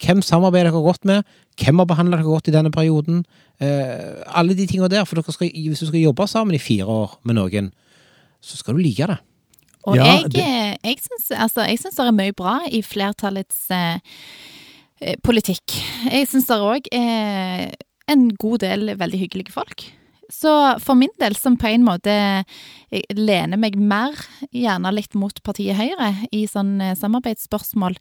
Hvem 0.03 0.23
samarbeider 0.27 0.73
dere 0.73 0.83
godt 0.83 1.05
med? 1.07 1.25
Hvem 1.61 1.79
har 1.79 1.87
behandla 1.87 2.17
dere 2.19 2.27
godt 2.27 2.49
i 2.51 2.55
denne 2.57 2.73
perioden? 2.75 3.25
Eh, 3.61 4.23
alle 4.35 4.57
de 4.59 4.67
tingene 4.67 4.91
der. 4.91 5.05
For 5.07 5.21
dere 5.21 5.33
skal, 5.37 5.53
hvis 5.55 5.85
du 5.85 5.87
skal 5.87 6.03
jobbe 6.03 6.27
sammen 6.29 6.55
i 6.59 6.63
fire 6.63 6.85
år 6.91 7.15
med 7.25 7.39
noen, 7.39 7.71
så 8.43 8.59
skal 8.59 8.75
du 8.75 8.83
like 8.83 9.07
det. 9.07 9.19
Og 9.87 9.95
Ja, 9.97 10.05
jeg, 10.17 10.31
det- 10.35 10.43
eh, 10.43 10.77
jeg 10.83 10.99
syns 11.05 11.31
altså, 11.31 11.63
det 11.69 12.07
er 12.09 12.11
mye 12.13 12.35
bra 12.35 12.57
i 12.67 12.81
flertallets 12.83 13.71
eh, 13.71 13.99
eh, 15.01 15.15
politikk. 15.23 15.63
Jeg 16.11 16.27
syns 16.27 16.47
det 16.51 16.59
òg 16.59 16.89
er 16.93 17.71
en 18.09 18.29
god 18.35 18.59
del 18.67 18.97
veldig 18.99 19.21
hyggelige 19.21 19.53
folk. 19.55 19.85
Så 20.33 20.53
for 20.83 20.99
min 20.99 21.13
del, 21.21 21.37
som 21.39 21.57
på 21.59 21.71
en 21.71 21.85
måte 21.87 22.15
lener 23.15 23.61
meg 23.61 23.77
mer 23.79 24.17
gjerne 24.51 24.93
litt 24.95 25.15
mot 25.19 25.39
partiet 25.47 25.79
Høyre 25.79 26.13
i 26.35 26.47
sånn 26.51 26.81
eh, 26.83 26.97
samarbeidsspørsmål, 26.99 27.99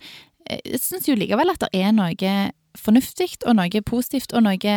eh, 0.49 0.61
jeg 0.63 0.81
syns 0.81 1.09
jo 1.09 1.17
likevel 1.19 1.53
at 1.53 1.65
det 1.67 1.83
er 1.85 1.93
noe 1.95 2.35
fornuftig 2.75 3.38
og 3.45 3.55
noe 3.59 3.83
positivt 3.88 4.33
og 4.35 4.45
noe 4.47 4.73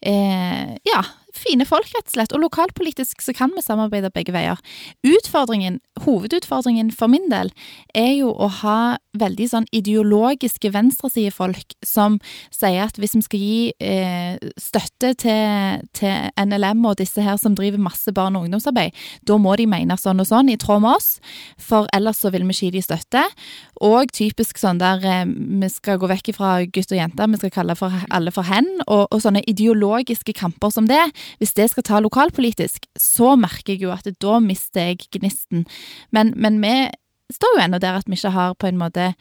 eh, 0.00 0.76
ja, 0.88 1.02
fine 1.40 1.66
folk, 1.68 1.88
rett 1.94 2.08
og 2.08 2.14
slett. 2.14 2.34
Og 2.36 2.44
lokalpolitisk 2.44 3.24
så 3.24 3.34
kan 3.36 3.52
vi 3.56 3.64
samarbeide 3.64 4.12
begge 4.14 4.34
veier. 4.34 4.60
Utfordringen, 5.06 5.80
hovedutfordringen 6.04 6.92
for 6.94 7.10
min 7.12 7.28
del, 7.32 7.52
er 7.96 8.12
jo 8.18 8.32
å 8.32 8.50
ha 8.60 8.80
veldig 9.18 9.46
sånn 9.50 9.66
ideologiske 9.74 10.70
venstresidefolk 10.74 11.74
som 11.86 12.18
sier 12.54 12.86
at 12.86 12.98
hvis 13.00 13.16
vi 13.16 13.22
skal 13.24 13.42
gi 13.42 13.60
eh, 13.82 14.36
støtte 14.60 15.12
til, 15.18 15.82
til 15.96 16.30
NLM 16.38 16.84
og 16.86 17.00
disse 17.00 17.24
her 17.24 17.40
som 17.40 17.56
driver 17.58 17.82
masse 17.82 18.12
barn- 18.14 18.38
og 18.38 18.46
ungdomsarbeid, 18.46 18.94
da 19.26 19.38
må 19.40 19.56
de 19.58 19.66
mene 19.70 19.96
sånn 19.98 20.22
og 20.22 20.28
sånn, 20.30 20.52
i 20.52 20.58
tråd 20.60 20.84
med 20.84 20.94
oss, 20.94 21.10
for 21.58 21.90
ellers 21.96 22.22
så 22.22 22.30
vil 22.34 22.46
vi 22.46 22.54
ikke 22.54 22.70
gi 22.70 22.74
de 22.76 22.84
støtte. 22.84 23.24
Og 23.86 24.12
typisk 24.14 24.60
sånn 24.60 24.80
der 24.82 25.04
eh, 25.06 25.24
vi 25.26 25.70
skal 25.72 26.00
gå 26.00 26.10
vekk 26.10 26.32
fra 26.36 26.52
gutt 26.66 26.94
og 26.94 27.00
jente, 27.00 27.30
vi 27.34 27.42
skal 27.42 27.54
kalle 27.54 27.78
for 27.78 28.06
alle 28.14 28.34
for 28.34 28.46
hen, 28.46 28.68
og, 28.86 29.08
og 29.10 29.24
sånne 29.24 29.42
ideologiske 29.50 30.34
kamper 30.38 30.74
som 30.74 30.88
det. 30.90 31.02
Hvis 31.38 31.54
det 31.56 31.70
skal 31.70 31.86
ta 31.86 32.00
lokalpolitisk, 32.02 32.88
så 32.98 33.36
merker 33.38 33.74
jeg 33.74 33.84
jo 33.84 33.94
at 33.94 34.08
da 34.22 34.40
mister 34.42 34.90
jeg 34.90 35.06
gnisten. 35.14 35.66
Men, 36.10 36.34
men 36.36 36.58
vi 36.62 36.74
står 37.30 37.56
jo 37.56 37.64
ennå 37.64 37.80
der 37.82 38.00
at 38.00 38.10
vi 38.10 38.18
ikke 38.18 38.34
har 38.34 38.58
på 38.58 38.70
en 38.70 38.80
måte 38.80 39.12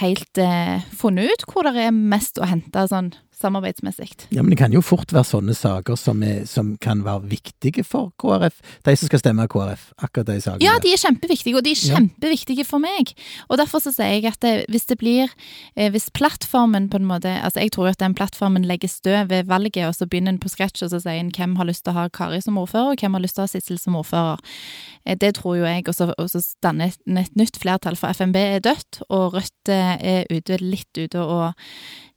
helt 0.00 0.40
eh, 0.42 0.82
funnet 0.98 1.30
ut 1.30 1.44
hvor 1.50 1.66
det 1.68 1.76
er 1.78 1.94
mest 1.94 2.40
å 2.40 2.48
hente 2.48 2.88
sånn 2.90 3.12
samarbeidsmessig. 3.36 4.08
Ja, 4.32 4.42
men 4.42 4.50
det 4.54 4.58
kan 4.58 4.72
jo 4.74 4.80
fort 4.84 5.12
være 5.12 5.26
sånne 5.28 5.54
saker 5.56 5.98
som, 6.00 6.22
er, 6.24 6.44
som 6.48 6.74
kan 6.82 7.02
være 7.04 7.28
viktige 7.30 7.84
for 7.84 8.10
KrF. 8.20 8.58
De 8.86 8.94
som 8.96 9.10
skal 9.10 9.20
stemme 9.22 9.46
KrF. 9.52 9.90
Akkurat 10.02 10.30
de 10.30 10.38
sakene. 10.40 10.64
Ja, 10.64 10.76
de 10.82 10.92
er 10.94 11.02
kjempeviktige, 11.02 11.56
og 11.58 11.64
de 11.66 11.74
er 11.74 11.80
kjempeviktige 11.82 12.64
for 12.68 12.82
meg. 12.82 13.12
Og 13.50 13.60
derfor 13.60 13.82
så 13.84 13.92
sier 13.94 14.14
jeg 14.16 14.30
at 14.32 14.40
det, 14.44 14.54
hvis 14.72 14.88
det 14.88 14.98
blir 15.00 15.28
eh, 15.76 15.90
Hvis 15.92 16.08
plattformen 16.16 16.88
på 16.90 16.98
en 17.00 17.06
måte 17.08 17.30
Altså, 17.36 17.60
jeg 17.60 17.72
tror 17.76 17.88
jo 17.88 17.94
at 17.94 18.00
den 18.02 18.14
plattformen 18.16 18.64
legger 18.66 18.88
støv 18.90 19.28
ved 19.30 19.46
valget, 19.50 19.84
og 19.86 19.94
så 19.94 20.06
begynner 20.08 20.34
en 20.34 20.40
på 20.42 20.48
scratch, 20.52 20.82
og 20.82 20.90
så 20.92 21.00
sier 21.02 21.20
en 21.20 21.32
hvem 21.34 21.56
har 21.60 21.68
lyst 21.68 21.84
til 21.84 21.92
å 21.94 22.00
ha 22.00 22.08
Kari 22.08 22.40
som 22.44 22.58
ordfører, 22.60 22.94
og 22.94 23.02
hvem 23.04 23.14
har 23.18 23.24
lyst 23.24 23.36
til 23.38 23.44
å 23.44 23.48
ha 23.48 23.52
Sissel 23.52 23.78
som 23.82 23.98
ordfører. 24.00 24.40
Eh, 25.06 25.16
Det 25.20 25.34
tror 25.38 25.58
jo 25.60 25.68
jeg, 25.68 25.84
og 25.88 25.94
så, 25.94 26.10
og 26.16 26.30
så 26.32 26.42
danner 26.64 26.92
et, 26.92 27.00
et 27.06 27.36
nytt 27.36 27.60
flertall, 27.60 27.96
for 27.96 28.08
FNB 28.16 28.36
er 28.40 28.64
dødt, 28.64 29.02
og 29.10 29.36
Rødt 29.36 29.72
eh, 29.72 29.96
er 30.00 30.26
ute, 30.32 30.58
litt 30.62 30.96
ute 30.96 31.20
og 31.20 31.52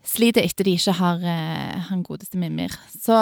sliter 0.05 0.45
etter 0.45 0.63
de 0.63 0.75
ikke 0.77 0.93
har 0.95 1.19
uh, 1.23 1.89
han 1.89 2.03
godeste 2.05 2.39
Mimir. 2.39 2.73
Så, 2.93 3.17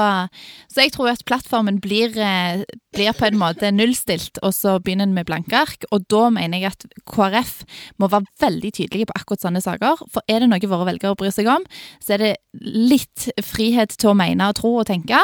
så 0.70 0.84
jeg 0.84 0.94
tror 0.94 1.10
at 1.12 1.24
plattformen 1.28 1.80
blir, 1.82 2.14
uh, 2.14 2.62
blir 2.96 3.18
på 3.18 3.28
en 3.28 3.40
måte 3.42 3.72
nullstilt, 3.74 4.38
og 4.46 4.54
så 4.56 4.78
begynner 4.84 5.10
en 5.10 5.16
med 5.18 5.28
blanke 5.30 5.58
ark. 5.58 5.88
Og 5.92 6.06
da 6.12 6.28
mener 6.34 6.62
jeg 6.62 6.76
at 6.76 6.86
KrF 7.10 7.56
må 7.98 8.12
være 8.14 8.30
veldig 8.44 8.74
tydelige 8.78 9.10
på 9.10 9.18
akkurat 9.18 9.48
sånne 9.48 9.64
saker. 9.66 10.06
For 10.14 10.26
er 10.30 10.44
det 10.44 10.52
noe 10.52 10.72
våre 10.72 10.90
velgere 10.92 11.18
bryr 11.18 11.34
seg 11.34 11.50
om, 11.52 11.66
så 12.04 12.18
er 12.18 12.24
det 12.24 12.34
litt 12.62 13.30
frihet 13.46 13.98
til 13.98 14.14
å 14.14 14.18
mene 14.18 14.52
og 14.52 14.62
tro 14.62 14.78
og 14.84 14.90
tenke. 14.92 15.22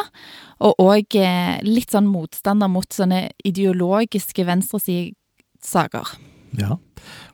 Og 0.66 0.82
òg 0.82 1.22
uh, 1.22 1.58
litt 1.68 1.94
sånn 1.94 2.10
motstander 2.10 2.72
mot 2.72 2.90
sånne 2.90 3.28
ideologiske 3.46 4.50
venstresidesaker. 4.50 6.18
Ja. 6.60 6.76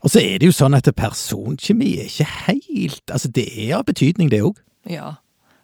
Og 0.01 0.09
så 0.13 0.21
er 0.23 0.37
det 0.39 0.47
jo 0.47 0.55
sånn 0.55 0.75
at 0.77 0.87
personkjemi 0.95 1.89
er 1.99 2.07
ikke 2.09 2.27
helt 2.47 3.11
Altså, 3.11 3.27
det 3.35 3.47
er 3.51 3.77
av 3.79 3.85
betydning, 3.85 4.29
det 4.31 4.41
òg. 4.45 4.57
Ja, 4.89 5.15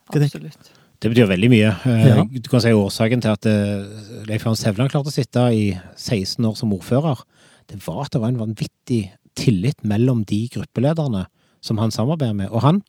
absolutt. 0.09 0.71
Det 1.01 1.11
betyr 1.11 1.27
veldig 1.29 1.49
mye. 1.51 1.71
Eh, 1.85 2.05
Ja. 2.07 2.23
Du 2.23 2.49
kan 2.49 2.61
si 2.63 2.71
Årsaken 2.73 3.21
til 3.21 3.31
at 3.31 3.45
eh, 3.45 4.25
Leif 4.27 4.43
Johan 4.45 4.55
Sevland 4.59 4.91
klarte 4.91 5.11
å 5.11 5.13
sitte 5.13 5.39
i 5.53 5.77
16 5.95 6.45
år 6.45 6.55
som 6.57 6.73
ordfører, 6.73 7.21
det 7.67 7.79
var 7.87 8.05
at 8.05 8.11
det 8.13 8.21
var 8.21 8.29
en 8.33 8.39
vanvittig 8.39 9.11
tillit 9.35 9.83
mellom 9.83 10.23
de 10.25 10.47
gruppelederne 10.53 11.25
som 11.61 11.77
han 11.81 11.91
samarbeider 11.91 12.33
med, 12.37 12.49
og 12.49 12.61
han. 12.61 12.83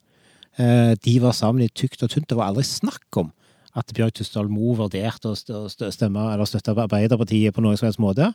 Eh, 0.58 0.94
De 1.02 1.18
var 1.20 1.32
sammen 1.32 1.62
i 1.64 1.68
tykt 1.68 2.02
og 2.02 2.10
tynt. 2.10 2.28
Det 2.28 2.36
var 2.36 2.48
aldri 2.52 2.62
snakk 2.64 3.16
om 3.16 3.32
at 3.76 3.90
Bjørg 3.96 4.14
Tustdal 4.16 4.48
Moe 4.48 4.74
vurderte 4.78 5.28
å 5.28 5.34
st- 5.36 5.52
å 5.54 5.66
st- 5.68 5.90
stemme 5.92 6.22
eller 6.32 6.48
støtte 6.48 6.72
Arbeiderpartiet 6.72 7.52
på 7.54 7.60
noen 7.64 7.76
som 7.76 7.86
helst 7.90 8.00
måte, 8.00 8.30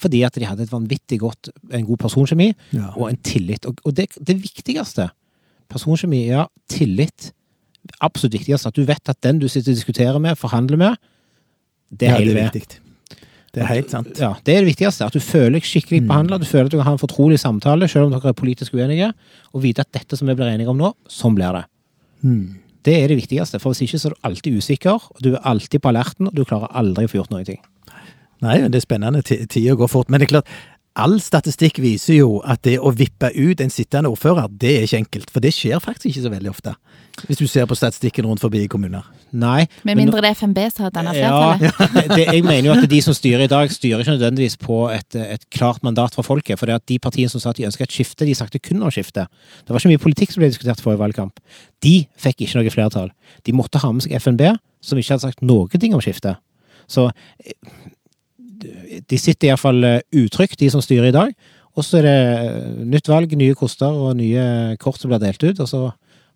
fordi 0.00 0.22
at 0.24 0.32
de 0.40 0.46
hadde 0.48 0.62
et 0.64 0.72
vanvittig 0.72 1.18
godt, 1.20 1.50
en 1.70 1.84
god 1.84 1.98
personkjemi 2.00 2.54
Ja. 2.72 2.92
og 2.96 3.10
en 3.10 3.16
tillit. 3.22 3.66
Og, 3.68 3.76
det, 3.94 4.08
det 4.18 4.38
viktigste 4.40 5.10
Personkjemi, 5.68 6.28
ja, 6.28 6.44
tillit. 6.70 7.32
Absolutt 8.00 8.36
viktigst. 8.38 8.66
At 8.68 8.74
du 8.78 8.84
vet 8.86 9.08
at 9.10 9.18
den 9.20 9.40
du 9.42 9.48
sitter 9.50 9.72
og 9.72 9.76
diskuterer 9.80 10.18
med, 10.22 10.36
forhandler 10.38 10.78
med, 10.78 10.96
det 11.90 12.06
er 12.06 12.12
ja, 12.12 12.18
hele 12.20 12.34
det 12.36 12.44
viktig. 12.54 12.78
Det 13.56 13.62
er 13.64 13.70
helt 13.72 13.90
sant. 13.90 14.12
Ja, 14.20 14.34
det 14.44 14.54
er 14.54 14.60
det 14.62 14.68
viktigste. 14.76 15.06
At 15.08 15.16
du 15.16 15.18
føler 15.18 15.56
deg 15.58 15.66
skikkelig 15.66 16.02
Mm. 16.04 16.08
behandla. 16.10 16.38
Du 16.38 16.44
føler 16.46 16.66
at 16.66 16.70
du 16.70 16.76
kan 16.78 16.86
ha 16.86 16.92
en 16.92 17.02
fortrolig 17.02 17.38
samtale, 17.40 17.88
selv 17.88 18.06
om 18.06 18.12
dere 18.14 18.28
er 18.30 18.36
politisk 18.38 18.74
uenige, 18.78 19.12
og 19.54 19.62
vite 19.64 19.80
at 19.82 19.90
dette 19.96 20.16
som 20.16 20.28
vi 20.28 20.34
blir 20.38 20.46
enige 20.54 20.68
om 20.70 20.78
nå, 20.78 20.92
sånn 21.08 21.34
blir 21.34 21.52
det. 21.58 21.64
Mm. 22.22 22.58
Det 22.86 22.94
er 23.02 23.08
det 23.10 23.16
viktigste. 23.18 23.58
For 23.62 23.72
hvis 23.74 23.82
ikke 23.86 23.98
så 23.98 24.08
er 24.08 24.14
du 24.14 24.20
alltid 24.30 24.56
usikker, 24.60 25.08
du 25.24 25.32
er 25.34 25.42
alltid 25.48 25.82
på 25.82 25.90
alerten, 25.90 26.28
og 26.30 26.36
du 26.38 26.44
klarer 26.46 26.70
aldri 26.78 27.04
å 27.08 27.10
få 27.10 27.18
gjort 27.20 27.32
noe. 27.34 27.58
Nei, 28.44 28.56
det 28.68 28.78
er 28.78 28.84
spennende. 28.84 29.22
Ti- 29.26 29.42
Tida 29.50 29.74
går 29.80 29.88
fort. 29.90 30.10
Men 30.12 30.20
det 30.22 30.28
er 30.28 30.34
klart, 30.36 30.50
all 30.96 31.18
statistikk 31.20 31.78
viser 31.84 32.20
jo 32.20 32.38
at 32.46 32.62
det 32.66 32.78
å 32.80 32.92
vippe 32.96 33.28
ut 33.34 33.60
en 33.60 33.72
sittende 33.72 34.10
ordfører, 34.12 34.48
det 34.50 34.72
er 34.72 34.86
ikke 34.86 35.00
enkelt. 35.04 35.32
For 35.32 35.44
det 35.44 35.52
skjer 35.54 35.82
faktisk 35.82 36.10
ikke 36.10 36.24
så 36.24 36.32
veldig 36.32 36.52
ofte. 36.52 36.74
Hvis 37.26 37.40
du 37.40 37.46
ser 37.48 37.68
på 37.68 37.76
statistikken 37.78 38.26
rundt 38.28 38.42
forbi 38.44 38.62
i 38.64 38.70
kommuner. 38.70 39.04
Nei. 39.36 39.66
Med 39.88 39.98
mindre 39.98 40.20
det 40.22 40.30
er 40.30 40.38
FNB 40.38 40.58
som 40.72 40.86
har 40.86 40.92
dannet 40.94 41.16
Ja, 41.18 41.30
flertallet. 41.58 42.12
det, 42.16 42.26
jeg 42.28 42.44
mener 42.46 42.68
jo 42.70 42.76
at 42.76 42.88
de 42.90 43.00
som 43.04 43.16
styrer 43.16 43.46
i 43.46 43.50
dag, 43.50 43.72
styrer 43.72 44.04
ikke 44.04 44.16
nødvendigvis 44.16 44.58
på 44.62 44.78
et, 44.92 45.18
et 45.20 45.46
klart 45.52 45.82
mandat 45.86 46.16
fra 46.16 46.24
folket. 46.26 46.60
For 46.60 46.68
det 46.68 46.78
at 46.80 46.86
de 46.92 46.98
partiene 47.02 47.32
som 47.32 47.42
sa 47.42 47.52
at 47.52 47.60
de 47.60 47.66
ønska 47.68 47.84
et 47.88 47.96
skifte, 47.96 48.28
de 48.28 48.36
snakket 48.36 48.64
kun 48.68 48.84
om 48.84 48.92
skifte. 48.92 49.26
Det 49.64 49.74
var 49.74 49.82
ikke 49.82 49.94
mye 49.94 50.04
politikk 50.06 50.32
som 50.32 50.44
ble 50.44 50.52
diskutert 50.52 50.82
forrige 50.84 51.02
valgkamp. 51.04 51.40
De 51.84 51.98
fikk 52.20 52.46
ikke 52.46 52.60
noe 52.60 52.72
flertall. 52.72 53.12
De 53.48 53.56
måtte 53.56 53.80
ha 53.82 53.92
med 53.92 54.06
seg 54.06 54.16
FNB, 54.20 54.48
som 54.84 55.00
ikke 55.00 55.16
hadde 55.16 55.28
sagt 55.28 55.44
noe 55.44 55.80
ting 55.80 55.96
om 55.96 56.04
skifte. 56.04 56.36
Så 56.90 57.08
eh, 57.10 57.56
de 58.62 59.18
sitter 59.20 59.50
iallfall 59.50 59.84
utrygt, 60.14 60.58
de 60.60 60.70
som 60.72 60.84
styrer 60.84 61.10
i 61.10 61.16
dag. 61.16 61.36
Og 61.76 61.84
så 61.84 62.00
er 62.00 62.08
det 62.08 62.16
eh, 62.16 62.66
nytt 62.88 63.08
valg, 63.12 63.36
nye 63.36 63.54
koster 63.56 63.92
og 63.92 64.16
nye 64.18 64.76
kort 64.80 65.00
som 65.00 65.12
blir 65.12 65.20
delt 65.22 65.42
ut, 65.44 65.60
og 65.60 65.68
så 65.68 65.82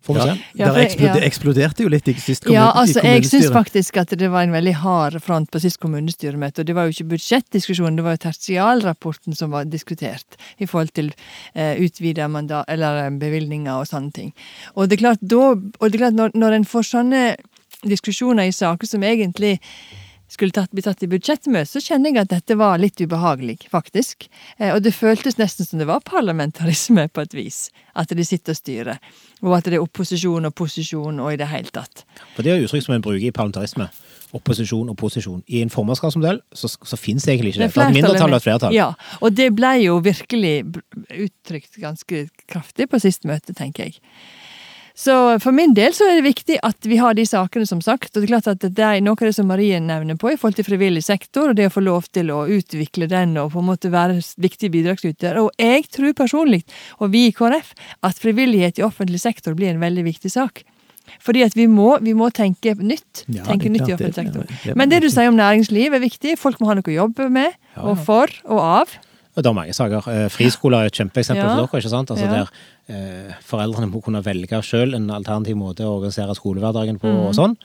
får 0.05 0.17
vi 0.17 0.25
se. 0.25 0.33
Ja, 0.57 0.69
eksplode, 0.81 1.17
ja. 1.17 1.25
eksploderte 1.27 1.85
jo 1.85 1.89
litt 1.93 2.07
i 2.09 2.13
sist 2.21 2.45
Ja, 2.49 2.67
i 2.69 2.81
altså, 2.83 3.01
jeg 3.05 3.25
syns 3.29 3.49
faktisk 3.53 3.97
at 4.01 4.13
det 4.17 4.29
var 4.33 4.45
en 4.45 4.53
veldig 4.53 4.73
hard 4.81 5.17
front 5.21 5.49
på 5.53 5.61
sist 5.61 5.77
kommunestyremøte. 5.81 6.61
Og 6.61 6.69
det 6.69 6.75
var 6.77 6.85
jo 6.87 6.95
ikke 6.95 7.11
budsjettdiskusjonen, 7.15 7.97
det 7.97 8.05
var 8.05 8.17
jo 8.17 8.23
tertialrapporten 8.27 9.37
som 9.37 9.53
var 9.53 9.69
diskutert 9.69 10.37
i 10.61 10.69
forhold 10.69 10.93
til 10.97 11.09
eh, 11.53 11.73
utvida 11.81 12.29
mandat, 12.29 12.69
eller 12.69 13.07
eh, 13.07 13.13
bevilgninger 13.21 13.73
og 13.73 13.89
sånne 13.89 14.13
ting. 14.17 14.35
Og 14.75 14.89
det 14.89 14.99
er 14.99 15.05
klart, 15.07 15.25
da, 15.25 15.55
og 15.57 15.85
det 15.87 15.97
er 15.97 16.05
klart 16.05 16.21
når, 16.21 16.37
når 16.37 16.59
en 16.59 16.69
får 16.69 16.89
sånne 16.91 17.25
diskusjoner 17.81 18.45
i 18.45 18.53
saker 18.53 18.85
som 18.85 19.01
egentlig 19.05 19.55
skulle 20.31 20.55
tatt, 20.55 20.71
bli 20.71 20.83
tatt 20.85 21.03
i 21.03 21.09
budsjettmøte, 21.11 21.67
så 21.67 21.81
kjenner 21.83 22.13
jeg 22.13 22.23
at 22.23 22.31
dette 22.31 22.55
var 22.59 22.79
litt 22.79 23.01
ubehagelig, 23.01 23.57
faktisk. 23.71 24.29
Eh, 24.57 24.71
og 24.71 24.81
det 24.85 24.93
føltes 24.95 25.39
nesten 25.41 25.67
som 25.67 25.81
det 25.81 25.89
var 25.89 26.03
parlamentarisme, 26.07 27.07
på 27.11 27.25
et 27.25 27.35
vis. 27.35 27.65
At 27.97 28.13
de 28.15 28.25
sitter 28.25 28.55
og 28.55 28.59
styrer. 28.59 29.01
Og 29.41 29.57
at 29.57 29.67
det 29.67 29.79
er 29.79 29.83
opposisjon 29.83 30.47
og 30.47 30.55
posisjon 30.55 31.19
og 31.19 31.33
i 31.33 31.39
det 31.41 31.49
hele 31.51 31.73
tatt. 31.73 32.05
For 32.37 32.45
det 32.45 32.53
er 32.53 32.63
uttrykk 32.63 32.87
som 32.87 32.95
en 32.95 33.03
bruker 33.03 33.27
i 33.27 33.33
parlamentarisme. 33.35 33.89
Opposisjon 34.37 34.87
og 34.93 34.95
posisjon. 34.95 35.41
I 35.51 35.65
en 35.65 35.73
formannskapsmodell 35.73 36.39
så, 36.55 36.69
så 36.71 36.95
det 36.95 37.17
egentlig 37.17 37.51
ikke 37.51 37.65
det. 37.65 37.73
Det 37.73 37.83
et 37.83 37.97
mindretall 37.97 38.31
og 38.31 38.39
et 38.39 38.45
flertall. 38.45 38.75
Ja, 38.75 38.93
og 39.19 39.35
det 39.35 39.49
ble 39.57 39.73
jo 39.83 39.97
virkelig 40.05 40.53
uttrykt 41.11 41.81
ganske 41.81 42.29
kraftig 42.47 42.87
på 42.87 43.01
sist 43.03 43.27
møte, 43.27 43.51
tenker 43.57 43.89
jeg. 43.89 43.99
Så 44.97 45.13
for 45.43 45.55
min 45.55 45.73
del 45.77 45.93
så 45.95 46.07
er 46.09 46.19
det 46.19 46.25
viktig 46.25 46.57
at 46.65 46.87
vi 46.89 46.97
har 46.99 47.15
de 47.17 47.25
sakene, 47.27 47.67
som 47.67 47.81
sagt. 47.83 48.11
Og 48.13 48.21
det 48.21 48.27
er 48.27 48.33
klart 48.33 48.49
at 48.51 48.65
det 48.65 48.87
er 48.87 49.03
noe 49.03 49.15
av 49.15 49.29
det 49.29 49.35
som 49.37 49.47
Marie 49.49 49.79
nevner 49.83 50.19
på 50.19 50.33
i 50.33 50.37
forhold 50.39 50.59
til 50.59 50.67
frivillig 50.67 51.03
sektor, 51.05 51.51
og 51.51 51.59
det 51.59 51.69
å 51.69 51.73
få 51.73 51.83
lov 51.85 52.09
til 52.13 52.31
å 52.33 52.43
utvikle 52.51 53.07
den 53.11 53.37
og 53.41 53.53
på 53.55 53.61
en 53.63 53.69
måte 53.71 53.91
være 53.93 54.19
viktig 54.41 54.71
bidragsyter. 54.73 55.39
Og 55.41 55.51
jeg 55.61 55.87
tror 55.93 56.17
personlig, 56.17 56.63
og 56.99 57.13
vi 57.15 57.27
i 57.29 57.35
KrF, 57.35 57.73
at 58.07 58.19
frivillighet 58.21 58.81
i 58.81 58.85
offentlig 58.87 59.21
sektor 59.23 59.55
blir 59.57 59.73
en 59.73 59.83
veldig 59.83 60.05
viktig 60.11 60.31
sak. 60.33 60.65
Fordi 61.21 61.43
at 61.43 61.55
vi 61.57 61.67
må, 61.67 61.95
vi 62.03 62.13
må 62.15 62.29
tenke 62.33 62.75
nytt. 62.77 63.25
Ja, 63.27 63.43
tenke 63.47 63.71
nytt 63.71 63.89
i 63.89 63.95
offentlig 63.95 64.15
sektor. 64.15 64.75
Men 64.77 64.91
det 64.91 65.01
du 65.03 65.09
sier 65.11 65.31
om 65.31 65.39
næringsliv 65.39 65.97
er 65.97 66.03
viktig. 66.03 66.37
Folk 66.39 66.61
må 66.61 66.69
ha 66.69 66.77
noe 66.77 66.87
å 66.87 66.99
jobbe 67.01 67.27
med, 67.33 67.57
og 67.81 67.97
for 68.05 68.31
og 68.47 68.61
av. 68.61 68.93
Det 69.35 69.47
er 69.47 69.55
mange 69.55 69.73
saker. 69.73 70.07
Eh, 70.11 70.27
friskoler 70.33 70.83
er 70.83 70.91
et 70.91 70.97
kjempeeksempel 70.97 71.43
ja. 71.43 71.51
for 71.53 71.63
dere. 71.63 71.81
ikke 71.81 71.93
sant? 71.93 72.11
Altså 72.11 72.25
ja. 72.27 72.41
Der 72.41 72.95
eh, 72.95 73.37
foreldrene 73.47 73.87
må 73.91 74.01
kunne 74.03 74.23
velge 74.25 74.59
sjøl 74.65 74.97
en 74.97 75.07
alternativ 75.13 75.55
måte 75.59 75.87
å 75.87 75.95
organisere 75.99 76.35
skolehverdagen 76.35 76.99
på. 76.99 77.11
Mm. 77.11 77.21
og 77.29 77.37
sånn. 77.37 77.55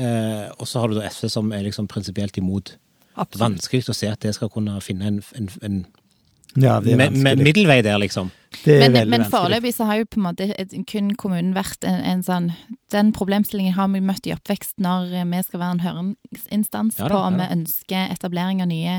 Eh, 0.00 0.46
og 0.56 0.68
så 0.70 0.80
har 0.80 0.88
du 0.88 0.96
da 0.96 1.08
SV 1.10 1.28
som 1.32 1.52
er 1.52 1.66
liksom 1.66 1.90
prinsipielt 1.90 2.38
imot. 2.40 2.76
Absolutt. 3.16 3.42
Vanskelig 3.42 3.90
å 3.92 3.96
se 3.96 4.08
at 4.08 4.22
det 4.24 4.32
skal 4.36 4.52
kunne 4.52 4.78
finne 4.84 5.10
en, 5.10 5.20
en, 5.36 5.50
en 5.66 5.80
ja, 6.58 6.80
det 6.82 6.94
er 6.96 7.10
med, 7.10 7.38
middelvei 7.38 7.80
der, 7.86 7.98
liksom. 8.02 8.30
men 8.66 8.96
men 9.10 9.24
foreløpig 9.30 9.70
så 9.76 9.86
har 9.86 10.00
jo 10.00 10.08
på 10.10 10.18
en 10.18 10.24
måte 10.24 10.48
kun 10.90 11.12
kommunen 11.14 11.52
vært 11.54 11.86
en, 11.86 12.00
en 12.02 12.24
sånn 12.26 12.48
Den 12.90 13.12
problemstillingen 13.14 13.76
har 13.76 13.86
vi 13.92 14.00
møtt 14.02 14.26
i 14.26 14.34
oppvekst 14.34 14.80
når 14.82 15.12
vi 15.14 15.42
skal 15.46 15.62
være 15.62 15.76
en 15.76 15.84
høringsinstans 15.84 16.98
ja, 16.98 17.06
da, 17.06 17.14
på 17.14 17.20
om 17.28 17.38
ja. 17.38 17.44
vi 17.44 17.60
ønsker 17.60 18.10
etablering 18.10 18.64
av 18.64 18.70
nye 18.72 18.96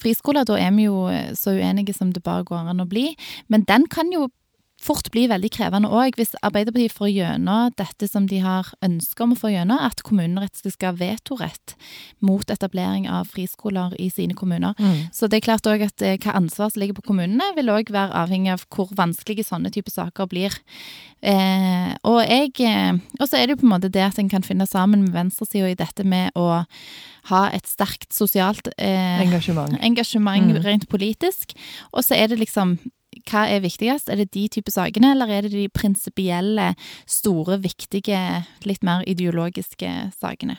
friskoler. 0.00 0.48
Da 0.48 0.56
er 0.56 0.72
vi 0.72 0.88
jo 0.88 1.04
så 1.36 1.52
uenige 1.58 1.92
som 1.92 2.14
det 2.16 2.24
bare 2.24 2.46
går 2.48 2.72
an 2.72 2.80
å 2.80 2.88
bli. 2.88 3.10
Men 3.52 3.68
den 3.68 3.84
kan 3.92 4.08
jo 4.14 4.30
fort 4.78 5.10
bli 5.10 5.24
veldig 5.30 5.50
krevende 5.52 5.90
òg, 5.90 6.16
hvis 6.18 6.36
Arbeiderpartiet 6.44 6.94
får 6.94 7.10
gjennom 7.10 7.72
dette 7.78 8.08
som 8.08 8.28
de 8.30 8.38
har 8.44 8.70
ønske 8.84 9.24
om 9.24 9.34
å 9.34 9.38
få 9.38 9.50
gjennom, 9.52 9.80
at 9.82 10.04
kommunene 10.06 10.44
rett 10.44 10.60
skal 10.62 10.92
ha 10.92 10.98
vetorett 11.00 11.74
mot 12.24 12.50
etablering 12.50 13.08
av 13.10 13.30
friskoler 13.32 13.96
i 13.98 14.08
sine 14.12 14.36
kommuner. 14.38 14.78
Mm. 14.78 15.08
Så 15.14 15.26
det 15.26 15.40
er 15.40 15.46
klart 15.48 15.66
òg 15.70 15.82
at 15.88 16.04
eh, 16.04 16.18
hva 16.22 16.36
ansvar 16.38 16.70
som 16.70 16.82
ligger 16.82 16.98
på 16.98 17.08
kommunene, 17.10 17.50
vil 17.58 17.72
òg 17.74 17.90
være 17.94 18.14
avhengig 18.22 18.54
av 18.54 18.64
hvor 18.74 18.92
vanskelige 18.96 19.48
sånne 19.48 19.72
typer 19.74 19.94
saker 19.94 20.30
blir. 20.30 20.54
Eh, 21.18 21.92
og 22.06 22.20
jeg 22.22 22.52
eh, 22.62 22.94
Og 23.18 23.24
så 23.26 23.40
er 23.40 23.48
det 23.48 23.56
jo 23.56 23.62
på 23.64 23.66
en 23.66 23.72
måte 23.72 23.90
det 23.90 24.04
at 24.04 24.20
en 24.22 24.28
kan 24.30 24.44
finne 24.46 24.68
sammen 24.70 25.02
med 25.02 25.16
venstresida 25.16 25.72
i 25.72 25.78
dette 25.78 26.04
med 26.06 26.30
å 26.38 26.62
ha 27.28 27.40
et 27.50 27.66
sterkt 27.66 28.14
sosialt 28.14 28.70
eh, 28.78 29.18
engasjement, 29.24 29.74
engasjement 29.82 30.54
mm. 30.54 30.62
rent 30.62 30.86
politisk. 30.88 31.56
Og 31.90 32.06
så 32.06 32.14
er 32.14 32.30
det 32.30 32.38
liksom 32.44 32.76
hva 33.28 33.46
er 33.48 33.64
viktigst? 33.64 34.10
Er 34.10 34.20
det 34.20 34.30
de 34.36 34.44
type 34.52 34.72
sakene, 34.72 35.12
eller 35.14 35.30
er 35.32 35.46
det 35.46 35.54
de 35.54 35.66
prinsipielle, 35.72 36.72
store, 37.08 37.58
viktige, 37.64 38.20
litt 38.68 38.84
mer 38.86 39.04
ideologiske 39.08 39.90
sakene? 40.18 40.58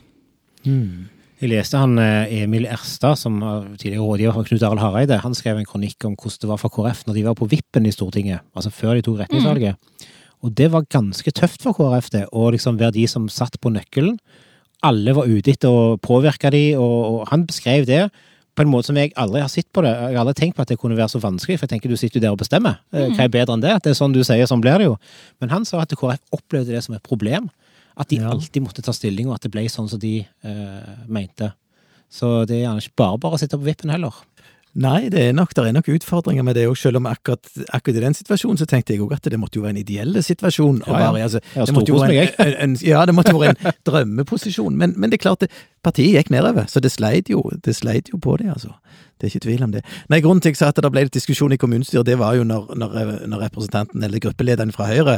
Mm. 0.66 1.10
Jeg 1.40 1.54
leste 1.54 1.80
han 1.80 1.96
eh, 2.04 2.42
Emil 2.42 2.68
Erstad, 2.68 3.16
som 3.16 3.38
var 3.40 3.68
tidligere 3.80 4.04
rådgiver 4.04 4.36
for 4.36 4.50
Knut 4.50 4.64
Arild 4.68 4.84
Hareide. 4.84 5.22
Han 5.24 5.38
skrev 5.38 5.62
en 5.62 5.68
kronikk 5.68 6.04
om 6.08 6.18
hvordan 6.20 6.42
det 6.42 6.50
var 6.52 6.60
for 6.60 6.74
KrF 6.76 7.06
når 7.08 7.16
de 7.16 7.28
var 7.30 7.38
på 7.40 7.48
vippen 7.48 7.88
i 7.88 7.94
Stortinget, 7.96 8.44
altså 8.54 8.74
før 8.76 8.98
de 8.98 9.06
tok 9.08 9.22
retningsvalget. 9.22 9.80
Mm. 9.80 10.10
Og 10.44 10.52
det 10.56 10.68
var 10.74 10.88
ganske 10.92 11.32
tøft 11.36 11.64
for 11.64 11.78
KrF, 11.78 12.12
det, 12.12 12.26
å 12.36 12.50
liksom 12.52 12.80
være 12.80 12.98
de 12.98 13.06
som 13.12 13.30
satt 13.32 13.56
på 13.64 13.72
nøkkelen. 13.72 14.18
Alle 14.84 15.16
var 15.16 15.28
ute 15.28 15.52
etter 15.56 15.72
å 15.72 15.96
påvirke 16.00 16.52
de, 16.52 16.64
og, 16.80 17.00
og 17.08 17.24
han 17.32 17.48
beskrev 17.48 17.88
det 17.88 18.06
på 18.60 18.66
en 18.66 18.72
måte 18.74 18.90
som 18.90 18.98
jeg 19.00 19.14
aldri 19.16 19.40
har 19.40 19.52
sett 19.52 19.70
på 19.72 19.82
det. 19.86 19.94
Jeg 19.96 20.18
har 20.18 20.26
aldri 20.26 20.36
tenkt 20.36 20.58
på 20.58 20.64
at 20.66 20.72
det 20.72 20.76
kunne 20.82 20.98
være 20.98 21.14
så 21.14 21.22
vanskelig, 21.24 21.56
for 21.60 21.64
jeg 21.64 21.78
tenker 21.78 21.92
du 21.92 21.96
sitter 22.00 22.20
jo 22.20 22.24
der 22.26 22.36
og 22.36 22.42
bestemmer. 22.42 22.82
Eh, 22.92 23.08
mm. 23.08 23.14
Hva 23.16 23.24
er 23.24 23.32
bedre 23.32 23.56
enn 23.56 23.64
det? 23.64 23.78
Det 23.86 23.94
er 23.94 23.96
sånn 23.96 24.16
du 24.16 24.20
sier, 24.20 24.50
sånn 24.52 24.64
blir 24.64 24.82
det 24.82 24.90
jo. 24.90 24.98
Men 25.40 25.54
han 25.54 25.68
sa 25.68 25.80
at 25.86 25.96
KrF 25.96 26.36
opplevde 26.36 26.76
det 26.76 26.82
som 26.84 26.98
et 26.98 27.06
problem. 27.06 27.48
At 28.00 28.12
de 28.12 28.20
ja. 28.20 28.28
alltid 28.34 28.66
måtte 28.66 28.84
ta 28.84 28.92
stilling, 28.96 29.30
og 29.30 29.38
at 29.38 29.48
det 29.48 29.54
ble 29.54 29.64
sånn 29.72 29.88
som 29.92 30.02
de 30.02 30.18
uh, 30.44 30.92
mente. 31.08 31.54
Så 32.12 32.44
det 32.50 32.58
er 32.58 32.66
gjerne 32.66 32.84
ikke 32.84 33.00
bare 33.00 33.22
bare 33.24 33.38
å 33.38 33.42
sitte 33.42 33.60
på 33.60 33.68
vippen 33.70 33.92
heller. 33.94 34.20
Nei, 34.78 35.10
det 35.10 35.22
er 35.26 35.32
nok, 35.34 35.56
det 35.58 35.64
er 35.66 35.74
nok 35.74 35.88
utfordringer 35.90 36.46
med 36.46 36.54
det 36.56 36.68
òg, 36.70 36.76
selv 36.78 37.00
om 37.00 37.08
akkurat, 37.10 37.42
akkurat, 37.74 37.98
i 37.98 38.04
den 38.04 38.14
situasjonen 38.14 38.60
så 38.62 38.68
tenkte 38.70 38.94
jeg 38.94 39.02
òg 39.02 39.16
at 39.16 39.26
det 39.26 39.40
måtte 39.42 39.58
jo 39.58 39.64
være 39.64 39.74
en 39.74 39.82
ideell 39.82 40.20
situasjon. 40.24 40.84
Ja, 40.86 41.00
ja. 41.18 41.24
Altså, 41.26 41.42
det 41.42 41.74
måtte 41.74 41.90
jo 41.90 41.98
være 41.98 42.28
en, 42.30 42.54
en, 42.68 42.76
ja, 42.86 43.02
det 43.10 43.16
måtte 43.18 43.34
være 43.34 43.56
en 43.56 43.74
drømmeposisjon. 43.90 44.78
Men, 44.78 44.94
men, 44.96 45.10
det 45.10 45.18
er 45.18 45.24
klart, 45.26 45.42
det, 45.42 45.50
partiet 45.84 46.20
gikk 46.20 46.30
nedover, 46.36 46.70
så 46.70 46.84
det 46.86 46.94
sleit 46.94 47.32
jo, 47.34 47.42
det 47.66 47.74
sleit 47.76 48.14
jo 48.14 48.22
på 48.22 48.38
det, 48.38 48.52
altså. 48.54 48.76
Det 49.20 49.28
er 49.28 49.34
ikke 49.34 49.44
tvil 49.44 49.64
om 49.66 49.72
det. 49.74 49.82
Nei, 50.08 50.22
Grunnen 50.24 50.40
til 50.40 50.54
at 50.54 50.56
jeg 50.56 50.60
sa 50.62 50.70
at 50.72 50.78
det 50.80 50.92
ble 50.94 51.02
litt 51.04 51.18
diskusjon 51.18 51.52
i 51.52 51.58
kommunestyret, 51.60 52.08
det 52.08 52.16
var 52.22 52.38
jo 52.38 52.46
når, 52.48 52.70
når, 52.80 52.94
når 53.28 53.42
representanten, 53.50 54.04
eller 54.06 54.22
gruppelederen 54.24 54.72
fra 54.72 54.88
Høyre, 54.88 55.18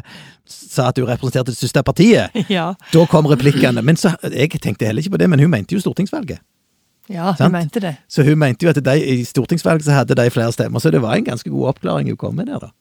sa 0.49 0.87
at 0.89 0.97
hun 0.97 1.05
representerte 1.11 1.53
det 1.53 1.59
største 1.59 1.83
partiet. 1.85 2.39
Ja. 2.51 2.71
Da 2.91 3.03
kom 3.07 3.29
replikkene. 3.29 3.83
Men 3.85 3.99
så, 3.99 4.15
jeg 4.25 4.57
tenkte 4.57 4.89
heller 4.89 5.05
ikke 5.05 5.13
på 5.13 5.21
det, 5.21 5.29
men 5.29 5.39
hun 5.43 5.53
mente 5.53 5.77
jo 5.77 5.83
stortingsvalget. 5.83 6.41
Ja, 7.11 7.35
hun 7.39 7.53
mente 7.53 7.83
det. 7.83 7.95
Så 8.11 8.23
hun 8.27 8.39
mente 8.39 8.65
jo 8.65 8.71
at 8.71 8.79
de, 8.83 8.97
i 8.97 9.21
stortingsvalget 9.27 9.85
så 9.87 9.95
hadde 9.99 10.17
de 10.17 10.27
flere 10.33 10.53
stemmer, 10.55 10.79
så 10.79 10.91
det 10.93 11.01
var 11.03 11.17
en 11.17 11.27
ganske 11.27 11.49
god 11.49 11.73
oppklaring 11.73 12.11
hun 12.11 12.19
kom 12.19 12.37
med 12.39 12.51
der, 12.51 12.67
da. 12.67 12.71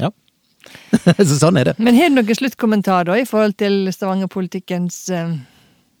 Ja. 0.00 0.10
så 1.28 1.36
sånn 1.38 1.60
er 1.60 1.70
det. 1.70 1.76
Men 1.78 1.98
har 1.98 2.10
du 2.10 2.18
noen 2.18 2.38
sluttkommentar 2.38 3.06
da, 3.08 3.18
i 3.20 3.28
forhold 3.28 3.54
til 3.60 3.86
Stavanger-politikkens 3.94 4.98
uh, 5.14 5.36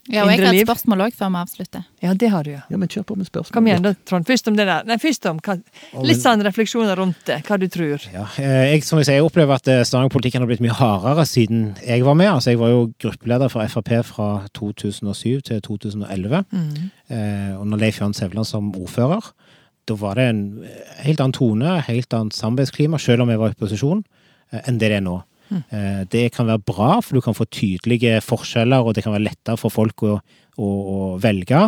ja, 0.06 0.22
og 0.22 0.30
jeg 0.30 0.42
har 0.44 0.54
et 0.54 0.66
spørsmål 0.68 1.02
òg 1.06 1.14
før 1.18 1.30
vi 1.34 1.38
avslutter. 1.40 1.84
Ja, 2.04 2.12
det 2.14 2.28
har 2.30 2.46
du, 2.46 2.52
ja. 2.52 2.60
ja 2.70 2.78
men 2.78 2.90
kjør 2.90 3.06
på 3.08 3.16
med 3.18 3.28
spørsmål. 3.28 3.54
Kom 3.56 3.68
igjen 3.70 3.84
da, 3.84 3.92
Trond. 4.06 4.26
Først 4.28 4.50
om 4.50 4.58
det 4.58 4.66
der. 4.68 4.86
Nei, 4.86 4.96
først 5.02 5.26
om 5.30 5.40
hva, 5.42 5.56
litt 6.06 6.22
sånn 6.22 6.44
refleksjoner 6.46 6.98
rundt 7.00 7.24
det. 7.28 7.40
Hva 7.46 7.58
du 7.60 7.66
tror. 7.72 8.06
Ja, 8.14 8.26
eh, 8.42 8.72
jeg, 8.72 8.84
som 8.86 9.00
jeg 9.00 9.08
sier, 9.08 9.18
jeg 9.18 9.26
opplever 9.26 9.58
at 9.58 9.70
eh, 9.72 9.82
Stavanger-politikken 9.88 10.44
har 10.44 10.50
blitt 10.50 10.62
mye 10.64 10.76
hardere 10.78 11.26
siden 11.28 11.68
jeg 11.82 12.06
var 12.06 12.18
med. 12.18 12.30
Altså, 12.36 12.54
Jeg 12.54 12.62
var 12.62 12.72
jo 12.72 12.82
gruppeleder 13.02 13.52
for 13.52 13.74
Frp 13.74 13.92
fra 14.06 14.30
2007 14.54 15.40
til 15.50 15.62
2011. 15.66 16.44
Mm. 16.50 16.90
Eh, 17.10 17.52
under 17.60 17.82
Leif 17.82 18.00
Jan 18.00 18.14
Sevland 18.14 18.46
som 18.46 18.70
ordfører. 18.76 19.32
Da 19.86 19.94
var 19.98 20.18
det 20.18 20.30
en 20.30 20.42
helt 21.06 21.22
annen 21.22 21.34
tone, 21.34 21.80
helt 21.86 22.14
annet 22.14 22.34
samarbeidsklima, 22.34 22.98
selv 22.98 23.22
om 23.22 23.30
jeg 23.30 23.38
var 23.42 23.52
i 23.52 23.54
opposisjon, 23.54 24.02
enn 24.66 24.78
det 24.82 24.90
det 24.90 24.98
er 24.98 25.04
nå. 25.06 25.20
Mm. 25.46 26.06
Det 26.10 26.24
kan 26.34 26.48
være 26.48 26.64
bra, 26.66 27.00
for 27.04 27.16
du 27.16 27.22
kan 27.24 27.36
få 27.36 27.44
tydelige 27.52 28.18
forskjeller, 28.24 28.82
og 28.82 28.96
det 28.96 29.04
kan 29.04 29.14
være 29.14 29.28
lettere 29.28 29.58
for 29.60 29.70
folk 29.70 30.02
å, 30.02 30.16
å, 30.58 30.66
å, 30.66 30.96
velge. 31.22 31.60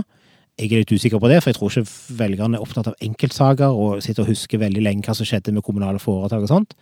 Jeg 0.59 0.73
er 0.73 0.83
litt 0.83 0.91
usikker 0.91 1.23
på 1.23 1.31
det, 1.31 1.39
for 1.43 1.53
jeg 1.53 1.59
tror 1.59 1.71
ikke 1.71 2.19
velgerne 2.19 2.59
er 2.59 2.65
opptatt 2.65 2.91
av 2.91 2.99
enkeltsaker 3.05 3.79
og 3.79 4.03
sitter 4.03 4.25
og 4.25 4.33
husker 4.33 4.59
veldig 4.59 4.83
lenge 4.83 5.07
hva 5.07 5.15
som 5.15 5.29
skjedde 5.29 5.55
med 5.55 5.63
kommunale 5.67 6.03
foretak 6.03 6.49
og 6.49 6.51
sånt. 6.51 6.75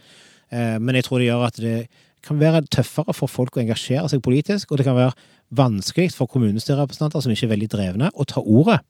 Eh, 0.48 0.78
men 0.80 0.96
jeg 0.96 1.09
tror 1.09 1.20
det 1.20 1.28
gjør 1.28 1.46
at 1.50 1.61
det 1.61 1.78
kan 2.26 2.40
være 2.40 2.64
tøffere 2.72 3.14
for 3.14 3.30
folk 3.30 3.56
å 3.59 3.62
engasjere 3.62 4.09
seg 4.11 4.24
politisk, 4.24 4.70
og 4.70 4.80
det 4.80 4.88
kan 4.88 4.96
være 4.96 5.14
vanskelig 5.56 6.11
for 6.16 6.30
kommunestyrerepresentanter 6.30 7.22
som 7.22 7.35
ikke 7.35 7.46
er 7.46 7.54
veldig 7.54 7.70
drevne, 7.76 8.11
å 8.14 8.26
ta 8.28 8.42
ordet 8.42 8.80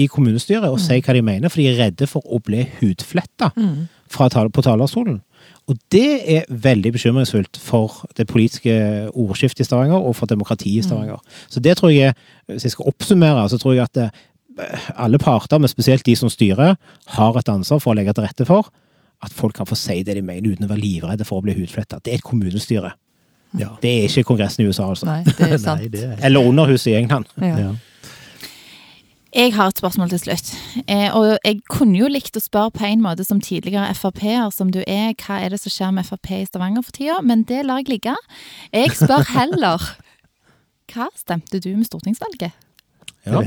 i 0.00 0.06
kommunestyret 0.10 0.66
og 0.66 0.80
mm. 0.80 0.84
si 0.86 1.00
hva 1.04 1.14
de 1.14 1.22
mener, 1.22 1.52
for 1.52 1.62
de 1.62 1.68
er 1.70 1.78
redde 1.78 2.08
for 2.10 2.24
å 2.26 2.40
bli 2.42 2.64
hudfletta 2.80 3.52
mm. 3.54 3.76
på 4.10 4.64
talerstolen. 4.64 5.20
Og 5.70 5.78
det 5.92 6.36
er 6.36 6.44
veldig 6.48 6.92
bekymringsfullt 6.92 7.58
for 7.60 8.04
det 8.18 8.26
politiske 8.28 8.74
ordskiftet 9.10 9.64
i 9.64 9.68
Stavanger, 9.68 9.96
og 9.96 10.16
for 10.16 10.28
demokratiet 10.30 10.82
i 10.82 10.86
Stavanger. 10.86 11.20
Mm. 11.22 11.42
Så 11.48 11.60
det 11.64 11.76
tror 11.80 11.92
jeg, 11.94 12.14
hvis 12.46 12.68
jeg 12.68 12.76
skal 12.76 12.92
oppsummere, 12.92 13.48
så 13.48 13.58
tror 13.58 13.76
jeg 13.76 13.88
at 13.88 13.94
det, 13.94 14.10
eh, 14.60 14.88
alle 14.96 15.18
parter, 15.18 15.58
men 15.58 15.72
spesielt 15.72 16.06
de 16.06 16.16
som 16.16 16.28
styrer, 16.32 16.76
har 17.16 17.38
et 17.38 17.48
ansvar 17.48 17.80
for 17.80 17.94
å 17.94 17.98
legge 17.98 18.12
til 18.12 18.28
rette 18.28 18.48
for 18.48 18.68
at 19.24 19.32
folk 19.32 19.56
kan 19.56 19.68
få 19.68 19.76
si 19.78 20.02
det 20.04 20.18
de 20.18 20.22
mener 20.24 20.52
uten 20.52 20.66
å 20.66 20.70
være 20.70 20.82
livredde 20.82 21.24
for 21.24 21.40
å 21.40 21.46
bli 21.46 21.54
hudfletta. 21.56 22.00
Det 22.04 22.12
er 22.12 22.20
et 22.20 22.26
kommunestyre. 22.26 22.92
Ja. 23.58 23.70
Det 23.82 23.90
er 23.90 24.08
ikke 24.08 24.26
Kongressen 24.32 24.64
i 24.64 24.68
USA, 24.68 24.88
altså. 24.90 25.08
Nei, 25.08 25.22
det 25.28 25.48
er 25.48 25.60
sant. 25.62 25.84
Nei, 25.84 25.90
det 25.92 26.04
er... 26.08 26.16
Eller 26.26 26.44
Underhuset 26.44 26.92
i 26.92 26.96
England. 26.98 27.30
Ja. 27.40 27.56
ja. 27.68 27.74
Jeg 29.34 29.50
har 29.56 29.66
et 29.72 29.80
spørsmål 29.80 30.12
til 30.12 30.20
slutt. 30.22 30.50
Eh, 30.86 31.08
og 31.10 31.40
jeg 31.42 31.56
kunne 31.66 31.98
jo 31.98 32.06
likt 32.06 32.36
å 32.38 32.42
spørre 32.42 32.70
på 32.76 32.84
en 32.86 33.00
måte 33.02 33.24
som 33.26 33.40
tidligere 33.42 33.90
Frp-er 33.98 34.52
som 34.54 34.70
du 34.70 34.78
er, 34.86 35.10
hva 35.18 35.40
er 35.42 35.50
det 35.50 35.58
som 35.58 35.74
skjer 35.74 35.90
med 35.96 36.06
Frp 36.06 36.30
i 36.36 36.44
Stavanger 36.46 36.84
for 36.86 36.94
tida? 36.94 37.16
Men 37.26 37.42
det 37.48 37.64
lar 37.66 37.82
jeg 37.82 37.96
ligge. 37.96 38.14
Jeg 38.70 38.94
spør 38.94 39.26
heller 39.34 39.82
hva 40.94 41.08
stemte 41.18 41.58
du 41.58 41.72
med 41.74 41.88
stortingsvalget? 41.88 42.54
Ja. 43.26 43.42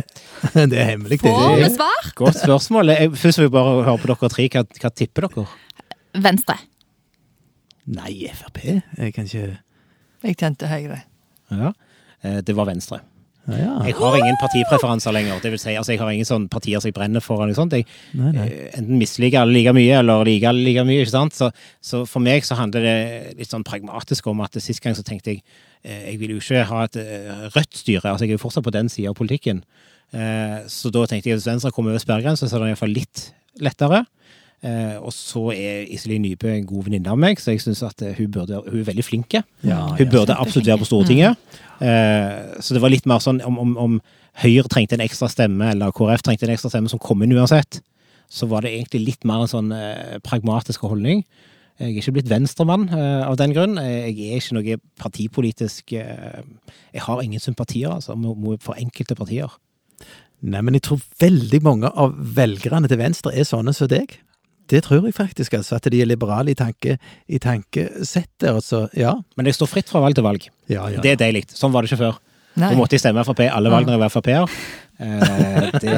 Det 0.58 0.76
er 0.82 0.92
hemmelig. 0.92 1.22
Får 1.24 1.56
vi 1.62 1.72
svar? 1.78 2.12
Godt 2.20 2.42
spørsmål. 2.42 2.92
Jeg, 2.92 3.12
først 3.16 3.40
vil 3.40 3.48
jeg 3.48 3.56
bare 3.56 3.76
høre 3.88 3.98
på 4.02 4.12
dere 4.12 4.32
tre. 4.34 4.48
Hva, 4.52 4.66
hva 4.82 4.92
tipper 4.92 5.28
dere? 5.30 5.48
Venstre. 6.28 6.58
Nei, 7.88 8.18
Frp? 8.36 8.64
Jeg 8.68 9.14
kan 9.16 9.30
ikke 9.30 9.52
Jeg 10.28 10.42
tente 10.42 10.68
Høyre. 10.68 11.06
Ja, 11.54 11.72
eh, 12.26 12.42
det 12.44 12.58
var 12.58 12.68
Venstre. 12.68 13.00
Ja, 13.48 13.78
Jeg 13.88 13.96
har 13.96 14.18
ingen 14.20 14.36
partipreferanser 14.42 15.14
lenger. 15.16 15.38
Det 15.42 15.52
vil 15.54 15.60
si, 15.62 15.72
altså, 15.80 15.94
jeg 15.94 16.02
har 16.02 16.10
ingen 16.12 16.28
sånn 16.28 16.50
partier 16.52 16.82
som 16.84 16.90
jeg 16.90 16.96
brenner 16.98 17.24
for. 17.24 17.40
eller 17.40 17.54
noe 17.54 17.60
sånt. 17.62 17.72
Jeg 17.78 17.86
Nei, 18.20 18.32
nei. 18.36 18.48
eh, 18.48 18.72
enten 18.80 18.98
misliker 19.00 19.40
alle 19.46 19.54
like 19.56 19.72
mye, 19.78 20.00
eller 20.02 20.26
liker 20.28 20.50
alle 20.52 20.66
like 20.68 20.84
mye. 20.84 21.02
ikke 21.06 21.14
sant? 21.14 21.34
Så, 21.38 21.48
så 21.82 22.02
for 22.06 22.20
meg 22.20 22.44
så 22.44 22.58
handler 22.60 22.84
det 22.84 23.38
litt 23.40 23.50
sånn 23.54 23.64
pragmatisk 23.64 24.28
om 24.28 24.42
at 24.44 24.60
sist 24.60 24.84
gang 24.84 24.96
så 25.00 25.06
tenkte 25.08 25.32
jeg 25.38 25.44
eh, 25.84 26.10
jeg 26.12 26.20
vil 26.20 26.36
jo 26.36 26.42
ikke 26.44 26.66
ha 26.74 26.84
et 26.90 27.00
eh, 27.00 27.48
rødt 27.56 27.80
styre. 27.80 28.04
altså 28.12 28.26
Jeg 28.28 28.36
er 28.36 28.38
jo 28.38 28.44
fortsatt 28.44 28.68
på 28.68 28.76
den 28.76 28.90
sida 28.92 29.14
av 29.14 29.16
politikken. 29.16 29.64
Så 30.72 30.88
da 30.96 31.02
tenkte 31.04 31.28
jeg 31.28 31.36
at 31.36 31.42
hvis 31.42 31.48
Venstre 31.50 31.72
kommer 31.76 31.92
over 31.92 32.00
sperregrensen, 32.00 32.48
så 32.48 32.56
er 32.56 32.62
det 32.64 32.70
iallfall 32.72 32.94
litt 32.96 33.26
lettere. 33.60 34.06
Eh, 34.66 34.96
og 34.98 35.14
så 35.14 35.52
er 35.54 35.86
Iselin 35.94 36.24
Nybø 36.26 36.50
en 36.50 36.66
god 36.66 36.88
venninne 36.88 37.12
av 37.14 37.20
meg, 37.22 37.42
så 37.42 37.54
jeg 37.54 37.62
synes 37.62 37.84
at 37.86 38.02
eh, 38.02 38.16
hun, 38.18 38.32
burde, 38.34 38.62
hun 38.66 38.80
er 38.80 38.88
veldig 38.88 39.06
flink. 39.06 39.36
Ja, 39.38 39.44
Hun 39.94 40.06
ja. 40.06 40.12
burde 40.12 40.38
absolutt 40.38 40.68
være 40.68 40.82
på 40.82 40.90
Stortinget. 40.90 41.38
Eh, 41.78 42.62
så 42.62 42.74
det 42.74 42.82
var 42.82 42.94
litt 42.94 43.06
mer 43.10 43.22
sånn 43.22 43.44
om, 43.46 43.60
om, 43.62 43.76
om 43.78 44.00
Høyre 44.38 44.70
trengte 44.70 44.94
en 44.98 45.02
ekstra 45.02 45.30
stemme, 45.34 45.72
eller 45.74 45.94
KrF 45.98 46.22
trengte 46.26 46.46
en 46.46 46.54
ekstra 46.54 46.70
stemme 46.70 46.90
som 46.92 47.02
kom 47.02 47.24
inn 47.26 47.34
uansett, 47.34 47.80
så 48.30 48.46
var 48.50 48.62
det 48.62 48.76
egentlig 48.76 49.00
litt 49.06 49.26
mer 49.26 49.46
en 49.46 49.50
sånn 49.50 49.72
pragmatisk 50.22 50.84
holdning. 50.86 51.24
Jeg 51.78 51.94
er 51.94 52.02
ikke 52.02 52.16
blitt 52.16 52.30
venstremann 52.32 52.88
eh, 52.90 53.24
av 53.28 53.36
den 53.38 53.54
grunn. 53.54 53.78
Jeg 53.78 54.16
er 54.18 54.40
ikke 54.40 54.58
noe 54.58 54.78
partipolitisk 54.98 55.94
eh, 55.94 56.42
Jeg 56.96 57.04
har 57.06 57.22
ingen 57.22 57.42
sympatier 57.44 57.94
altså, 57.94 58.16
for 58.64 58.78
enkelte 58.82 59.18
partier. 59.18 59.54
Nei, 60.42 60.62
men 60.62 60.78
jeg 60.78 60.88
tror 60.88 61.04
veldig 61.22 61.60
mange 61.66 61.92
av 61.94 62.18
velgerne 62.18 62.90
til 62.90 63.00
Venstre 63.02 63.34
er 63.34 63.46
sånne 63.46 63.76
som 63.78 63.90
deg. 63.92 64.18
Det 64.68 64.84
tror 64.84 65.06
jeg 65.06 65.14
faktisk, 65.16 65.54
altså. 65.54 65.76
At 65.80 65.88
de 65.92 66.02
er 66.02 66.06
liberale 66.10 66.52
i, 66.52 66.58
tanke, 66.60 66.98
i 67.28 67.38
tankesettet. 67.40 68.50
Altså, 68.52 68.88
ja. 68.98 69.14
Men 69.38 69.46
det 69.48 69.56
står 69.56 69.70
fritt 69.72 69.90
fra 69.90 70.02
valg 70.04 70.16
til 70.18 70.26
valg. 70.26 70.48
Ja, 70.70 70.88
ja, 70.92 71.00
Det 71.02 71.14
er 71.16 71.22
deilig. 71.22 71.46
Sånn 71.56 71.72
var 71.72 71.82
det 71.86 71.92
ikke 71.92 72.02
før. 72.04 72.18
Nei. 72.58 72.72
Da 72.74 72.78
måtte 72.80 72.98
jeg 72.98 73.04
stemme 73.04 73.22
Frp 73.24 73.44
alle 73.54 73.70
valg 73.70 73.86
når 73.86 73.94
jeg 73.94 74.02
var 74.02 74.14
Frp-er. 74.16 74.54
Eh, 74.98 75.68
det, 75.84 75.98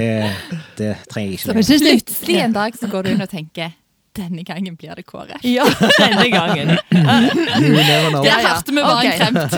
det 0.77 0.89
trenger 1.07 1.29
jeg 1.31 1.37
ikke 1.39 1.53
Men 1.55 1.63
Så 1.63 1.69
synes 1.71 1.83
det- 1.85 1.93
Plutselig 2.03 2.39
en 2.43 2.53
dag 2.57 2.73
så 2.75 2.89
går 2.91 3.03
du 3.05 3.09
inn 3.13 3.21
og 3.23 3.29
tenker 3.31 3.71
denne 4.19 4.43
gangen 4.47 4.75
blir 4.79 4.95
det 4.95 5.05
KrF. 5.07 5.43
Ja, 5.47 5.65
denne 5.97 6.27
gangen. 6.33 6.75
Er 6.89 8.25
ja. 8.25 8.37
hørte 8.43 8.73
vi 8.75 8.81
bare 8.83 9.05
en 9.05 9.17
kremt. 9.19 9.53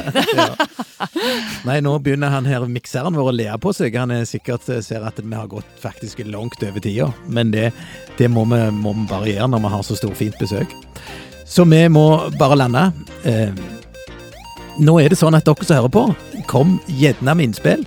Nei, 1.67 1.79
nå 1.83 1.95
begynner 2.03 2.33
han 2.33 2.47
her 2.49 2.65
mikseren 2.69 3.17
vår 3.17 3.31
å 3.31 3.35
le 3.35 3.49
på 3.61 3.73
seg. 3.75 3.97
Han 3.99 4.13
er 4.15 4.27
sikkert 4.29 4.69
eh, 4.69 4.81
ser 4.85 5.05
at 5.07 5.19
vi 5.21 5.33
har 5.35 5.49
gått 5.51 5.67
faktisk 5.81 6.21
langt 6.29 6.61
over 6.63 6.83
tida. 6.83 7.09
Men 7.27 7.51
det, 7.53 7.71
det 8.19 8.29
må, 8.31 8.45
vi, 8.51 8.61
må 8.75 8.95
vi 8.97 9.07
bare 9.09 9.33
gjøre 9.33 9.51
når 9.55 9.65
vi 9.65 9.73
har 9.75 9.85
så 9.87 9.99
storfint 9.99 10.39
besøk. 10.41 10.77
Så 11.45 11.65
vi 11.67 11.83
må 11.91 12.05
bare 12.39 12.59
lande. 12.61 12.87
Eh, 13.27 13.51
nå 14.81 14.97
er 15.01 15.11
det 15.11 15.19
sånn 15.19 15.35
at 15.35 15.45
dere 15.47 15.67
som 15.67 15.81
hører 15.81 15.93
på, 15.93 16.07
kom 16.49 16.77
gjerne 16.87 17.35
med 17.35 17.49
innspill. 17.49 17.85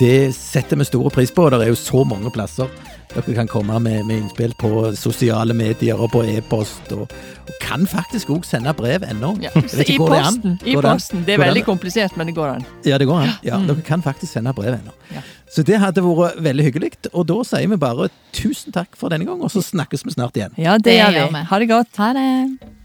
Det 0.00 0.32
setter 0.32 0.80
vi 0.80 0.86
stor 0.88 1.10
pris 1.12 1.32
på. 1.34 1.50
Det 1.52 1.60
er 1.60 1.74
jo 1.74 1.78
så 1.78 2.06
mange 2.08 2.32
plasser 2.32 2.70
dere 3.12 3.34
kan 3.36 3.48
komme 3.50 3.76
med, 3.80 4.04
med 4.08 4.22
innspill 4.22 4.54
på 4.58 4.70
sosiale 4.98 5.54
medier 5.54 6.00
og 6.00 6.10
på 6.14 6.22
e-post. 6.26 6.90
Og, 6.96 7.10
og 7.44 7.52
kan 7.62 7.86
faktisk 7.90 8.32
òg 8.34 8.46
sende 8.48 8.72
brev 8.74 9.04
ennå. 9.06 9.34
Ja. 9.44 9.52
I 9.54 9.84
ikke, 9.84 9.98
går 10.02 10.14
det 10.14 10.18
an? 10.20 10.38
posten. 10.40 10.58
I 10.64 10.74
posten. 10.80 11.18
det. 11.22 11.26
Det 11.26 11.34
er 11.36 11.44
veldig 11.46 11.64
komplisert, 11.66 12.16
men 12.16 12.30
det 12.30 12.34
går 12.38 12.54
an. 12.56 12.66
Ja, 12.86 12.98
det 12.98 13.08
går 13.10 13.24
an. 13.26 13.34
Ja, 13.44 13.58
Mm. 13.64 13.66
Dere 13.70 13.82
kan 13.86 14.02
faktisk 14.02 14.32
sende 14.32 14.52
brev 14.52 14.74
ennå. 14.74 14.92
Ja. 15.14 15.22
Så 15.54 15.62
det 15.62 15.78
hadde 15.78 16.02
vært 16.02 16.40
veldig 16.42 16.64
hyggelig. 16.64 16.92
Og 17.12 17.26
da 17.28 17.36
sier 17.46 17.68
vi 17.70 17.76
bare 17.78 18.08
tusen 18.34 18.72
takk 18.74 18.96
for 18.98 19.08
denne 19.14 19.28
gang, 19.28 19.40
og 19.42 19.52
så 19.52 19.62
snakkes 19.62 20.02
vi 20.04 20.10
snart 20.16 20.34
igjen. 20.36 20.56
Ja, 20.58 20.74
det, 20.78 20.84
Det 20.90 20.96
gjør 20.98 21.30
vi. 21.30 21.44
Ha 21.50 21.58
det 21.62 21.68
godt. 21.70 21.96
Ha 21.96 22.12
det. 22.16 22.83